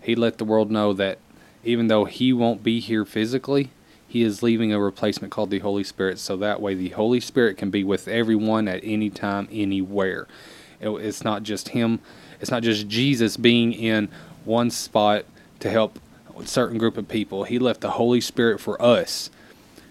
he 0.00 0.14
let 0.14 0.38
the 0.38 0.44
world 0.44 0.70
know 0.70 0.92
that 0.92 1.18
even 1.64 1.88
though 1.88 2.04
he 2.04 2.32
won't 2.32 2.62
be 2.62 2.78
here 2.78 3.04
physically, 3.04 3.70
he 4.06 4.22
is 4.22 4.40
leaving 4.40 4.72
a 4.72 4.78
replacement 4.78 5.32
called 5.32 5.50
the 5.50 5.58
Holy 5.58 5.82
Spirit, 5.82 6.20
so 6.20 6.36
that 6.36 6.60
way 6.60 6.74
the 6.74 6.90
Holy 6.90 7.18
Spirit 7.18 7.56
can 7.56 7.70
be 7.70 7.82
with 7.82 8.06
everyone 8.06 8.68
at 8.68 8.82
any 8.84 9.10
time, 9.10 9.48
anywhere. 9.50 10.28
it's 10.80 11.24
not 11.24 11.42
just 11.42 11.70
Him, 11.70 11.98
it's 12.40 12.52
not 12.52 12.62
just 12.62 12.86
Jesus 12.86 13.36
being 13.36 13.72
in 13.72 14.08
one 14.44 14.70
spot 14.70 15.24
to 15.58 15.70
help 15.70 15.98
a 16.38 16.46
certain 16.46 16.78
group 16.78 16.96
of 16.96 17.08
people. 17.08 17.42
He 17.42 17.58
left 17.58 17.80
the 17.80 17.92
Holy 17.92 18.20
Spirit 18.20 18.60
for 18.60 18.80
us 18.80 19.28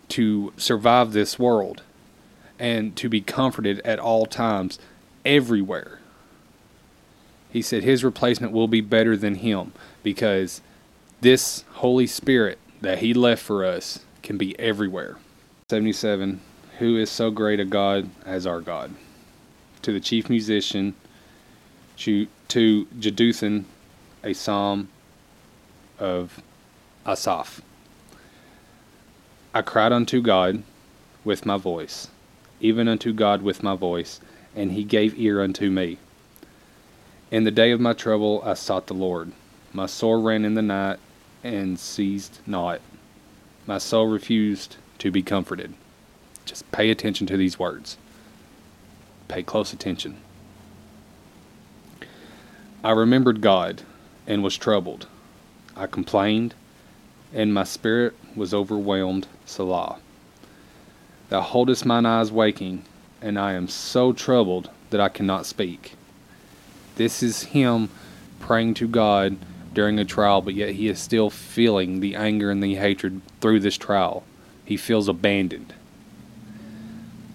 to 0.10 0.54
survive 0.56 1.12
this 1.12 1.38
world 1.38 1.82
and 2.60 2.96
to 2.96 3.10
be 3.10 3.20
comforted 3.20 3.80
at 3.82 4.00
all 4.00 4.26
times, 4.26 4.80
everywhere. 5.26 6.00
He 7.52 7.62
said 7.62 7.84
his 7.84 8.04
replacement 8.04 8.52
will 8.52 8.68
be 8.68 8.82
better 8.82 9.16
than 9.16 9.36
him 9.36 9.74
because 10.02 10.62
this 11.22 11.64
Holy 11.74 12.08
Spirit 12.08 12.58
that 12.82 13.00
he 13.00 13.14
left 13.14 13.44
for 13.44 13.64
us 13.64 14.00
can 14.22 14.38
be 14.38 14.58
everywhere. 14.60 15.18
77. 15.70 16.42
Who 16.80 16.98
is 16.98 17.10
so 17.10 17.30
great 17.30 17.60
a 17.60 17.66
God 17.66 18.10
as 18.26 18.48
our 18.48 18.60
God? 18.60 18.96
To 19.84 19.94
the 19.94 20.00
chief 20.00 20.30
musician, 20.30 20.96
to, 21.98 22.28
to 22.50 22.86
Jeduthun, 23.00 23.66
a 24.24 24.34
psalm 24.34 24.90
of 26.00 26.42
Asaph. 27.06 27.62
I 29.54 29.62
cried 29.62 29.92
unto 29.92 30.22
God 30.22 30.64
with 31.24 31.46
my 31.46 31.58
voice, 31.58 32.10
even 32.60 32.88
unto 32.88 33.14
God 33.14 33.42
with 33.42 33.62
my 33.62 33.76
voice, 33.76 34.20
and 34.56 34.72
he 34.72 34.84
gave 34.84 35.20
ear 35.20 35.42
unto 35.42 35.70
me. 35.70 35.98
In 37.32 37.44
the 37.44 37.52
day 37.52 37.72
of 37.72 37.80
my 37.80 37.94
trouble 37.94 38.42
I 38.46 38.54
sought 38.54 38.88
the 38.88 38.94
Lord. 38.94 39.32
My 39.72 39.88
soul 39.88 40.22
ran 40.22 40.46
in 40.46 40.54
the 40.54 40.62
night 40.62 41.00
and 41.44 41.80
ceased 41.80 42.42
not. 42.46 42.80
My 43.66 43.78
soul 43.78 44.08
refused 44.08 44.78
to 45.00 45.12
be 45.12 45.24
comforted. 45.24 45.74
Just 46.46 46.70
pay 46.72 46.90
attention 46.90 47.26
to 47.28 47.38
these 47.38 47.58
words. 47.58 47.98
Pay 49.28 49.44
close 49.44 49.74
attention. 49.74 50.18
I 52.84 52.92
remembered 52.92 53.42
God 53.42 53.82
and 54.28 54.44
was 54.44 54.58
troubled. 54.58 55.08
I 55.76 55.88
complained, 55.88 56.54
and 57.34 57.54
my 57.54 57.64
spirit 57.64 58.14
was 58.36 58.54
overwhelmed. 58.54 59.28
Selah. 59.46 59.98
Thou 61.30 61.42
holdest 61.42 61.86
mine 61.86 62.06
eyes 62.06 62.32
waking, 62.32 62.84
and 63.24 63.40
I 63.40 63.54
am 63.54 63.70
so 63.70 64.12
troubled 64.12 64.70
that 64.90 65.00
I 65.00 65.08
cannot 65.08 65.46
speak. 65.46 65.94
This 66.98 67.24
is 67.24 67.44
him 67.44 67.90
praying 68.40 68.74
to 68.76 68.88
God 68.88 69.38
during 69.74 69.98
a 69.98 70.06
trial, 70.06 70.42
but 70.42 70.54
yet 70.54 70.72
he 70.72 70.90
is 70.90 71.00
still 71.00 71.30
feeling 71.30 72.00
the 72.02 72.16
anger 72.16 72.52
and 72.52 72.62
the 72.62 72.76
hatred 72.76 73.22
through 73.40 73.62
this 73.62 73.78
trial. 73.78 74.24
He 74.66 74.76
feels 74.76 75.08
abandoned. 75.08 75.74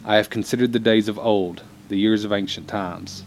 I 0.05 0.17
have 0.17 0.31
considered 0.31 0.73
the 0.73 0.79
days 0.79 1.09
of 1.09 1.19
old, 1.19 1.63
the 1.89 1.99
years 1.99 2.23
of 2.23 2.33
ancient 2.33 2.69
times. 2.69 3.25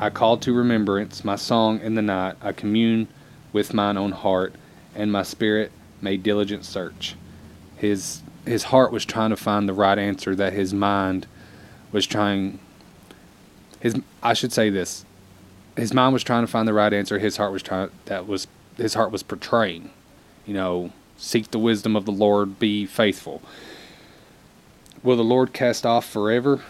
I 0.00 0.08
call 0.08 0.38
to 0.38 0.54
remembrance 0.54 1.22
my 1.22 1.36
song 1.36 1.80
in 1.80 1.94
the 1.94 2.02
night. 2.02 2.36
I 2.40 2.52
commune 2.52 3.08
with 3.52 3.74
mine 3.74 3.98
own 3.98 4.12
heart, 4.12 4.54
and 4.94 5.12
my 5.12 5.22
spirit 5.22 5.70
made 6.00 6.22
diligent 6.22 6.64
search. 6.64 7.14
His 7.76 8.22
his 8.46 8.64
heart 8.64 8.90
was 8.90 9.04
trying 9.04 9.30
to 9.30 9.36
find 9.36 9.68
the 9.68 9.74
right 9.74 9.98
answer 9.98 10.34
that 10.34 10.54
his 10.54 10.72
mind 10.72 11.26
was 11.92 12.06
trying 12.06 12.58
his 13.80 13.94
I 14.22 14.34
should 14.34 14.52
say 14.52 14.70
this 14.70 15.04
his 15.76 15.94
mind 15.94 16.12
was 16.12 16.22
trying 16.22 16.42
to 16.42 16.50
find 16.50 16.68
the 16.68 16.72
right 16.72 16.92
answer. 16.92 17.18
His 17.18 17.36
heart 17.36 17.52
was 17.52 17.62
trying 17.62 17.90
that 18.06 18.26
was 18.26 18.46
his 18.76 18.94
heart 18.94 19.10
was 19.10 19.22
portraying. 19.22 19.90
You 20.46 20.54
know, 20.54 20.92
seek 21.16 21.50
the 21.50 21.58
wisdom 21.58 21.96
of 21.96 22.04
the 22.04 22.12
Lord, 22.12 22.58
be 22.58 22.86
faithful. 22.86 23.42
Will 25.02 25.16
the 25.16 25.24
Lord 25.24 25.52
cast 25.52 25.86
off 25.86 26.08
forever, 26.08 26.62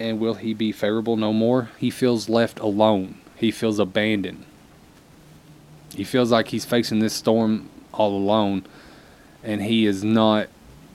and 0.00 0.18
will 0.18 0.34
he 0.34 0.54
be 0.54 0.72
favorable 0.72 1.16
no 1.16 1.32
more? 1.32 1.70
He 1.78 1.90
feels 1.90 2.28
left 2.28 2.58
alone. 2.58 3.18
He 3.36 3.50
feels 3.50 3.78
abandoned. 3.78 4.44
He 5.94 6.04
feels 6.04 6.30
like 6.30 6.48
he's 6.48 6.64
facing 6.64 7.00
this 7.00 7.12
storm 7.12 7.68
all 7.92 8.16
alone, 8.16 8.64
and 9.42 9.62
he 9.62 9.86
is 9.86 10.02
not 10.02 10.48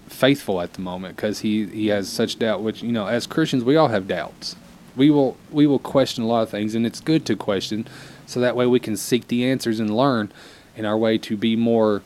faithful 0.10 0.62
at 0.62 0.74
the 0.74 0.82
moment 0.82 1.16
because 1.16 1.40
he, 1.40 1.66
he 1.68 1.88
has 1.88 2.10
such 2.10 2.40
doubt. 2.40 2.62
Which 2.62 2.84
you 2.84 2.92
know, 2.92 3.08
as 3.08 3.28
Christians, 3.28 3.64
we 3.64 3.76
all 3.76 3.88
have 3.88 4.08
doubts. 4.08 4.56
We 4.96 5.10
will 5.10 5.38
we 5.52 5.66
will 5.68 5.80
question 5.80 6.24
a 6.24 6.28
lot 6.28 6.44
of 6.44 6.50
things, 6.50 6.76
and 6.76 6.86
it's 6.86 7.00
good 7.00 7.26
to 7.28 7.36
question, 7.36 7.88
so 8.26 8.40
that 8.40 8.56
way 8.56 8.66
we 8.66 8.80
can 8.80 8.98
seek 8.98 9.28
the 9.28 9.46
answers 9.46 9.80
and 9.80 9.96
learn 9.96 10.32
in 10.76 10.86
our 10.86 10.98
way 10.98 11.18
to 11.18 11.38
be 11.38 11.56
more 11.56 12.02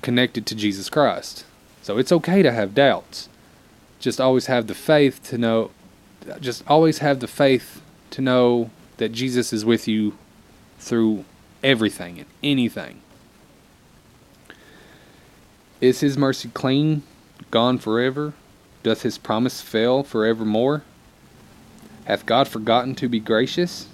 connected 0.00 0.46
to 0.46 0.54
Jesus 0.54 0.88
Christ. 0.90 1.44
So 1.82 1.98
it's 1.98 2.12
okay 2.12 2.42
to 2.42 2.52
have 2.52 2.74
doubts. 2.74 3.28
Just 3.98 4.20
always 4.20 4.46
have 4.46 4.66
the 4.66 4.74
faith 4.74 5.20
to 5.24 5.38
know. 5.38 5.70
Just 6.40 6.62
always 6.68 6.98
have 6.98 7.20
the 7.20 7.28
faith 7.28 7.82
to 8.10 8.20
know 8.20 8.70
that 8.98 9.10
Jesus 9.10 9.52
is 9.52 9.64
with 9.64 9.88
you 9.88 10.16
through 10.78 11.24
everything 11.62 12.18
and 12.18 12.28
anything. 12.42 13.00
Is 15.80 16.00
his 16.00 16.16
mercy 16.16 16.48
clean, 16.54 17.02
gone 17.52 17.78
forever? 17.78 18.32
Doth 18.82 19.02
his 19.02 19.18
promise 19.18 19.60
fail 19.60 20.02
forevermore? 20.02 20.82
Hath 22.06 22.26
God 22.26 22.48
forgotten 22.48 22.96
to 22.96 23.08
be 23.08 23.20
gracious? 23.20 23.86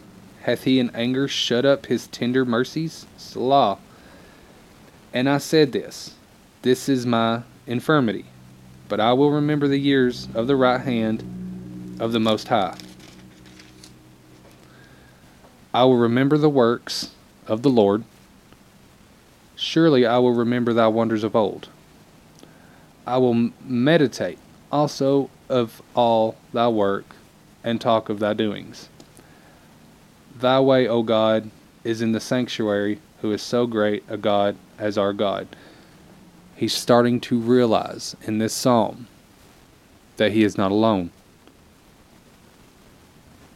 Hath 0.43 0.65
he 0.65 0.81
in 0.81 0.89
anger 0.95 1.29
shut 1.29 1.67
up 1.67 1.87
his 1.87 2.07
tender 2.07 2.47
mercies? 2.47 3.05
Selah. 3.19 3.77
And 5.13 5.29
I 5.29 5.37
said 5.37 5.73
this, 5.73 6.15
This 6.63 6.89
is 6.89 7.05
my 7.05 7.43
infirmity, 7.67 8.27
but 8.89 9.01
I 9.01 9.13
will 9.13 9.31
remember 9.31 9.69
the 9.69 9.79
years 9.79 10.29
of 10.35 10.47
the 10.47 10.57
right 10.57 10.81
hand 10.81 11.97
of 12.01 12.13
the 12.13 12.21
Most 12.21 12.49
High. 12.49 12.79
I 15.75 15.85
will 15.85 15.99
remember 15.99 16.39
the 16.39 16.49
works 16.49 17.11
of 17.47 17.63
the 17.63 17.71
Lord. 17.71 18.05
Surely 19.57 20.07
I 20.07 20.19
will 20.19 20.33
remember 20.33 20.73
thy 20.73 20.87
wonders 20.87 21.25
of 21.25 21.35
old. 21.35 21.69
I 23.09 23.17
will 23.17 23.53
meditate 23.65 24.39
also 24.71 25.31
of 25.49 25.81
all 25.95 26.37
thy 26.53 26.69
work 26.69 27.17
and 27.65 27.81
talk 27.81 28.11
of 28.11 28.19
thy 28.19 28.35
doings. 28.35 28.91
Thy 30.39 30.61
way, 30.61 30.87
O 30.87 31.03
God, 31.03 31.51
is 31.85 32.03
in 32.03 32.13
the 32.13 32.21
sanctuary, 32.21 33.01
who 33.23 33.33
is 33.33 33.41
so 33.41 33.67
great 33.67 34.05
a 34.11 34.19
God 34.19 34.57
as 34.79 34.99
our 34.99 35.15
God. 35.15 35.49
He's 36.55 36.75
starting 36.75 37.19
to 37.23 37.39
realize 37.39 38.15
in 38.27 38.39
this 38.39 38.53
psalm 38.53 39.07
that 40.19 40.33
he 40.33 40.45
is 40.45 40.59
not 40.59 40.71
alone. 40.71 41.11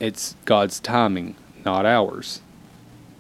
It's 0.01 0.35
God's 0.47 0.81
timing, 0.81 1.37
not 1.63 1.85
ours. 1.85 2.41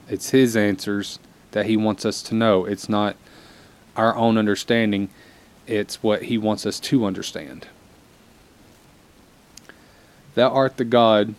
It's 0.09 0.30
his 0.30 0.57
answers 0.57 1.18
that 1.51 1.66
he 1.66 1.76
wants 1.76 2.07
us 2.07 2.22
to 2.22 2.35
know. 2.35 2.64
It's 2.64 2.89
not 2.89 3.16
our 3.97 4.16
own 4.16 4.39
understanding 4.39 5.11
it's 5.66 6.02
what 6.02 6.24
he 6.24 6.38
wants 6.38 6.66
us 6.66 6.80
to 6.80 7.04
understand. 7.04 7.66
Thou 10.34 10.48
art 10.50 10.76
the 10.76 10.84
God 10.84 11.34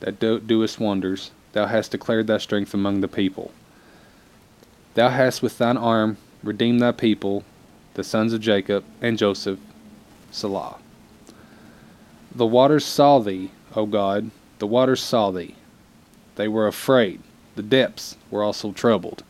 that 0.00 0.18
do- 0.18 0.40
doest 0.40 0.80
wonders. 0.80 1.30
Thou 1.52 1.66
hast 1.66 1.92
declared 1.92 2.26
thy 2.26 2.38
strength 2.38 2.74
among 2.74 3.00
the 3.00 3.08
people. 3.08 3.52
Thou 4.94 5.08
hast 5.08 5.42
with 5.42 5.58
thine 5.58 5.76
arm 5.76 6.16
redeemed 6.42 6.80
thy 6.80 6.92
people, 6.92 7.44
the 7.94 8.04
sons 8.04 8.32
of 8.32 8.40
Jacob 8.40 8.84
and 9.00 9.18
Joseph. 9.18 9.58
Selah. 10.30 10.76
The 12.34 12.46
waters 12.46 12.84
saw 12.84 13.18
thee, 13.18 13.50
O 13.76 13.86
God, 13.86 14.30
the 14.58 14.66
waters 14.66 15.02
saw 15.02 15.30
thee. 15.30 15.54
They 16.36 16.48
were 16.48 16.66
afraid. 16.66 17.20
The 17.54 17.62
depths 17.62 18.16
were 18.30 18.42
also 18.42 18.72
troubled. 18.72 19.22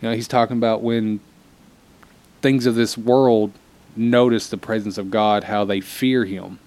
You 0.00 0.08
know, 0.08 0.14
he's 0.14 0.28
talking 0.28 0.56
about 0.56 0.82
when 0.82 1.20
things 2.42 2.66
of 2.66 2.74
this 2.74 2.98
world 2.98 3.52
notice 3.96 4.48
the 4.48 4.56
presence 4.56 4.98
of 4.98 5.10
God, 5.10 5.44
how 5.44 5.64
they 5.64 5.80
fear 5.80 6.24
Him. 6.24 6.58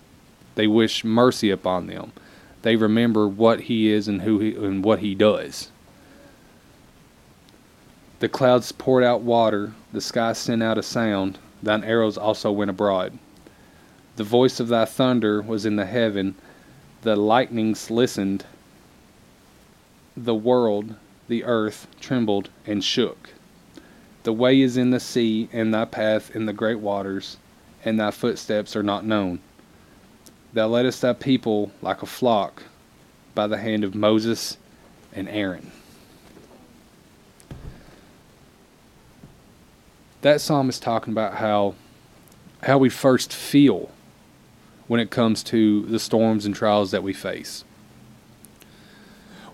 They 0.55 0.67
wish 0.67 1.03
mercy 1.03 1.49
upon 1.51 1.87
them. 1.87 2.13
They 2.61 2.75
remember 2.75 3.27
what 3.27 3.61
He 3.61 3.91
is 3.91 4.07
and 4.07 4.21
who 4.21 4.39
He 4.39 4.55
and 4.55 4.83
what 4.83 4.99
He 4.99 5.13
does. 5.13 5.69
The 8.19 8.29
clouds 8.29 8.71
poured 8.71 9.03
out 9.03 9.21
water, 9.21 9.73
the 9.91 10.01
sky 10.01 10.33
sent 10.33 10.63
out 10.63 10.77
a 10.77 10.83
sound, 10.83 11.37
thine 11.61 11.83
arrows 11.83 12.17
also 12.17 12.51
went 12.51 12.71
abroad. 12.71 13.19
The 14.15 14.23
voice 14.23 14.61
of 14.61 14.69
thy 14.69 14.85
thunder 14.85 15.41
was 15.41 15.65
in 15.65 15.75
the 15.75 15.85
heaven, 15.85 16.35
the 17.01 17.17
lightnings 17.17 17.91
listened, 17.91 18.45
the 20.15 20.33
world, 20.33 20.95
the 21.27 21.43
earth, 21.43 21.87
trembled 21.99 22.49
and 22.65 22.81
shook. 22.81 23.34
The 24.25 24.33
way 24.33 24.59
is 24.59 24.75
in 24.75 24.89
the 24.89 24.99
sea, 24.99 25.47
and 25.53 25.71
thy 25.71 25.85
path 25.85 26.35
in 26.35 26.47
the 26.47 26.51
great 26.51 26.79
waters, 26.79 27.37
and 27.85 27.99
thy 27.99 28.09
footsteps 28.09 28.75
are 28.75 28.81
not 28.81 29.05
known. 29.05 29.39
Thou 30.51 30.67
leddest 30.67 31.01
thy 31.01 31.13
people 31.13 31.71
like 31.83 32.01
a 32.01 32.07
flock 32.07 32.63
by 33.35 33.45
the 33.45 33.59
hand 33.59 33.83
of 33.83 33.93
Moses 33.93 34.57
and 35.13 35.29
Aaron. 35.29 35.71
That 40.21 40.41
psalm 40.41 40.69
is 40.69 40.79
talking 40.79 41.13
about 41.13 41.35
how 41.35 41.75
how 42.63 42.79
we 42.79 42.89
first 42.89 43.31
feel 43.31 43.91
when 44.87 44.99
it 44.99 45.11
comes 45.11 45.43
to 45.43 45.85
the 45.85 45.99
storms 45.99 46.47
and 46.47 46.55
trials 46.55 46.89
that 46.89 47.03
we 47.03 47.13
face. 47.13 47.63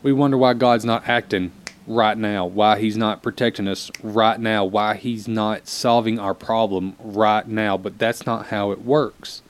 We 0.02 0.14
wonder 0.14 0.38
why 0.38 0.54
God's 0.54 0.86
not 0.86 1.10
acting 1.10 1.52
right 1.88 2.18
now, 2.18 2.46
why 2.46 2.80
He's 2.80 2.98
not 2.98 3.24
protecting 3.24 3.68
us 3.68 3.92
right 4.04 4.40
now, 4.40 4.66
why 4.66 4.96
He's 4.96 5.28
not 5.28 5.68
solving 5.68 6.20
our 6.20 6.34
problem 6.34 6.96
right 7.00 7.48
now. 7.48 7.78
But 7.78 7.98
that's 7.98 8.26
not 8.26 8.48
how 8.48 8.72
it 8.72 8.82
works. 8.82 9.42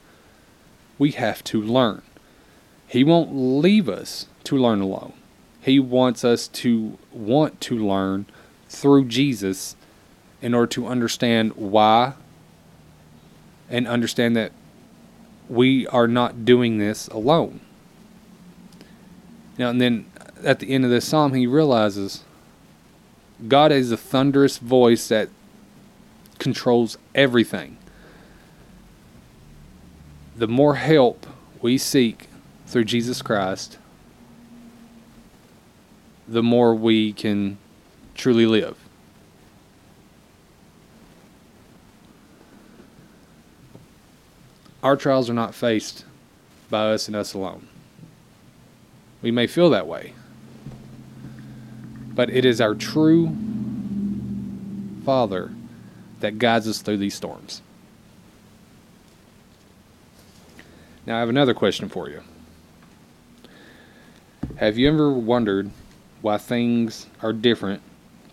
We 0.98 1.12
have 1.12 1.44
to 1.46 1.62
learn. 1.62 2.02
He 2.88 3.04
won't 3.04 3.34
leave 3.34 3.88
us 3.88 4.28
to 4.46 4.58
learn 4.58 4.82
alone. 4.82 5.14
He 5.62 5.80
wants 5.80 6.26
us 6.26 6.48
to 6.48 6.98
want 7.12 7.62
to 7.62 7.78
learn 7.78 8.26
through 8.68 9.06
Jesus 9.06 9.76
in 10.42 10.54
order 10.54 10.68
to 10.68 10.88
understand 10.88 11.54
why 11.54 12.14
and 13.70 13.88
understand 13.88 14.36
that 14.36 14.52
we 15.48 15.88
are 15.88 16.08
not 16.08 16.46
doing 16.46 16.78
this 16.78 17.08
alone. 17.08 17.62
Now, 19.58 19.70
and 19.70 19.80
then 19.80 20.11
at 20.44 20.60
the 20.60 20.72
end 20.72 20.86
of 20.86 20.92
this 20.92 21.08
psalm, 21.08 21.34
he 21.34 21.48
realizes 21.48 22.24
God 23.48 23.72
is 23.72 23.92
a 23.92 23.98
thunderous 23.98 24.58
voice 24.58 25.08
that 25.08 25.30
controls 26.40 26.98
everything. 27.16 27.78
The 30.36 30.48
more 30.48 30.76
help 30.76 31.26
we 31.62 31.78
seek 31.78 32.28
through 32.68 32.86
Jesus 32.86 33.22
Christ, 33.22 33.78
the 36.28 36.44
more 36.44 36.74
we 36.74 37.14
can 37.14 37.58
truly 38.16 38.46
live. 38.46 38.78
Our 44.82 44.96
trials 44.96 45.30
are 45.30 45.34
not 45.34 45.54
faced 45.54 46.06
by 46.70 46.92
us 46.92 47.08
and 47.08 47.16
us 47.16 47.34
alone. 47.34 47.68
We 49.22 49.30
may 49.30 49.46
feel 49.46 49.70
that 49.70 49.86
way 49.86 50.14
but 52.22 52.30
it 52.30 52.46
is 52.46 52.62
our 52.62 52.76
true 52.76 53.36
Father 55.04 55.50
that 56.20 56.38
guides 56.38 56.68
us 56.68 56.80
through 56.80 56.98
these 56.98 57.16
storms. 57.16 57.64
Now, 61.04 61.18
I 61.18 61.20
have 61.22 61.30
another 61.30 61.56
question 61.56 61.90
for 61.90 62.12
you. 62.12 62.22
Have 64.58 64.78
you 64.78 64.88
ever 64.88 65.12
wondered 65.12 65.72
why 66.22 66.38
things 66.38 67.08
are 67.24 67.34
different 67.34 67.82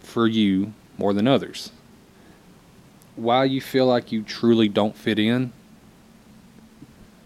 for 0.00 0.26
you 0.26 0.74
more 0.98 1.14
than 1.14 1.26
others? 1.26 1.72
Why 3.16 3.44
you 3.44 3.62
feel 3.62 3.86
like 3.86 4.12
you 4.12 4.22
truly 4.22 4.68
don't 4.68 4.96
fit 4.96 5.18
in? 5.18 5.50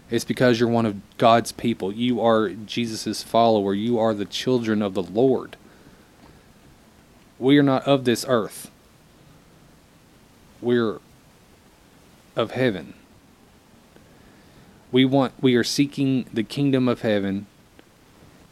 It's 0.09 0.23
because 0.23 0.61
you're 0.61 0.69
one 0.69 0.85
of 0.85 1.17
God's 1.17 1.51
people. 1.51 1.91
You 1.91 2.21
are 2.21 2.51
Jesus' 2.51 3.21
follower. 3.21 3.73
You 3.73 3.99
are 3.99 4.13
the 4.13 4.23
children 4.23 4.81
of 4.81 4.93
the 4.93 5.03
Lord. 5.03 5.57
We 7.43 7.57
are 7.57 7.63
not 7.63 7.83
of 7.83 8.05
this 8.05 8.23
earth. 8.25 8.71
We're 10.61 11.01
of 12.37 12.51
heaven. 12.51 12.93
We 14.93 15.03
want 15.03 15.33
we 15.41 15.55
are 15.55 15.63
seeking 15.63 16.25
the 16.31 16.43
kingdom 16.43 16.87
of 16.87 17.01
heaven. 17.01 17.47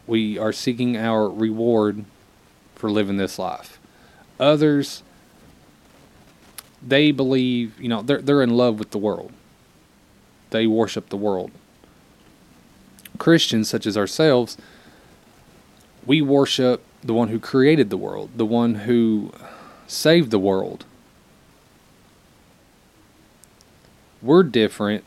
We 0.06 0.36
are 0.36 0.52
seeking 0.52 0.98
our 0.98 1.26
reward 1.26 2.04
for 2.74 2.90
living 2.90 3.16
this 3.16 3.38
life. 3.38 3.80
Others 4.38 5.02
they 6.86 7.12
believe, 7.12 7.80
you 7.80 7.88
know, 7.88 8.02
they're 8.02 8.20
they're 8.20 8.42
in 8.42 8.50
love 8.50 8.78
with 8.78 8.90
the 8.90 8.98
world. 8.98 9.32
They 10.50 10.66
worship 10.66 11.08
the 11.08 11.16
world. 11.16 11.50
Christians 13.16 13.70
such 13.70 13.86
as 13.86 13.96
ourselves, 13.96 14.58
we 16.04 16.20
worship 16.20 16.84
the 17.02 17.14
one 17.14 17.28
who 17.28 17.38
created 17.38 17.90
the 17.90 17.96
world, 17.96 18.30
the 18.36 18.46
one 18.46 18.74
who 18.74 19.32
saved 19.86 20.30
the 20.30 20.38
world. 20.38 20.84
We're 24.20 24.44
different 24.44 25.04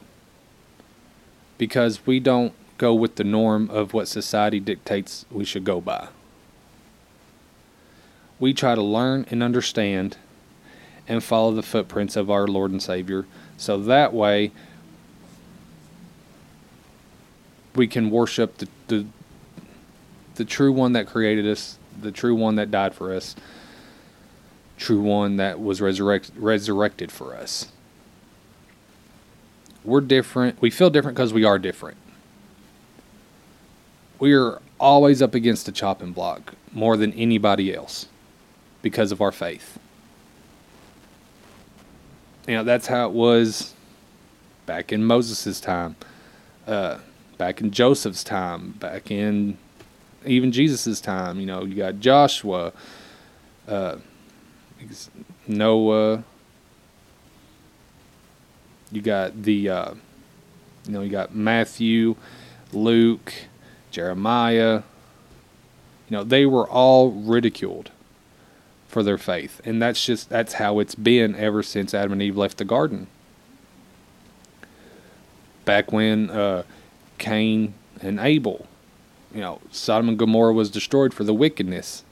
because 1.58 2.06
we 2.06 2.20
don't 2.20 2.54
go 2.78 2.94
with 2.94 3.16
the 3.16 3.24
norm 3.24 3.70
of 3.70 3.94
what 3.94 4.10
society 4.10 4.60
dictates 4.60 5.26
we 5.32 5.46
should 5.46 5.64
go 5.64 5.80
by. 5.80 6.10
We 8.40 8.54
try 8.54 8.76
to 8.76 8.82
learn 8.82 9.26
and 9.32 9.42
understand 9.42 10.18
and 11.08 11.24
follow 11.24 11.54
the 11.54 11.64
footprints 11.64 12.18
of 12.18 12.30
our 12.30 12.46
Lord 12.46 12.72
and 12.72 12.84
Savior 12.84 13.26
so 13.56 13.80
that 13.80 14.14
way 14.14 14.52
we 17.74 17.88
can 17.88 18.10
worship 18.10 18.58
the, 18.58 18.68
the 18.88 19.06
the 20.36 20.46
true 20.46 20.72
one 20.72 20.94
that 20.94 21.08
created 21.08 21.48
us, 21.48 21.80
the 22.00 22.12
true 22.12 22.36
one 22.36 22.56
that 22.56 22.72
died 22.72 22.94
for 22.94 23.14
us, 23.14 23.36
true 24.78 25.02
one 25.02 25.38
that 25.38 25.60
was 25.60 25.82
resurrect, 25.82 26.32
resurrected 26.36 27.12
for 27.12 27.36
us. 27.36 27.72
We're 29.84 30.02
different. 30.02 30.62
We 30.62 30.70
feel 30.70 30.90
different 30.90 31.16
because 31.16 31.34
we 31.34 31.44
are 31.44 31.60
different. 31.60 31.98
We 34.20 34.34
are 34.34 34.62
always 34.80 35.22
up 35.22 35.36
against 35.36 35.68
a 35.68 35.72
chopping 35.72 36.12
block 36.12 36.56
more 36.72 36.98
than 36.98 37.14
anybody 37.14 37.74
else 37.74 38.08
because 38.82 39.12
of 39.12 39.22
our 39.22 39.32
faith. 39.32 39.78
You 42.48 42.56
know, 42.56 42.64
that's 42.64 42.88
how 42.88 43.08
it 43.08 43.14
was 43.14 43.74
back 44.66 44.92
in 44.92 45.04
Moses' 45.04 45.60
time, 45.60 45.96
uh, 46.68 47.00
back 47.38 47.62
in 47.62 47.72
Joseph's 47.72 48.24
time, 48.24 48.72
back 48.74 49.10
in 49.10 49.58
even 50.26 50.52
Jesus' 50.52 51.00
time. 51.02 51.40
You 51.40 51.46
know, 51.46 51.64
you 51.64 51.76
got 51.76 52.00
Joshua, 52.00 52.74
uh, 53.68 53.98
Noah. 55.48 56.24
You 58.92 59.02
got 59.02 59.44
the, 59.44 59.70
uh, 59.70 59.94
you 60.86 60.92
know, 60.92 61.02
you 61.02 61.10
got 61.10 61.36
Matthew, 61.36 62.16
Luke, 62.72 63.34
Jeremiah. 63.92 64.84
You 66.10 66.18
know, 66.18 66.24
they 66.24 66.46
were 66.46 66.68
all 66.70 67.12
ridiculed 67.12 67.92
for 68.88 69.04
their 69.04 69.18
faith, 69.18 69.60
and 69.66 69.82
that's 69.82 70.06
just 70.06 70.30
that's 70.30 70.54
how 70.54 70.80
it's 70.80 70.96
been 70.96 71.36
ever 71.36 71.64
since 71.64 71.94
Adam 71.94 72.14
and 72.14 72.22
Eve 72.22 72.38
left 72.38 72.58
the 72.58 72.66
garden. 72.66 73.08
Back 75.66 75.92
when 75.92 76.30
uh, 76.30 76.64
Cain 77.18 77.74
and 78.02 78.20
Abel 78.20 78.68
you 79.36 79.42
know, 79.42 79.60
Sodom 79.70 80.08
and 80.08 80.18
Gomorrah 80.18 80.54
was 80.54 80.72
destroyed 80.72 81.14
for 81.14 81.26
the 81.26 81.34
wickedness. 81.34 82.04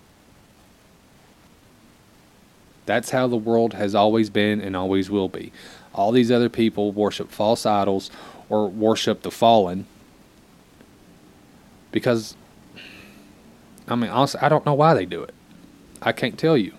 That's 2.86 3.12
how 3.12 3.28
the 3.28 3.38
world 3.38 3.74
has 3.74 3.96
always 3.96 4.30
been 4.30 4.60
and 4.60 4.76
always 4.76 5.10
will 5.10 5.30
be. 5.30 5.54
All 5.94 6.12
these 6.12 6.30
other 6.30 6.50
people 6.50 6.92
worship 6.92 7.32
false 7.32 7.66
idols 7.66 8.12
or 8.50 8.68
worship 8.68 9.22
the 9.22 9.32
fallen 9.32 9.86
because, 11.94 12.36
I 13.88 13.96
mean, 13.96 14.10
honestly, 14.10 14.42
I 14.42 14.50
don't 14.50 14.66
know 14.66 14.74
why 14.74 14.94
they 14.94 15.06
do 15.06 15.24
it. 15.24 15.34
I 16.02 16.12
can't 16.12 16.38
tell 16.38 16.58
you. 16.58 16.74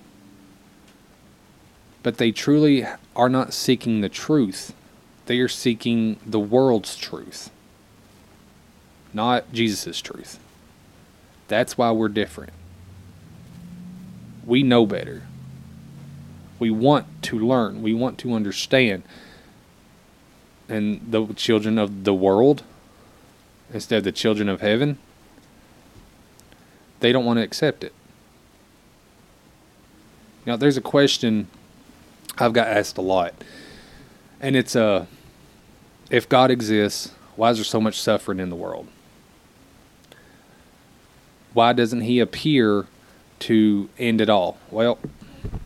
But 2.03 2.19
they 2.19 2.33
truly 2.33 2.85
are 3.17 3.31
not 3.31 3.55
seeking 3.55 4.03
the 4.03 4.11
truth, 4.11 4.75
they 5.25 5.39
are 5.39 5.49
seeking 5.49 6.19
the 6.27 6.41
world's 6.41 6.99
truth 6.99 7.51
not 9.15 9.53
Jesus' 9.53 10.01
truth. 10.01 10.39
That's 11.49 11.79
why 11.79 11.91
we're 11.93 12.09
different. 12.09 12.53
We 14.45 14.63
know 14.63 14.85
better. 14.85 15.23
We 16.59 16.71
want 16.71 17.07
to 17.25 17.39
learn. 17.39 17.83
We 17.83 17.95
want 17.95 18.19
to 18.19 18.35
understand. 18.35 19.05
And 20.69 21.01
the 21.11 21.27
children 21.35 21.79
of 21.79 22.05
the 22.05 22.15
world, 22.15 22.63
instead 23.73 23.99
of 23.99 24.05
the 24.05 24.13
children 24.13 24.49
of 24.49 24.61
heaven, 24.61 24.99
they 27.01 27.13
don't 27.13 27.25
want 27.25 27.39
to 27.39 27.43
accept 27.43 27.85
it. 27.85 27.93
Now, 30.47 30.57
there's 30.57 30.77
a 30.77 30.83
question 30.83 31.49
I've 32.39 32.53
got 32.53 32.69
asked 32.69 32.99
a 32.99 33.03
lot, 33.03 33.35
and 34.41 34.57
it's 34.57 34.75
uh, 34.75 35.07
if 36.11 36.29
God 36.29 36.51
exists, 36.51 37.13
why 37.37 37.51
is 37.51 37.59
there 37.59 37.65
so 37.65 37.81
much 37.81 38.01
suffering 38.01 38.41
in 38.41 38.51
the 38.51 38.57
world? 38.57 38.89
Why 41.55 41.73
doesn't 41.73 42.03
he 42.03 42.21
appear 42.21 42.87
to 43.41 43.89
end 43.99 44.21
it 44.21 44.29
all? 44.29 44.59
Well, 44.71 44.99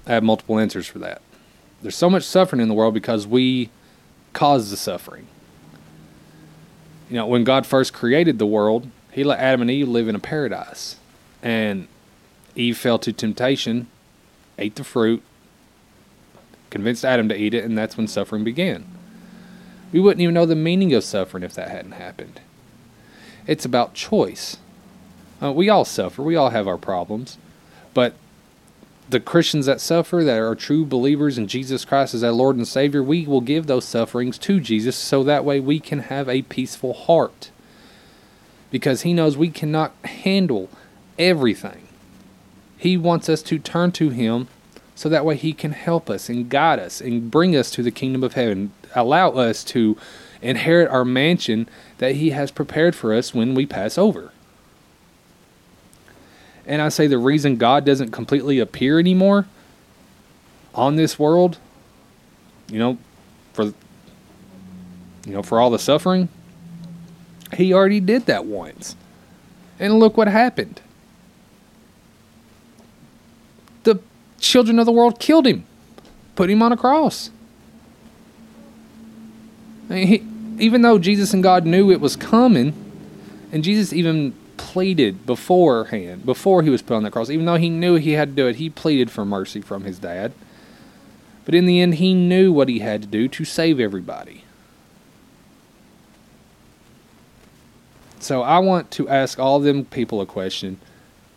I 0.06 0.12
have 0.12 0.22
multiple 0.22 0.58
answers 0.58 0.86
for 0.86 0.98
that. 1.00 1.20
There's 1.82 1.96
so 1.96 2.10
much 2.10 2.24
suffering 2.24 2.60
in 2.60 2.68
the 2.68 2.74
world 2.74 2.94
because 2.94 3.26
we 3.26 3.70
cause 4.32 4.70
the 4.70 4.76
suffering. 4.76 5.26
You 7.08 7.16
know, 7.16 7.26
when 7.26 7.44
God 7.44 7.66
first 7.66 7.92
created 7.92 8.38
the 8.38 8.46
world, 8.46 8.88
he 9.12 9.24
let 9.24 9.40
Adam 9.40 9.62
and 9.62 9.70
Eve 9.70 9.88
live 9.88 10.08
in 10.08 10.14
a 10.14 10.20
paradise. 10.20 10.96
And 11.42 11.88
Eve 12.54 12.76
fell 12.76 12.98
to 12.98 13.12
temptation, 13.12 13.86
ate 14.58 14.74
the 14.74 14.84
fruit, 14.84 15.22
convinced 16.70 17.04
Adam 17.04 17.28
to 17.28 17.36
eat 17.36 17.54
it, 17.54 17.64
and 17.64 17.78
that's 17.78 17.96
when 17.96 18.06
suffering 18.08 18.44
began. 18.44 18.84
We 19.92 20.00
wouldn't 20.00 20.20
even 20.20 20.34
know 20.34 20.46
the 20.46 20.54
meaning 20.54 20.92
of 20.92 21.04
suffering 21.04 21.42
if 21.42 21.54
that 21.54 21.70
hadn't 21.70 21.92
happened. 21.92 22.40
It's 23.46 23.64
about 23.64 23.94
choice. 23.94 24.58
Uh, 25.42 25.52
we 25.52 25.68
all 25.68 25.84
suffer. 25.84 26.22
We 26.22 26.36
all 26.36 26.50
have 26.50 26.66
our 26.66 26.78
problems. 26.78 27.38
But 27.94 28.14
the 29.08 29.20
Christians 29.20 29.66
that 29.66 29.80
suffer, 29.80 30.22
that 30.22 30.38
are 30.38 30.54
true 30.54 30.84
believers 30.84 31.38
in 31.38 31.46
Jesus 31.46 31.84
Christ 31.84 32.14
as 32.14 32.22
our 32.22 32.32
Lord 32.32 32.56
and 32.56 32.68
Savior, 32.68 33.02
we 33.02 33.26
will 33.26 33.40
give 33.40 33.66
those 33.66 33.84
sufferings 33.84 34.36
to 34.38 34.60
Jesus 34.60 34.96
so 34.96 35.22
that 35.24 35.44
way 35.44 35.60
we 35.60 35.80
can 35.80 36.00
have 36.00 36.28
a 36.28 36.42
peaceful 36.42 36.92
heart. 36.92 37.50
Because 38.70 39.02
He 39.02 39.14
knows 39.14 39.36
we 39.36 39.50
cannot 39.50 39.94
handle 40.04 40.68
everything. 41.18 41.88
He 42.76 42.96
wants 42.96 43.28
us 43.28 43.42
to 43.42 43.58
turn 43.58 43.92
to 43.92 44.10
Him 44.10 44.48
so 44.94 45.08
that 45.08 45.24
way 45.24 45.36
He 45.36 45.52
can 45.52 45.72
help 45.72 46.10
us 46.10 46.28
and 46.28 46.50
guide 46.50 46.78
us 46.78 47.00
and 47.00 47.30
bring 47.30 47.56
us 47.56 47.70
to 47.70 47.82
the 47.82 47.90
kingdom 47.90 48.22
of 48.22 48.34
heaven. 48.34 48.72
Allow 48.94 49.30
us 49.30 49.64
to 49.64 49.96
inherit 50.42 50.90
our 50.90 51.04
mansion 51.04 51.68
that 51.96 52.16
He 52.16 52.30
has 52.30 52.50
prepared 52.50 52.94
for 52.94 53.14
us 53.14 53.32
when 53.32 53.54
we 53.54 53.64
pass 53.64 53.96
over. 53.96 54.32
And 56.68 56.82
I 56.82 56.90
say 56.90 57.06
the 57.06 57.18
reason 57.18 57.56
God 57.56 57.86
doesn't 57.86 58.10
completely 58.10 58.58
appear 58.58 59.00
anymore 59.00 59.46
on 60.74 60.96
this 60.96 61.18
world, 61.18 61.56
you 62.70 62.78
know, 62.78 62.98
for 63.54 63.64
you 63.64 65.34
know, 65.34 65.42
for 65.42 65.58
all 65.60 65.70
the 65.70 65.78
suffering, 65.78 66.28
he 67.54 67.72
already 67.72 68.00
did 68.00 68.26
that 68.26 68.44
once. 68.44 68.96
And 69.80 69.98
look 69.98 70.16
what 70.16 70.28
happened. 70.28 70.80
The 73.84 74.00
children 74.38 74.78
of 74.78 74.86
the 74.86 74.92
world 74.92 75.18
killed 75.18 75.46
him, 75.46 75.64
put 76.36 76.50
him 76.50 76.62
on 76.62 76.72
a 76.72 76.76
cross. 76.76 77.30
He, 79.88 80.22
even 80.58 80.82
though 80.82 80.98
Jesus 80.98 81.32
and 81.32 81.42
God 81.42 81.64
knew 81.64 81.90
it 81.90 82.00
was 82.00 82.14
coming, 82.14 82.74
and 83.52 83.64
Jesus 83.64 83.92
even 83.94 84.34
pleaded 84.68 85.24
beforehand, 85.24 86.26
before 86.26 86.62
he 86.62 86.68
was 86.68 86.82
put 86.82 86.94
on 86.94 87.02
the 87.02 87.10
cross, 87.10 87.30
even 87.30 87.46
though 87.46 87.56
he 87.56 87.70
knew 87.70 87.94
he 87.94 88.12
had 88.12 88.28
to 88.28 88.34
do 88.34 88.46
it, 88.46 88.56
he 88.56 88.68
pleaded 88.68 89.10
for 89.10 89.24
mercy 89.24 89.62
from 89.62 89.84
his 89.84 89.98
dad. 89.98 90.30
But 91.46 91.54
in 91.54 91.64
the 91.64 91.80
end, 91.80 91.94
he 91.94 92.12
knew 92.12 92.52
what 92.52 92.68
he 92.68 92.80
had 92.80 93.00
to 93.00 93.08
do 93.08 93.28
to 93.28 93.46
save 93.46 93.80
everybody. 93.80 94.44
So 98.20 98.42
I 98.42 98.58
want 98.58 98.90
to 98.90 99.08
ask 99.08 99.38
all 99.38 99.58
them 99.58 99.86
people 99.86 100.20
a 100.20 100.26
question. 100.26 100.78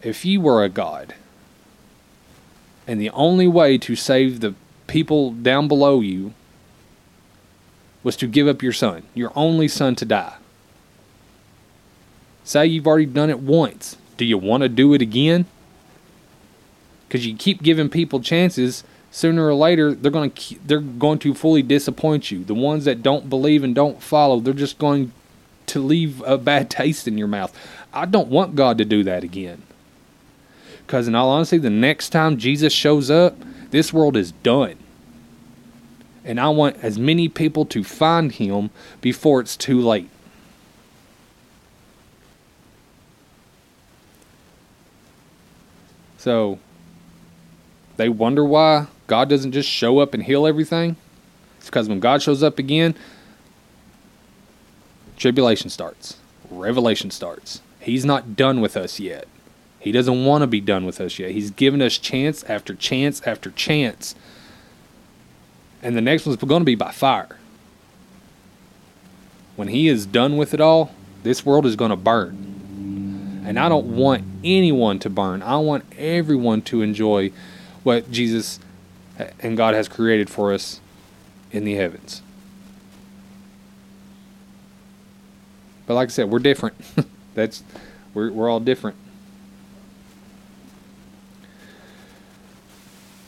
If 0.02 0.26
you 0.26 0.42
were 0.42 0.62
a 0.62 0.68
God, 0.68 1.16
and 2.86 3.00
the 3.00 3.12
only 3.12 3.48
way 3.48 3.78
to 3.78 3.96
save 3.96 4.42
the 4.42 4.56
people 4.88 5.32
down 5.32 5.70
below 5.70 6.02
you 6.02 6.34
was 8.04 8.18
to 8.18 8.28
give 8.28 8.50
up 8.50 8.62
your 8.62 8.74
son, 8.74 9.04
your 9.14 9.32
only 9.38 9.70
son 9.70 9.96
to 9.96 10.04
die, 10.04 10.36
Say 12.44 12.68
you've 12.68 12.88
already 12.88 13.06
done 13.06 13.30
it 13.30 13.40
once. 13.40 13.98
Do 14.18 14.26
you 14.26 14.38
want 14.38 14.64
to 14.64 14.70
do 14.70 14.94
it 14.94 15.02
again? 15.02 15.46
Because 17.08 17.26
you 17.26 17.36
keep 17.36 17.62
giving 17.62 17.90
people 17.90 18.20
chances. 18.20 18.84
Sooner 19.12 19.46
or 19.46 19.54
later, 19.54 19.94
they're 19.94 20.12
going 20.12 20.32
to 20.32 20.56
they're 20.66 20.80
going 20.80 21.20
to 21.20 21.34
fully 21.34 21.62
disappoint 21.62 22.32
you. 22.32 22.44
The 22.44 22.54
ones 22.54 22.86
that 22.86 23.04
don't 23.04 23.30
believe 23.30 23.64
and 23.64 23.76
don't 23.76 24.02
follow, 24.02 24.40
they're 24.40 24.54
just 24.54 24.78
going 24.78 25.12
to 25.68 25.80
leave 25.80 26.22
a 26.22 26.38
bad 26.38 26.70
taste 26.70 27.08
in 27.08 27.18
your 27.18 27.28
mouth. 27.28 27.58
I 27.94 28.06
don't 28.06 28.30
want 28.30 28.56
God 28.56 28.78
to 28.78 28.86
do 28.86 29.04
that 29.04 29.24
again. 29.24 29.64
Because 30.86 31.08
in 31.08 31.16
all 31.16 31.30
honesty, 31.30 31.58
the 31.58 31.70
next 31.70 32.10
time 32.10 32.38
Jesus 32.38 32.74
shows 32.74 33.10
up, 33.10 33.36
this 33.72 33.94
world 33.94 34.18
is 34.18 34.32
done. 34.32 34.76
And 36.24 36.40
I 36.40 36.50
want 36.50 36.78
as 36.84 37.00
many 37.00 37.30
people 37.30 37.66
to 37.66 37.84
find 37.84 38.32
him 38.32 38.70
before 39.00 39.42
it's 39.42 39.58
too 39.58 39.82
late. 39.82 40.10
So 46.22 46.60
they 47.98 48.08
wonder 48.08 48.46
why 48.46 48.86
God 49.08 49.28
doesn't 49.28 49.54
just 49.54 49.68
show 49.68 49.98
up 49.98 50.14
and 50.14 50.22
heal 50.22 50.46
everything. 50.46 50.96
It's 51.58 51.66
because 51.66 51.90
when 51.90 52.00
God 52.00 52.22
shows 52.22 52.44
up 52.44 52.60
again, 52.60 52.94
tribulation 55.18 55.72
starts, 55.72 56.18
revelation 56.52 57.10
starts. 57.10 57.62
He's 57.80 58.06
not 58.06 58.36
done 58.36 58.62
with 58.62 58.78
us 58.78 59.00
yet. 59.00 59.28
He 59.80 59.92
doesn't 59.92 60.24
want 60.24 60.44
to 60.44 60.48
be 60.48 60.62
done 60.62 60.86
with 60.86 61.02
us 61.02 61.18
yet. 61.18 61.32
He's 61.32 61.50
given 61.50 61.82
us 61.82 61.98
chance 61.98 62.44
after 62.44 62.76
chance 62.76 63.26
after 63.26 63.50
chance. 63.50 64.14
And 65.82 65.98
the 65.98 66.02
next 66.02 66.28
one's 66.28 66.38
going 66.38 66.62
to 66.62 66.66
be 66.66 66.76
by 66.76 66.92
fire. 66.92 67.40
When 69.56 69.70
he 69.70 69.88
is 69.88 70.06
done 70.06 70.38
with 70.38 70.54
it 70.54 70.62
all, 70.62 70.94
this 71.24 71.44
world 71.44 71.66
is 71.66 71.76
going 71.76 71.90
to 71.90 71.96
burn. 71.96 72.51
And 73.52 73.60
I 73.60 73.68
don't 73.68 73.98
want 73.98 74.24
anyone 74.46 74.98
to 75.00 75.10
burn. 75.10 75.44
I 75.44 75.58
want 75.58 75.84
everyone 75.98 76.62
to 76.62 76.82
enjoy 76.82 77.34
what 77.84 78.10
Jesus 78.10 78.62
and 79.42 79.58
God 79.58 79.74
has 79.74 79.90
created 79.90 80.30
for 80.30 80.54
us 80.54 80.80
in 81.52 81.66
the 81.66 81.76
heavens. 81.76 82.22
But 85.86 85.96
like 85.96 86.08
I 86.08 86.12
said, 86.12 86.30
we're 86.30 86.40
different. 86.40 86.78
That's 87.34 87.62
we're 88.14 88.32
we're 88.32 88.50
all 88.50 88.62
different. 88.62 88.96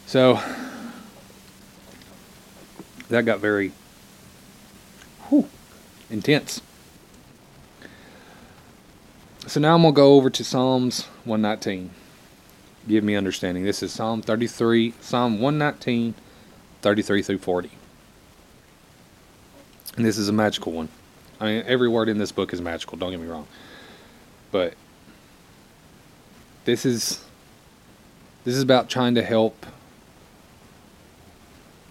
So 0.05 0.39
that 3.09 3.25
got 3.25 3.39
very 3.39 3.73
whew, 5.27 5.49
intense. 6.09 6.61
So 9.45 9.59
now 9.59 9.75
I'm 9.75 9.81
going 9.81 9.93
to 9.93 9.95
go 9.95 10.13
over 10.13 10.29
to 10.29 10.43
Psalms 10.43 11.03
119. 11.25 11.89
Give 12.87 13.03
me 13.03 13.15
understanding. 13.15 13.65
This 13.65 13.83
is 13.83 13.91
Psalm 13.91 14.21
33, 14.21 14.93
Psalm 15.01 15.41
119, 15.41 16.13
33 16.81 17.21
through 17.21 17.37
40. 17.39 17.71
And 19.97 20.05
this 20.05 20.17
is 20.17 20.29
a 20.29 20.33
magical 20.33 20.71
one. 20.71 20.87
I 21.41 21.45
mean, 21.45 21.63
every 21.67 21.89
word 21.89 22.07
in 22.07 22.19
this 22.19 22.31
book 22.31 22.53
is 22.53 22.61
magical, 22.61 22.97
don't 22.97 23.11
get 23.11 23.19
me 23.19 23.27
wrong. 23.27 23.47
But 24.51 24.75
this 26.63 26.85
is 26.85 27.23
this 28.45 28.55
is 28.55 28.63
about 28.63 28.89
trying 28.89 29.15
to 29.15 29.23
help 29.23 29.65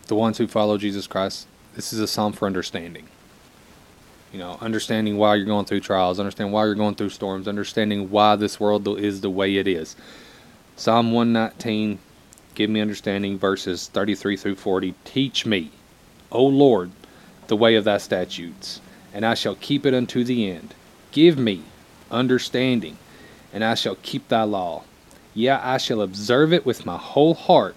the 0.06 0.14
ones 0.14 0.38
who 0.38 0.46
follow 0.46 0.78
Jesus 0.78 1.06
Christ. 1.06 1.46
This 1.74 1.92
is 1.92 2.00
a 2.00 2.06
psalm 2.06 2.32
for 2.32 2.46
understanding. 2.46 3.08
You 4.32 4.38
know, 4.38 4.56
understanding 4.62 5.18
why 5.18 5.34
you're 5.34 5.44
going 5.44 5.66
through 5.66 5.80
trials, 5.80 6.18
understanding 6.18 6.52
why 6.52 6.64
you're 6.64 6.74
going 6.74 6.94
through 6.94 7.10
storms, 7.10 7.46
understanding 7.46 8.10
why 8.10 8.34
this 8.36 8.58
world 8.58 8.88
is 8.98 9.20
the 9.20 9.28
way 9.28 9.56
it 9.56 9.68
is. 9.68 9.94
Psalm 10.74 11.12
119, 11.12 11.98
give 12.54 12.70
me 12.70 12.80
understanding, 12.80 13.38
verses 13.38 13.88
33 13.88 14.38
through 14.38 14.56
40. 14.56 14.94
Teach 15.04 15.44
me, 15.44 15.70
O 16.30 16.46
Lord, 16.46 16.92
the 17.48 17.56
way 17.56 17.74
of 17.74 17.84
thy 17.84 17.98
statutes, 17.98 18.80
and 19.12 19.26
I 19.26 19.34
shall 19.34 19.54
keep 19.54 19.84
it 19.84 19.92
unto 19.92 20.24
the 20.24 20.50
end. 20.50 20.74
Give 21.10 21.36
me 21.36 21.64
understanding, 22.10 22.96
and 23.52 23.62
I 23.62 23.74
shall 23.74 23.96
keep 23.96 24.28
thy 24.28 24.44
law. 24.44 24.84
Yea, 25.34 25.50
I 25.50 25.76
shall 25.76 26.00
observe 26.00 26.54
it 26.54 26.64
with 26.64 26.86
my 26.86 26.96
whole 26.96 27.34
heart. 27.34 27.76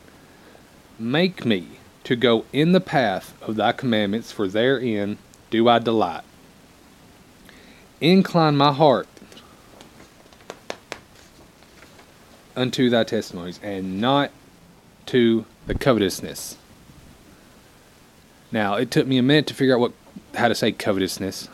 Make 0.97 1.45
me 1.45 1.80
to 2.06 2.16
go 2.16 2.45
in 2.53 2.72
the 2.72 2.80
path 2.80 3.34
of 3.41 3.58
thy 3.58 3.74
commandments, 3.74 4.32
for 4.32 4.47
therein 4.47 5.18
do 5.49 5.68
I 5.68 5.80
delight. 5.80 6.24
Incline 8.02 8.56
my 8.56 8.74
heart 8.74 9.08
unto 12.56 12.89
thy 12.89 13.04
testimonies, 13.04 13.60
and 13.62 14.00
not 14.00 14.32
to 15.08 15.46
the 15.68 15.76
covetousness. 15.76 16.58
Now, 18.52 18.76
it 18.76 18.91
took 18.91 19.08
me 19.08 19.18
a 19.18 19.24
minute 19.24 19.48
to 19.48 19.54
figure 19.54 19.76
out 19.76 19.80
what 19.80 19.93
how 20.36 20.48
to 20.48 20.56
say 20.56 20.72
covetousness, 20.72 21.50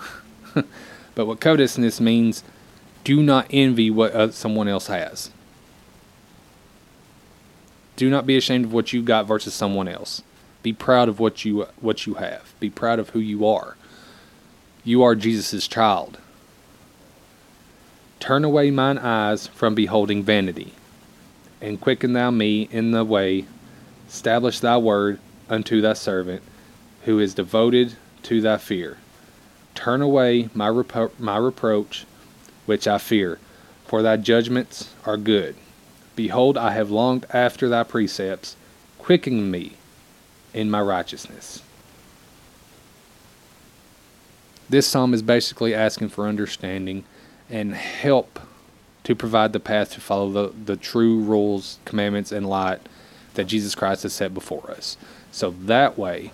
but 1.16 1.28
what 1.28 1.40
covetousness 1.40 2.00
means, 2.00 2.44
do 3.04 3.22
not 3.22 3.48
envy 3.52 3.90
what 3.90 4.34
someone 4.34 4.68
else 4.68 4.88
has. 4.88 5.32
Do 7.96 8.10
not 8.10 8.26
be 8.26 8.38
ashamed 8.38 8.66
of 8.66 8.74
what 8.74 8.94
you 8.94 9.04
got 9.04 9.28
versus 9.28 9.54
someone 9.54 9.88
else. 9.88 10.24
Be 10.64 10.74
proud 10.74 11.10
of 11.10 11.20
what 11.20 11.46
you 11.46 11.68
what 11.80 12.06
you 12.06 12.16
have. 12.16 12.54
Be 12.60 12.70
proud 12.70 13.00
of 13.00 13.10
who 13.10 13.20
you 13.20 13.46
are. 13.46 13.78
You 14.84 15.04
are 15.04 15.16
Jesus' 15.16 15.68
child. 15.68 16.18
Turn 18.22 18.46
away 18.46 18.70
mine 18.70 19.00
eyes 19.00 19.48
from 19.48 19.74
beholding 19.74 20.22
vanity, 20.22 20.74
and 21.60 21.82
quicken 21.82 22.14
thou 22.14 22.30
me 22.30 22.70
in 22.72 22.92
the 22.92 23.04
way. 23.04 23.46
Establish 24.08 24.60
thy 24.60 24.78
word 24.78 25.20
unto 25.50 25.82
thy 25.82 25.94
servant, 25.94 26.44
who 27.06 27.18
is 27.18 27.34
devoted 27.34 27.96
to 28.22 28.40
thy 28.40 28.58
fear. 28.58 28.98
Turn 29.74 30.04
away 30.04 30.50
my, 30.54 30.70
repro- 30.70 31.10
my 31.18 31.36
reproach, 31.36 32.06
which 32.68 32.88
I 32.88 33.00
fear, 33.00 33.40
for 33.88 34.04
thy 34.04 34.18
judgments 34.18 34.94
are 35.04 35.18
good. 35.18 35.56
Behold, 36.16 36.60
I 36.60 36.74
have 36.74 36.92
longed 36.92 37.26
after 37.34 37.68
thy 37.68 37.82
precepts. 37.82 38.56
Quicken 39.00 39.50
me 39.50 39.74
in 40.54 40.70
my 40.70 40.80
righteousness. 40.80 41.64
This 44.70 44.86
psalm 44.86 45.16
is 45.16 45.24
basically 45.24 45.74
asking 45.74 46.10
for 46.10 46.28
understanding 46.28 47.04
and 47.52 47.76
help 47.76 48.40
to 49.04 49.16
provide 49.16 49.54
the 49.54 49.60
path 49.60 49.92
to 49.92 50.02
follow 50.02 50.32
the, 50.32 50.54
the 50.66 50.78
true 50.78 51.20
rules, 51.20 51.80
commandments, 51.86 52.32
and 52.32 52.48
light 52.48 52.80
that 53.34 53.46
Jesus 53.46 53.76
Christ 53.76 54.04
has 54.04 54.14
set 54.14 54.34
before 54.34 54.72
us. 54.72 54.98
So 55.32 55.52
that 55.52 55.98
way 55.98 56.32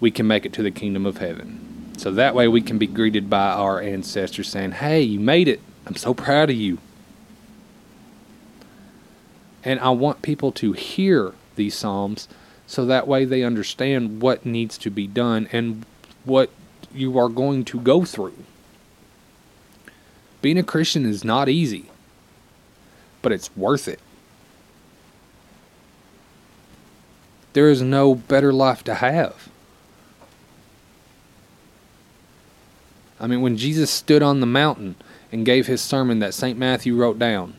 we 0.00 0.10
can 0.10 0.26
make 0.26 0.46
it 0.46 0.52
to 0.54 0.62
the 0.62 0.70
kingdom 0.70 1.06
of 1.06 1.18
heaven. 1.18 1.94
So 1.96 2.10
that 2.12 2.34
way 2.34 2.46
we 2.48 2.60
can 2.60 2.78
be 2.78 2.86
greeted 2.86 3.30
by 3.30 3.48
our 3.48 3.80
ancestors 3.80 4.48
saying, 4.48 4.72
Hey, 4.72 5.02
you 5.02 5.18
made 5.18 5.48
it. 5.48 5.60
I'm 5.86 5.96
so 5.96 6.14
proud 6.14 6.50
of 6.50 6.56
you. 6.56 6.78
And 9.64 9.80
I 9.80 9.90
want 9.90 10.22
people 10.22 10.52
to 10.52 10.72
hear 10.72 11.32
these 11.56 11.74
Psalms 11.74 12.28
so 12.66 12.84
that 12.86 13.08
way 13.08 13.24
they 13.24 13.42
understand 13.42 14.20
what 14.20 14.44
needs 14.44 14.76
to 14.78 14.90
be 14.90 15.06
done 15.06 15.48
and 15.52 15.84
what 16.24 16.50
you 16.94 17.18
are 17.18 17.28
going 17.28 17.64
to 17.64 17.80
go 17.80 18.04
through. 18.04 18.34
Being 20.42 20.58
a 20.58 20.62
Christian 20.62 21.04
is 21.04 21.24
not 21.24 21.48
easy, 21.48 21.86
but 23.22 23.32
it's 23.32 23.54
worth 23.56 23.88
it. 23.88 24.00
There 27.52 27.70
is 27.70 27.80
no 27.82 28.14
better 28.14 28.52
life 28.52 28.84
to 28.84 28.94
have. 28.94 29.48
I 33.18 33.26
mean, 33.26 33.40
when 33.40 33.56
Jesus 33.56 33.90
stood 33.90 34.22
on 34.22 34.40
the 34.40 34.46
mountain 34.46 34.94
and 35.32 35.46
gave 35.46 35.66
his 35.66 35.80
sermon 35.80 36.18
that 36.18 36.34
St. 36.34 36.58
Matthew 36.58 36.94
wrote 36.94 37.18
down, 37.18 37.54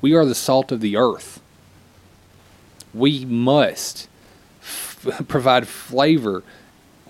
we 0.00 0.14
are 0.14 0.24
the 0.24 0.34
salt 0.34 0.72
of 0.72 0.80
the 0.80 0.96
earth 0.96 1.40
we 2.96 3.24
must 3.24 4.08
f- 4.60 5.24
provide 5.28 5.68
flavor, 5.68 6.42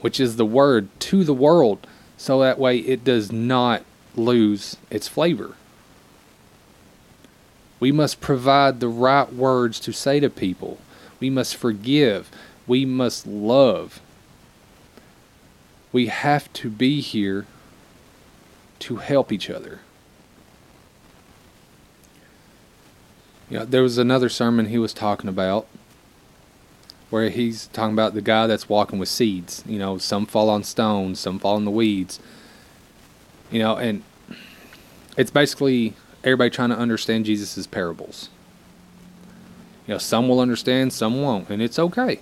which 0.01 0.21
is 0.21 0.37
the 0.37 0.45
word, 0.45 0.89
to 1.01 1.25
the 1.25 1.35
world, 1.35 1.87
so 2.17 2.41
that 2.41 2.59
way 2.59 2.79
it 2.79 3.05
does 3.05 3.31
not 3.31 3.85
lose 4.17 4.77
its 4.91 5.09
flavor. 5.09 5.55
We 7.79 7.93
must 7.93 8.21
provide 8.21 8.81
the 8.81 8.89
right 8.89 9.33
words 9.33 9.79
to 9.81 9.93
say 9.93 10.21
to 10.21 10.31
people. 10.31 10.79
We 11.21 11.31
must 11.31 11.57
forgive. 11.57 12.31
We 12.67 12.85
must 12.85 13.27
love. 13.27 14.01
We 15.93 16.07
have 16.07 16.53
to 16.55 16.71
be 16.71 17.01
here 17.01 17.47
to 18.81 18.97
help 18.97 19.33
each 19.33 19.49
other. 19.51 19.81
You 23.49 23.61
know, 23.61 23.64
there 23.64 23.83
was 23.83 23.99
another 23.99 24.29
sermon 24.29 24.67
he 24.67 24.79
was 24.79 24.93
talking 24.93 25.29
about 25.29 25.67
where 27.11 27.31
he's 27.31 27.69
talking 27.69 27.93
about 27.93 28.14
the 28.14 28.21
guy 28.21 28.47
that's 28.47 28.69
walking 28.69 28.99
with 28.99 29.09
seeds. 29.09 29.62
You 29.67 29.79
know, 29.79 29.99
some 29.99 30.27
fall 30.27 30.51
on 30.51 30.64
stones, 30.64 31.21
some 31.21 31.39
fall 31.39 31.57
in 31.57 31.64
the 31.64 31.71
weeds. 31.71 32.19
You 33.51 33.61
know, 33.61 33.77
and 33.77 34.03
it's 35.17 35.31
basically 35.31 35.95
everybody 36.25 36.51
trying 36.51 36.71
to 36.71 36.79
understand 36.79 37.25
Jesus' 37.25 37.67
parables. 37.67 38.29
You 39.87 39.95
know, 39.95 39.99
some 39.99 40.29
will 40.29 40.41
understand, 40.41 40.93
some 40.93 41.23
won't, 41.23 41.49
and 41.49 41.63
it's 41.63 41.79
okay. 41.79 42.21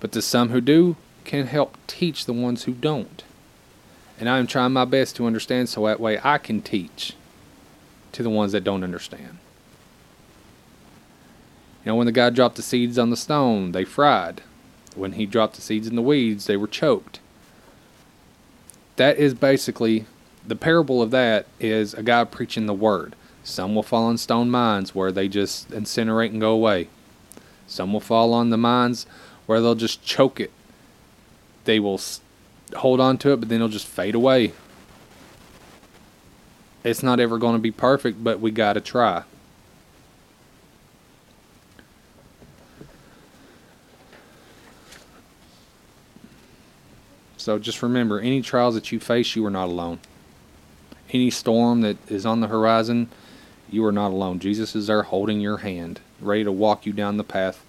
But 0.00 0.12
the 0.12 0.20
some 0.20 0.50
who 0.50 0.60
do 0.60 0.96
can 1.24 1.46
help 1.46 1.76
teach 1.86 2.26
the 2.26 2.32
ones 2.32 2.64
who 2.64 2.72
don't. 2.72 3.24
And 4.18 4.28
I'm 4.28 4.46
trying 4.46 4.72
my 4.72 4.84
best 4.84 5.16
to 5.16 5.26
understand 5.26 5.68
so 5.68 5.86
that 5.86 6.00
way 6.00 6.18
I 6.22 6.38
can 6.38 6.62
teach 6.62 7.14
to 8.12 8.22
the 8.22 8.30
ones 8.30 8.52
that 8.52 8.64
don't 8.64 8.84
understand. 8.84 9.38
You 11.84 11.92
know, 11.92 11.96
when 11.96 12.06
the 12.06 12.12
guy 12.12 12.30
dropped 12.30 12.56
the 12.56 12.62
seeds 12.62 12.98
on 12.98 13.10
the 13.10 13.16
stone, 13.16 13.72
they 13.72 13.84
fried. 13.84 14.42
When 14.94 15.12
he 15.12 15.26
dropped 15.26 15.54
the 15.54 15.60
seeds 15.60 15.86
in 15.86 15.96
the 15.96 16.02
weeds, 16.02 16.46
they 16.46 16.56
were 16.56 16.66
choked. 16.66 17.20
That 18.96 19.18
is 19.18 19.34
basically 19.34 20.06
the 20.46 20.56
parable 20.56 21.02
of 21.02 21.10
that 21.10 21.46
is 21.60 21.94
a 21.94 22.02
guy 22.02 22.24
preaching 22.24 22.66
the 22.66 22.74
word. 22.74 23.14
Some 23.44 23.74
will 23.74 23.82
fall 23.82 24.04
on 24.04 24.18
stone 24.18 24.50
mines 24.50 24.94
where 24.94 25.12
they 25.12 25.28
just 25.28 25.70
incinerate 25.70 26.30
and 26.30 26.40
go 26.40 26.52
away. 26.52 26.88
Some 27.66 27.92
will 27.92 28.00
fall 28.00 28.32
on 28.32 28.50
the 28.50 28.56
mines 28.56 29.06
where 29.46 29.60
they'll 29.60 29.74
just 29.74 30.04
choke 30.04 30.40
it 30.40 30.50
they 31.66 31.78
will 31.78 32.00
hold 32.76 33.00
on 33.00 33.18
to 33.18 33.32
it, 33.32 33.36
but 33.36 33.48
then 33.50 33.56
it'll 33.56 33.68
just 33.68 33.86
fade 33.86 34.14
away. 34.14 34.52
It's 36.82 37.02
not 37.02 37.20
ever 37.20 37.36
going 37.36 37.54
to 37.54 37.60
be 37.60 37.72
perfect, 37.72 38.24
but 38.24 38.40
we 38.40 38.50
got 38.50 38.72
to 38.72 38.80
try. 38.80 39.24
So 47.46 47.60
just 47.60 47.80
remember 47.80 48.18
any 48.18 48.42
trials 48.42 48.74
that 48.74 48.90
you 48.90 48.98
face, 48.98 49.36
you 49.36 49.46
are 49.46 49.52
not 49.52 49.68
alone. 49.68 50.00
Any 51.10 51.30
storm 51.30 51.82
that 51.82 51.96
is 52.10 52.26
on 52.26 52.40
the 52.40 52.48
horizon, 52.48 53.08
you 53.70 53.84
are 53.84 53.92
not 53.92 54.10
alone. 54.10 54.40
Jesus 54.40 54.74
is 54.74 54.88
there 54.88 55.04
holding 55.04 55.40
your 55.40 55.58
hand, 55.58 56.00
ready 56.20 56.42
to 56.42 56.50
walk 56.50 56.86
you 56.86 56.92
down 56.92 57.18
the 57.18 57.22
path 57.22 57.64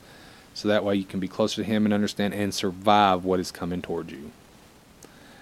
so 0.55 0.67
that 0.67 0.83
way 0.83 0.95
you 0.95 1.03
can 1.03 1.19
be 1.19 1.27
closer 1.27 1.57
to 1.57 1.63
Him 1.63 1.85
and 1.85 1.93
understand 1.93 2.33
and 2.33 2.55
survive 2.55 3.23
what 3.23 3.39
is 3.39 3.51
coming 3.51 3.83
toward 3.83 4.09
you. 4.09 4.31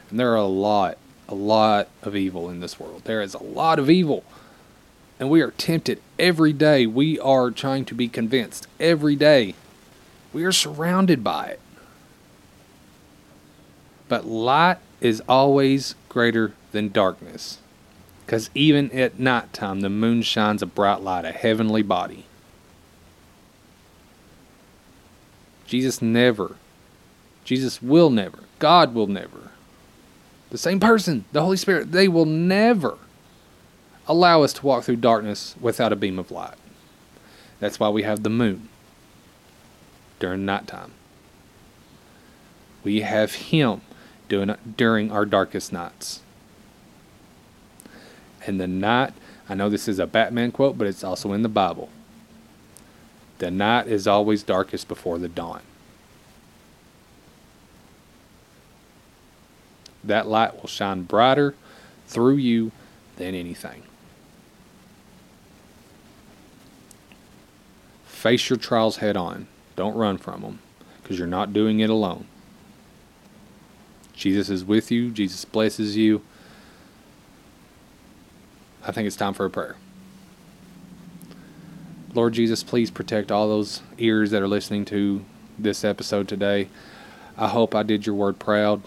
And 0.10 0.20
there 0.20 0.34
are 0.34 0.36
a 0.36 0.44
lot, 0.44 0.98
a 1.30 1.34
lot 1.34 1.88
of 2.02 2.14
evil 2.14 2.50
in 2.50 2.60
this 2.60 2.78
world. 2.78 3.04
There 3.06 3.22
is 3.22 3.36
a 3.36 3.42
lot 3.42 3.80
of 3.80 3.90
evil. 3.90 4.26
And 5.18 5.30
we 5.30 5.40
are 5.40 5.52
tempted 5.52 6.02
every 6.20 6.52
day. 6.52 6.86
We 6.86 7.18
are 7.22 7.52
trying 7.52 7.86
to 7.86 7.96
be 7.96 8.10
convinced 8.10 8.68
every 8.82 9.16
day. 9.16 9.56
We 10.34 10.44
are 10.44 10.52
surrounded 10.52 11.24
by 11.24 11.46
it. 11.52 11.62
But 14.08 14.26
light 14.26 14.78
is 15.02 15.22
always 15.28 15.96
greater 16.10 16.54
than 16.72 16.90
darkness. 16.90 17.60
Because 18.26 18.50
even 18.56 18.92
at 18.92 19.20
night 19.20 19.54
time, 19.54 19.82
the 19.82 19.90
moon 19.90 20.22
shines 20.22 20.62
a 20.62 20.66
bright 20.66 21.02
light, 21.02 21.26
a 21.26 21.32
heavenly 21.32 21.84
body. 21.84 22.26
Jesus 25.68 26.02
never, 26.02 26.56
Jesus 27.44 27.82
will 27.82 28.10
never, 28.10 28.40
God 28.60 28.94
will 28.94 29.08
never, 29.08 29.52
the 30.52 30.58
same 30.58 30.80
person, 30.80 31.26
the 31.32 31.42
Holy 31.42 31.58
Spirit, 31.58 31.92
they 31.92 32.08
will 32.08 32.26
never 32.26 32.98
allow 34.08 34.44
us 34.44 34.54
to 34.54 34.66
walk 34.66 34.84
through 34.84 34.98
darkness 34.98 35.56
without 35.60 35.92
a 35.92 35.96
beam 35.96 36.20
of 36.20 36.32
light. 36.32 36.56
That's 37.60 37.80
why 37.80 37.90
we 37.90 38.04
have 38.04 38.24
the 38.24 38.30
moon 38.30 38.70
during 40.20 40.46
nighttime. 40.46 40.92
We 42.84 43.02
have 43.02 43.34
Him 43.34 43.82
during 44.28 45.12
our 45.12 45.26
darkest 45.26 45.72
nights. 45.74 46.22
And 48.46 48.60
the 48.60 48.68
night, 48.68 49.14
I 49.50 49.56
know 49.56 49.70
this 49.70 49.88
is 49.88 50.00
a 50.00 50.08
Batman 50.08 50.52
quote, 50.52 50.78
but 50.78 50.88
it's 50.88 51.04
also 51.04 51.34
in 51.34 51.42
the 51.42 51.50
Bible. 51.50 51.90
The 53.40 53.52
night 53.52 53.88
is 53.88 54.08
always 54.08 54.44
darkest 54.44 54.88
before 54.88 55.18
the 55.18 55.28
dawn. 55.28 55.62
That 60.04 60.28
light 60.28 60.62
will 60.62 60.68
shine 60.68 61.04
brighter 61.04 61.56
through 62.08 62.38
you 62.38 62.72
than 63.18 63.34
anything. 63.34 63.84
Face 68.06 68.50
your 68.50 68.58
trials 68.58 68.98
head 68.98 69.18
on. 69.18 69.48
Don't 69.76 69.96
run 69.96 70.18
from 70.18 70.42
them 70.42 70.60
because 71.02 71.18
you're 71.18 71.28
not 71.28 71.54
doing 71.54 71.80
it 71.80 71.90
alone. 71.90 72.26
Jesus 74.16 74.50
is 74.50 74.64
with 74.64 74.92
you, 74.92 75.12
Jesus 75.12 75.46
blesses 75.46 75.98
you. 75.98 76.22
I 78.84 78.92
think 78.92 79.08
it's 79.08 79.16
time 79.16 79.34
for 79.34 79.46
a 79.46 79.50
prayer. 79.50 79.76
Lord 82.14 82.34
Jesus, 82.34 82.64
please 82.64 82.92
protect 82.92 83.32
all 83.32 83.50
those 83.50 83.82
ears 83.98 84.32
that 84.32 84.42
are 84.42 84.48
listening 84.48 84.86
to 84.86 85.26
this 85.60 85.84
episode 85.84 86.28
today. 86.28 86.70
I 87.38 87.50
hope 87.50 87.76
I 87.76 87.84
did 87.84 88.06
your 88.06 88.16
word 88.16 88.40
proud. 88.40 88.84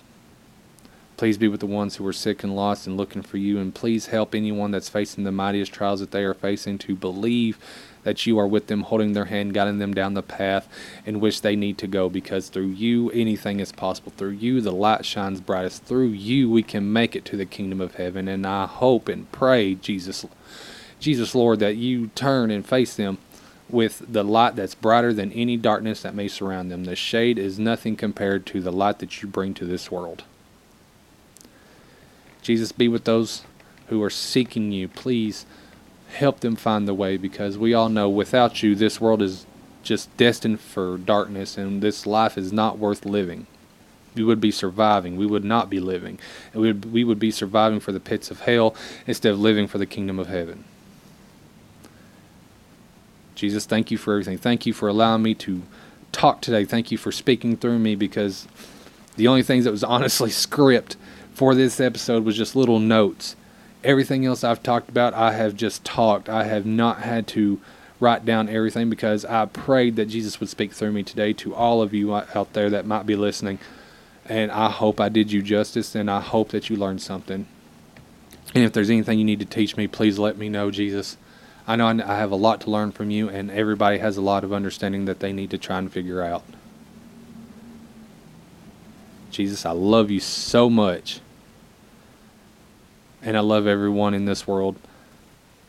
Please 1.18 1.36
be 1.36 1.48
with 1.48 1.60
the 1.60 1.66
ones 1.66 1.96
who 1.96 2.06
are 2.06 2.12
sick 2.12 2.42
and 2.42 2.54
lost 2.56 2.86
and 2.86 2.96
looking 2.96 3.22
for 3.22 3.36
you, 3.36 3.58
and 3.58 3.74
please 3.74 4.06
help 4.06 4.34
anyone 4.34 4.70
that's 4.70 4.88
facing 4.88 5.24
the 5.24 5.32
mightiest 5.32 5.72
trials 5.72 6.00
that 6.00 6.12
they 6.12 6.24
are 6.24 6.32
facing 6.32 6.78
to 6.78 6.94
believe 6.94 7.58
that 8.04 8.26
you 8.26 8.38
are 8.38 8.46
with 8.46 8.68
them, 8.68 8.82
holding 8.82 9.12
their 9.12 9.26
hand, 9.26 9.54
guiding 9.54 9.78
them 9.78 9.94
down 9.94 10.14
the 10.14 10.22
path 10.22 10.68
in 11.04 11.20
which 11.20 11.42
they 11.42 11.56
need 11.56 11.78
to 11.78 11.86
go, 11.86 12.08
because 12.08 12.48
through 12.48 12.68
you, 12.68 13.10
anything 13.10 13.60
is 13.60 13.72
possible. 13.72 14.12
Through 14.16 14.30
you, 14.30 14.60
the 14.60 14.72
light 14.72 15.04
shines 15.04 15.40
brightest. 15.40 15.84
Through 15.84 16.08
you, 16.08 16.50
we 16.50 16.62
can 16.62 16.92
make 16.92 17.14
it 17.14 17.24
to 17.26 17.36
the 17.36 17.46
kingdom 17.46 17.80
of 17.80 17.96
heaven. 17.96 18.28
And 18.28 18.46
I 18.46 18.66
hope 18.66 19.08
and 19.08 19.30
pray, 19.32 19.74
Jesus, 19.74 20.24
Jesus, 21.00 21.34
Lord, 21.34 21.58
that 21.60 21.76
you 21.76 22.08
turn 22.14 22.50
and 22.50 22.66
face 22.66 22.94
them 22.94 23.18
with 23.68 24.02
the 24.10 24.24
light 24.24 24.56
that's 24.56 24.74
brighter 24.74 25.12
than 25.12 25.32
any 25.32 25.56
darkness 25.56 26.00
that 26.02 26.14
may 26.14 26.28
surround 26.28 26.70
them. 26.70 26.84
The 26.84 26.96
shade 26.96 27.38
is 27.38 27.58
nothing 27.58 27.96
compared 27.96 28.46
to 28.46 28.60
the 28.60 28.72
light 28.72 28.98
that 29.00 29.20
you 29.20 29.28
bring 29.28 29.54
to 29.54 29.66
this 29.66 29.90
world. 29.90 30.24
Jesus, 32.40 32.72
be 32.72 32.88
with 32.88 33.04
those 33.04 33.42
who 33.88 34.02
are 34.02 34.10
seeking 34.10 34.72
you. 34.72 34.88
Please 34.88 35.44
help 36.14 36.40
them 36.40 36.56
find 36.56 36.88
the 36.88 36.94
way 36.94 37.16
because 37.16 37.58
we 37.58 37.74
all 37.74 37.88
know 37.88 38.08
without 38.08 38.62
you, 38.62 38.74
this 38.74 39.00
world 39.00 39.22
is 39.22 39.46
just 39.82 40.14
destined 40.16 40.60
for 40.60 40.98
darkness 40.98 41.56
and 41.56 41.82
this 41.82 42.06
life 42.06 42.36
is 42.36 42.52
not 42.52 42.78
worth 42.78 43.04
living. 43.04 43.46
We 44.14 44.24
would 44.24 44.40
be 44.40 44.50
surviving. 44.50 45.16
We 45.16 45.26
would 45.26 45.44
not 45.44 45.70
be 45.70 45.80
living. 45.80 46.18
We 46.52 46.72
would, 46.72 46.92
we 46.92 47.04
would 47.04 47.18
be 47.18 47.30
surviving 47.30 47.78
for 47.78 47.92
the 47.92 48.00
pits 48.00 48.30
of 48.30 48.40
hell 48.40 48.74
instead 49.06 49.32
of 49.32 49.38
living 49.38 49.68
for 49.68 49.78
the 49.78 49.86
kingdom 49.86 50.18
of 50.18 50.26
heaven. 50.26 50.64
Jesus, 53.34 53.66
thank 53.66 53.90
you 53.90 53.98
for 53.98 54.14
everything. 54.14 54.38
Thank 54.38 54.66
you 54.66 54.72
for 54.72 54.88
allowing 54.88 55.22
me 55.22 55.34
to 55.36 55.62
talk 56.10 56.40
today. 56.40 56.64
Thank 56.64 56.90
you 56.90 56.98
for 56.98 57.12
speaking 57.12 57.56
through 57.56 57.78
me 57.78 57.94
because 57.94 58.48
the 59.16 59.28
only 59.28 59.42
things 59.42 59.64
that 59.64 59.70
was 59.70 59.84
honestly 59.84 60.30
script 60.46 60.96
for 61.34 61.54
this 61.54 61.78
episode 61.78 62.24
was 62.24 62.36
just 62.36 62.56
little 62.56 62.80
notes. 62.80 63.36
Everything 63.88 64.26
else 64.26 64.44
I've 64.44 64.62
talked 64.62 64.90
about, 64.90 65.14
I 65.14 65.32
have 65.32 65.56
just 65.56 65.82
talked. 65.82 66.28
I 66.28 66.44
have 66.44 66.66
not 66.66 66.98
had 66.98 67.26
to 67.28 67.58
write 68.00 68.26
down 68.26 68.46
everything 68.46 68.90
because 68.90 69.24
I 69.24 69.46
prayed 69.46 69.96
that 69.96 70.10
Jesus 70.10 70.40
would 70.40 70.50
speak 70.50 70.74
through 70.74 70.92
me 70.92 71.02
today 71.02 71.32
to 71.32 71.54
all 71.54 71.80
of 71.80 71.94
you 71.94 72.14
out 72.14 72.52
there 72.52 72.68
that 72.68 72.84
might 72.84 73.06
be 73.06 73.16
listening. 73.16 73.58
And 74.26 74.52
I 74.52 74.68
hope 74.68 75.00
I 75.00 75.08
did 75.08 75.32
you 75.32 75.40
justice 75.40 75.94
and 75.94 76.10
I 76.10 76.20
hope 76.20 76.50
that 76.50 76.68
you 76.68 76.76
learned 76.76 77.00
something. 77.00 77.46
And 78.54 78.64
if 78.64 78.74
there's 78.74 78.90
anything 78.90 79.18
you 79.18 79.24
need 79.24 79.40
to 79.40 79.46
teach 79.46 79.74
me, 79.74 79.86
please 79.86 80.18
let 80.18 80.36
me 80.36 80.50
know, 80.50 80.70
Jesus. 80.70 81.16
I 81.66 81.76
know 81.76 81.86
I 81.86 82.18
have 82.18 82.30
a 82.30 82.36
lot 82.36 82.60
to 82.62 82.70
learn 82.70 82.92
from 82.92 83.10
you, 83.10 83.30
and 83.30 83.50
everybody 83.50 83.98
has 83.98 84.18
a 84.18 84.22
lot 84.22 84.44
of 84.44 84.52
understanding 84.52 85.06
that 85.06 85.20
they 85.20 85.32
need 85.32 85.48
to 85.50 85.58
try 85.58 85.78
and 85.78 85.90
figure 85.90 86.22
out. 86.22 86.44
Jesus, 89.30 89.64
I 89.64 89.70
love 89.70 90.10
you 90.10 90.20
so 90.20 90.68
much. 90.68 91.20
And 93.22 93.36
I 93.36 93.40
love 93.40 93.66
everyone 93.66 94.14
in 94.14 94.24
this 94.24 94.46
world 94.46 94.76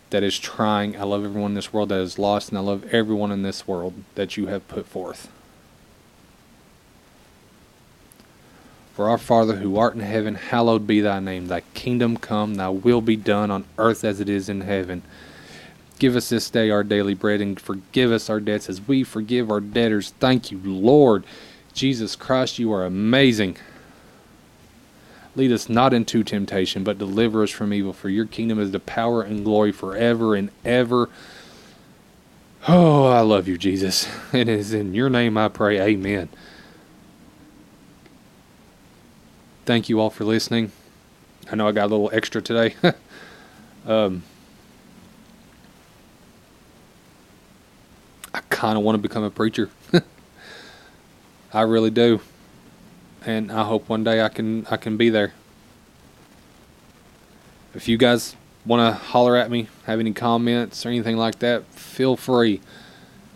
that 0.10 0.24
is 0.24 0.38
trying. 0.40 0.96
I 0.96 1.04
love 1.04 1.24
everyone 1.26 1.52
in 1.52 1.56
this 1.56 1.74
world 1.74 1.90
that 1.90 2.00
is 2.00 2.20
lost. 2.20 2.50
And 2.50 2.58
I 2.58 2.62
love 2.62 2.86
everyone 2.94 3.32
in 3.32 3.44
this 3.44 3.68
world 3.68 3.94
that 4.16 4.38
you 4.38 4.48
have 4.48 4.68
put 4.68 4.86
forth. 4.86 5.30
For 8.94 9.10
our 9.10 9.18
Father 9.18 9.58
who 9.58 9.78
art 9.78 9.96
in 9.96 10.02
heaven, 10.02 10.36
hallowed 10.36 10.86
be 10.86 11.00
thy 11.00 11.20
name. 11.20 11.48
Thy 11.48 11.62
kingdom 11.74 12.18
come, 12.18 12.56
thy 12.56 12.70
will 12.70 13.02
be 13.02 13.16
done 13.16 13.50
on 13.50 13.64
earth 13.78 14.04
as 14.04 14.20
it 14.20 14.28
is 14.28 14.50
in 14.50 14.62
heaven. 14.62 15.04
Give 16.00 16.16
us 16.16 16.30
this 16.30 16.50
day 16.50 16.70
our 16.70 16.84
daily 16.84 17.14
bread 17.14 17.40
and 17.42 17.60
forgive 17.60 18.12
us 18.12 18.30
our 18.30 18.40
debts 18.40 18.68
as 18.70 18.88
we 18.88 19.04
forgive 19.04 19.50
our 19.52 19.62
debtors. 19.62 20.12
Thank 20.20 20.52
you, 20.52 20.58
Lord. 20.58 21.24
Jesus 21.74 22.16
Christ, 22.16 22.60
you 22.60 22.74
are 22.74 22.86
amazing. 22.86 23.58
Lead 25.36 25.52
us 25.52 25.70
not 25.70 25.94
into 25.94 26.24
temptation, 26.24 26.84
but 26.84 26.98
deliver 26.98 27.44
us 27.44 27.52
from 27.52 27.74
evil. 27.74 27.94
For 27.94 28.10
your 28.10 28.26
kingdom 28.26 28.60
is 28.60 28.72
the 28.72 28.80
power 28.80 29.22
and 29.22 29.46
glory 29.46 29.72
forever 29.72 30.36
and 30.36 30.50
ever. 30.66 31.10
Oh, 32.68 33.06
I 33.08 33.22
love 33.22 33.48
you, 33.48 33.58
Jesus. 33.58 34.08
It 34.34 34.48
is 34.48 34.74
in 34.74 34.94
your 34.94 35.10
name 35.10 35.38
I 35.38 35.48
pray. 35.48 35.80
Amen. 35.80 36.30
Thank 39.66 39.90
you 39.90 40.00
all 40.00 40.10
for 40.10 40.24
listening. 40.24 40.72
I 41.52 41.56
know 41.56 41.68
I 41.68 41.72
got 41.72 41.86
a 41.86 41.88
little 41.88 42.10
extra 42.14 42.42
today. 42.42 42.76
um, 43.88 44.24
I 48.34 48.42
kind 48.50 48.78
of 48.78 48.84
want 48.84 48.96
to 48.96 49.02
become 49.02 49.24
a 49.24 49.32
preacher. 49.32 49.70
I 51.54 51.62
really 51.62 51.92
do 51.92 52.20
and 53.26 53.52
I 53.52 53.64
hope 53.64 53.90
one 53.90 54.04
day 54.04 54.22
I 54.22 54.30
can 54.30 54.66
I 54.68 54.78
can 54.78 54.98
be 54.98 55.10
there. 55.10 55.34
If 57.74 57.88
you 57.88 57.98
guys 57.98 58.36
want 58.66 58.82
to 58.82 59.00
holler 59.00 59.36
at 59.36 59.52
me, 59.52 59.68
have 59.86 60.00
any 60.00 60.14
comments 60.14 60.86
or 60.86 60.90
anything 60.90 61.18
like 61.18 61.40
that, 61.40 61.66
feel 61.66 62.16
free 62.16 62.62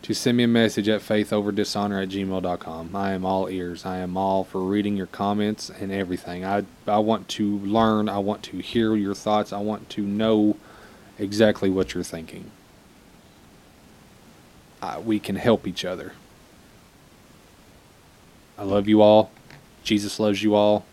to 0.03 0.13
send 0.13 0.36
me 0.36 0.43
a 0.43 0.47
message 0.47 0.89
at 0.89 1.01
faithoverdishonor 1.01 2.03
at 2.03 2.09
gmail.com. 2.09 2.93
I 2.93 3.13
am 3.13 3.25
all 3.25 3.47
ears. 3.47 3.86
I 3.86 3.99
am 3.99 4.17
all 4.17 4.43
for 4.43 4.61
reading 4.61 4.97
your 4.97 5.07
comments 5.07 5.69
and 5.69 5.93
everything. 5.93 6.43
I, 6.43 6.63
I 6.86 6.97
want 6.97 7.29
to 7.29 7.57
learn. 7.59 8.09
I 8.09 8.19
want 8.19 8.43
to 8.43 8.57
hear 8.57 8.95
your 8.95 9.15
thoughts. 9.15 9.53
I 9.53 9.59
want 9.59 9.89
to 9.91 10.01
know 10.01 10.57
exactly 11.17 11.69
what 11.69 11.93
you're 11.93 12.03
thinking. 12.03 12.51
Uh, 14.81 15.01
we 15.03 15.19
can 15.19 15.38
help 15.38 15.65
each 15.65 15.86
other. 15.86 16.11
I 18.57 18.63
love 18.63 18.89
you 18.89 19.01
all. 19.01 19.31
Jesus 19.84 20.19
loves 20.19 20.41
you 20.41 20.55
all. 20.55 20.86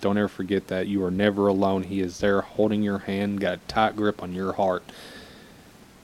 Don't 0.00 0.16
ever 0.16 0.28
forget 0.28 0.68
that. 0.68 0.86
You 0.86 1.04
are 1.04 1.10
never 1.10 1.48
alone. 1.48 1.84
He 1.84 2.00
is 2.00 2.20
there 2.20 2.40
holding 2.40 2.82
your 2.82 2.98
hand, 2.98 3.40
got 3.40 3.54
a 3.54 3.60
tight 3.68 3.96
grip 3.96 4.22
on 4.22 4.32
your 4.32 4.52
heart. 4.52 4.84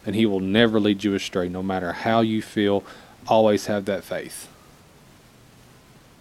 And 0.05 0.17
He 0.17 0.27
will 0.27 0.41
never 0.41 0.81
lead 0.81 1.05
you 1.05 1.15
astray, 1.15 1.49
no 1.49 1.63
matter 1.63 1.93
how 1.93 2.21
you 2.21 2.43
feel. 2.43 2.85
Always 3.29 3.67
have 3.67 3.85
that 3.87 4.05
faith. 4.05 4.49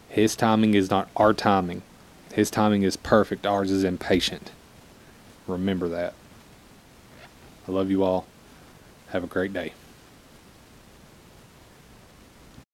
His 0.08 0.36
timing 0.36 0.76
is 0.76 0.90
not 0.90 1.10
our 1.18 1.34
timing. 1.34 1.82
His 2.34 2.52
timing 2.52 2.84
is 2.84 2.96
perfect. 2.96 3.46
Ours 3.46 3.72
is 3.72 3.84
impatient. 3.84 4.52
Remember 5.48 5.90
that. 5.90 6.14
I 7.68 7.72
love 7.72 7.90
you 7.90 8.04
all. 8.04 8.26
Have 9.10 9.24
a 9.24 9.28
great 9.28 9.54
day. 9.54 9.74